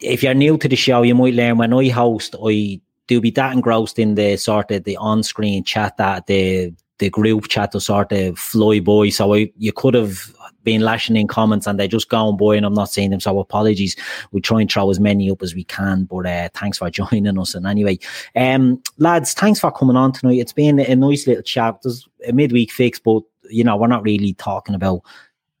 [0.00, 3.30] if you're new to the show, you might learn when I host, I do be
[3.32, 7.80] that engrossed in the sort of the on-screen chat that the the group chat to
[7.80, 9.10] sort of fly by.
[9.10, 10.34] So I, you could have
[10.66, 13.20] been lashing in comments and they're just going boy, and I'm not seeing them.
[13.20, 13.96] So apologies.
[14.32, 17.38] We try and throw as many up as we can, but uh, thanks for joining
[17.38, 17.54] us.
[17.54, 17.98] And anyway,
[18.34, 20.40] um, lads, thanks for coming on tonight.
[20.40, 21.78] It's been a nice little chat.
[21.82, 25.02] There's a midweek fix, but you know, we're not really talking about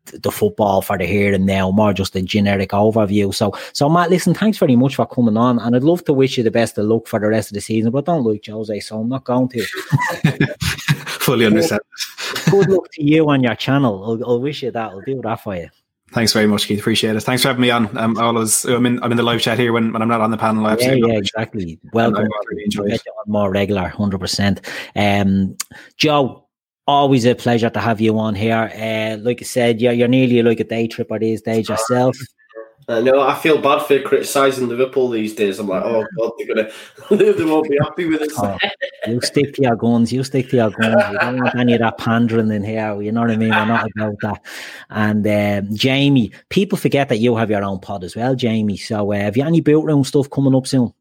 [0.06, 3.34] the football for the here and now, more just a generic overview.
[3.34, 6.38] So, so Matt, listen, thanks very much for coming on, and I'd love to wish
[6.38, 7.90] you the best of luck for the rest of the season.
[7.90, 9.62] But I don't like Jose, so I'm not going to.
[11.26, 11.80] Fully understand.
[12.50, 14.04] Good luck to you on your channel.
[14.04, 14.90] I'll, I'll, wish you that.
[14.90, 15.68] I'll do that for you.
[16.12, 16.78] Thanks very much, Keith.
[16.78, 17.20] Appreciate it.
[17.20, 17.96] Thanks for having me on.
[17.98, 20.30] Um, always, I'm in, I'm in the live chat here when, when I'm not on
[20.30, 20.64] the panel.
[20.64, 21.80] I yeah, yeah, exactly.
[21.92, 22.28] Welcome.
[22.50, 22.96] Really enjoy
[23.26, 24.60] more regular, hundred percent.
[24.94, 25.56] Um,
[25.96, 26.45] Joe,
[26.86, 28.70] always a pleasure to have you on here.
[28.74, 32.16] Uh, like I said, you're, you're nearly like a day tripper these days yourself.
[32.88, 33.20] I know.
[33.20, 35.58] I feel bad for criticising Liverpool these days.
[35.58, 38.32] I'm like, oh god, they're gonna, they won't be happy with us.
[38.36, 38.56] Oh,
[39.08, 40.12] you stick to your guns.
[40.12, 41.02] You stick to your guns.
[41.10, 43.02] You don't want any of that pandering in here.
[43.02, 43.50] You know what I mean?
[43.50, 44.44] We're not about that.
[44.90, 48.76] And um, Jamie, people forget that you have your own pod as well, Jamie.
[48.76, 50.92] So uh, have you any built room stuff coming up soon?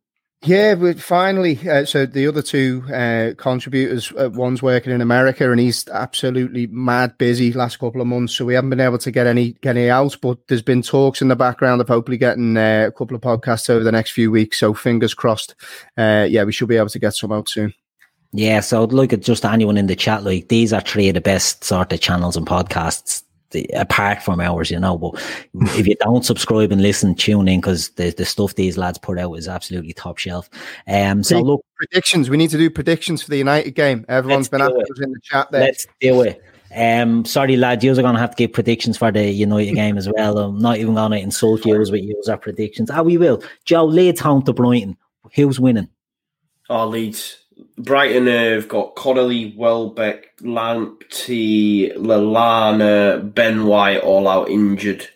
[0.44, 5.50] Yeah, but finally, uh, so the other two uh, contributors, uh, one's working in America,
[5.50, 8.36] and he's absolutely mad busy last couple of months.
[8.36, 10.16] So we haven't been able to get any get any out.
[10.22, 13.70] But there's been talks in the background of hopefully getting uh, a couple of podcasts
[13.72, 14.60] over the next few weeks.
[14.60, 15.56] So fingers crossed.
[15.98, 17.74] Uh, yeah, we should be able to get some out soon.
[18.32, 20.24] Yeah, so look at just anyone in the chat.
[20.24, 23.24] Like these are three of the best sort of channels and podcasts
[23.74, 24.98] apart from ours, you know.
[24.98, 25.14] But
[25.78, 29.18] if you don't subscribe and listen, tune in because the, the stuff these lads put
[29.18, 30.50] out is absolutely top shelf.
[30.88, 32.30] Um, so look, predictions.
[32.30, 34.06] We need to do predictions for the United game.
[34.10, 35.62] Everyone's been asking us in the chat there.
[35.62, 36.42] Let's do it.
[36.76, 40.10] Um, sorry, lad, you're going to have to give predictions for the United game as
[40.10, 40.38] well.
[40.38, 42.92] I'm not even going to insult you as with use our predictions.
[42.92, 43.42] Ah, we will.
[43.64, 44.98] Joe, Leeds home to Brighton.
[45.36, 45.90] Who's winning?
[46.70, 47.45] Oh, Leeds.
[47.78, 55.08] Brighton have got Connolly, Welbeck, Lamptey, Lallana, Ben White all out injured.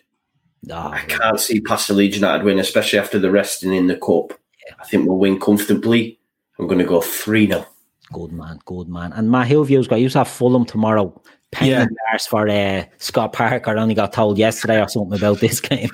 [0.70, 3.96] Oh, I can't see past the Leeds United win, especially after the resting in the
[3.96, 4.38] cup.
[4.66, 4.74] Yeah.
[4.78, 6.18] I think we'll win comfortably.
[6.58, 7.66] I'm going to go 3 0.
[8.12, 9.12] Good man, good man.
[9.14, 11.20] And my Hill Hillview's got, you have Fulham tomorrow.
[11.52, 11.86] Penny yeah.
[12.28, 13.70] for uh, Scott Parker.
[13.70, 15.90] I only got told yesterday or something about this game.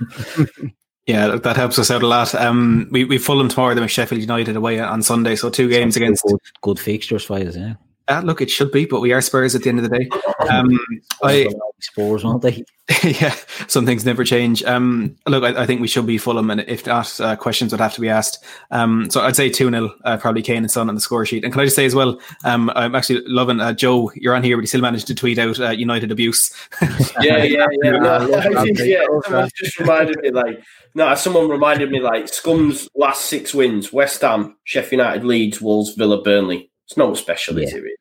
[1.06, 2.34] Yeah, that helps us out a lot.
[2.34, 5.96] Um, we we Fulham tomorrow, then with Sheffield United away on Sunday, so two games
[5.96, 7.56] against good, good fixtures for us.
[7.56, 7.74] Yeah.
[8.08, 10.08] Uh, look, it should be, but we are Spurs at the end of the day.
[10.48, 10.78] Um,
[11.24, 11.48] I,
[11.80, 12.64] Spurs, won't they?
[13.02, 13.34] yeah,
[13.66, 14.62] some things never change.
[14.62, 17.80] Um, look, I, I, think we should be Fulham, and if not, uh, questions would
[17.80, 18.44] have to be asked.
[18.70, 21.42] Um, so I'd say 2 0, uh, probably Kane and Son on the score sheet.
[21.42, 24.44] And can I just say as well, um, I'm actually loving uh, Joe, you're on
[24.44, 26.52] here, but he still managed to tweet out uh, United abuse.
[27.20, 27.90] yeah, yeah, yeah.
[28.06, 30.62] No, yeah, someone just reminded me, like,
[30.94, 35.94] no, someone reminded me, like, Scum's last six wins West Ham, Sheffield United, Leeds, Wolves,
[35.94, 36.70] Villa, Burnley.
[36.86, 37.66] It's not special, yeah.
[37.66, 37.82] is it?
[37.82, 37.96] Really?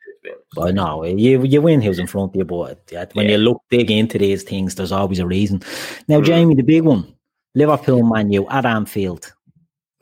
[0.56, 2.80] Well, no, you you win who's in front of you, but
[3.14, 3.34] when yeah.
[3.34, 5.62] you look dig into these things, there's always a reason.
[6.07, 6.26] Now, mm.
[6.26, 7.14] Jamie, the big one,
[7.53, 9.34] Liverpool, Man U at Anfield.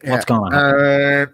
[0.04, 0.38] What's yeah.
[0.38, 0.54] going on?
[0.54, 1.26] Uh,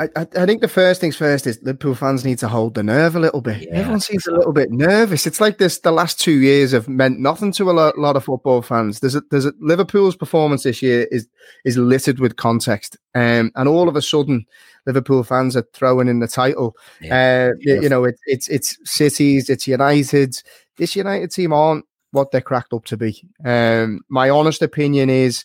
[0.00, 3.14] I, I, think the first things first is Liverpool fans need to hold the nerve
[3.14, 3.62] a little bit.
[3.62, 5.28] Yeah, Everyone seems a little bit nervous.
[5.28, 8.24] It's like this: the last two years have meant nothing to a lot, lot of
[8.24, 8.98] football fans.
[8.98, 11.28] There's a, there's a, Liverpool's performance this year is
[11.64, 14.44] is littered with context, um, and all of a sudden,
[14.86, 16.76] Liverpool fans are throwing in the title.
[17.00, 17.50] Yeah.
[17.52, 20.40] Uh, you, know, it, it's it's cities, it's United.
[20.76, 23.22] This United team aren't what they're cracked up to be.
[23.44, 25.44] Um, my honest opinion is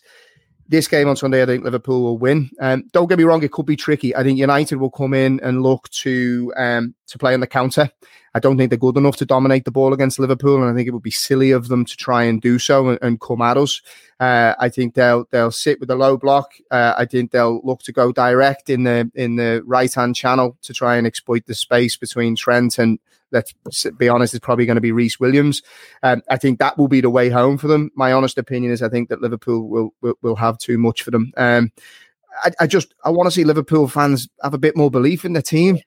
[0.68, 2.50] this game on Sunday, I think Liverpool will win.
[2.60, 4.14] Um, don't get me wrong; it could be tricky.
[4.16, 7.90] I think United will come in and look to um, to play on the counter.
[8.34, 10.88] I don't think they're good enough to dominate the ball against Liverpool, and I think
[10.88, 13.56] it would be silly of them to try and do so and, and come at
[13.56, 13.82] us.
[14.18, 16.52] Uh, I think they'll they'll sit with a low block.
[16.70, 20.56] Uh, I think they'll look to go direct in the in the right hand channel
[20.62, 22.98] to try and exploit the space between Trent and
[23.32, 23.54] let's
[23.96, 25.62] be honest, is probably going to be Rhys Williams.
[26.02, 27.90] Um, I think that will be the way home for them.
[27.94, 31.10] My honest opinion is I think that Liverpool will will, will have too much for
[31.10, 31.32] them.
[31.36, 31.72] Um,
[32.44, 35.32] I, I just I want to see Liverpool fans have a bit more belief in
[35.32, 35.78] the team.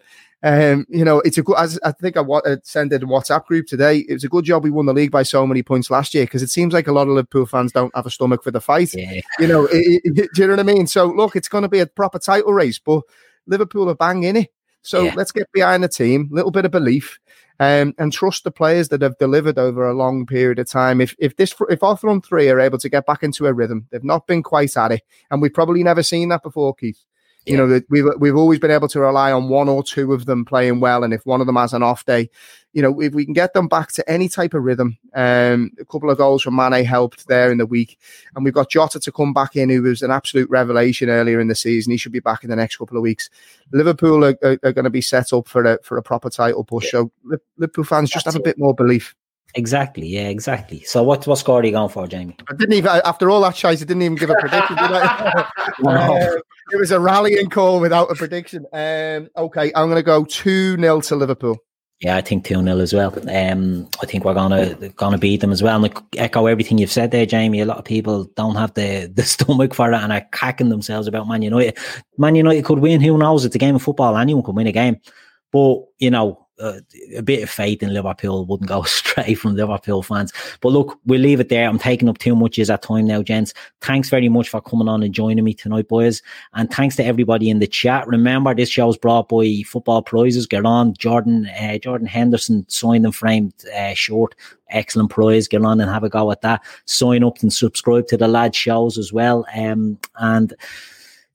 [0.46, 1.58] Um, you know, it's a good.
[1.58, 4.06] As I think I uh, sent it in WhatsApp group today.
[4.08, 6.26] It was a good job we won the league by so many points last year
[6.26, 8.62] because it seems like a lot of Liverpool fans don't have a stomach for the
[8.62, 8.94] fight.
[8.94, 9.22] Yeah.
[9.40, 10.86] You know, it, it, do you know what I mean?
[10.86, 13.02] So look, it's going to be a proper title race, but
[13.48, 14.54] Liverpool are banging it.
[14.84, 15.14] So yeah.
[15.16, 17.18] let's get behind the team, a little bit of belief,
[17.60, 21.02] um, and trust the players that have delivered over a long period of time.
[21.02, 23.88] If if this if our front three are able to get back into a rhythm,
[23.90, 25.02] they've not been quite at it,
[25.32, 27.04] and we've probably never seen that before, Keith.
[27.46, 30.46] You know, we've we've always been able to rely on one or two of them
[30.46, 32.30] playing well, and if one of them has an off day,
[32.74, 35.86] you know, if we can get them back to any type of rhythm, um, a
[35.86, 38.00] couple of goals from Mane helped there in the week,
[38.36, 41.48] and we've got Jota to come back in, who was an absolute revelation earlier in
[41.48, 41.92] the season.
[41.92, 43.30] He should be back in the next couple of weeks.
[43.72, 46.64] Liverpool are, are, are going to be set up for a for a proper title
[46.64, 46.86] push.
[46.86, 47.04] Yeah.
[47.26, 49.16] So Liverpool fans just That's have a bit more belief.
[49.58, 50.82] Exactly, yeah, exactly.
[50.82, 52.36] So what what score are you going for, Jamie?
[52.50, 54.76] I didn't even after all that shite, I didn't even give a prediction.
[54.76, 55.48] did I?
[55.86, 56.36] uh,
[56.72, 58.66] it was a rallying call without a prediction.
[58.74, 61.58] Um, okay, I'm going to go two 0 to Liverpool.
[62.02, 63.14] Yeah, I think two 0 as well.
[63.30, 65.84] Um, I think we're gonna gonna beat them as well.
[65.84, 67.62] And echo everything you've said there, Jamie.
[67.62, 71.08] A lot of people don't have the the stomach for it and are cacking themselves
[71.08, 71.78] about Man United.
[72.18, 73.00] Man United could win.
[73.00, 73.46] Who knows?
[73.46, 74.18] It's a game of football.
[74.18, 74.98] Anyone can win a game.
[75.54, 76.80] But you know, uh,
[77.16, 80.32] a bit of faith in Liverpool wouldn't go astray from Liverpool fans.
[80.62, 81.68] But look, we'll leave it there.
[81.68, 83.54] I'm taking up too much of that time now, gents.
[83.82, 86.22] Thanks very much for coming on and joining me tonight, boys.
[86.54, 88.08] And thanks to everybody in the chat.
[88.08, 90.48] Remember, this show is brought by Football Prizes.
[90.48, 94.36] Get on, Jordan, uh, Jordan Henderson signed and framed uh, short.
[94.70, 95.48] Excellent prize.
[95.48, 96.64] Get on and have a go at that.
[96.86, 99.46] Sign up and subscribe to the lad shows as well.
[99.56, 100.54] Um, and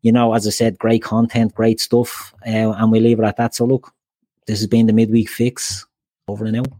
[0.02, 2.34] you know, as I said, great content, great stuff.
[2.46, 3.54] Uh, and we leave it at that.
[3.54, 3.92] So look,
[4.50, 5.86] this has been the midweek fix.
[6.26, 6.79] Over and out.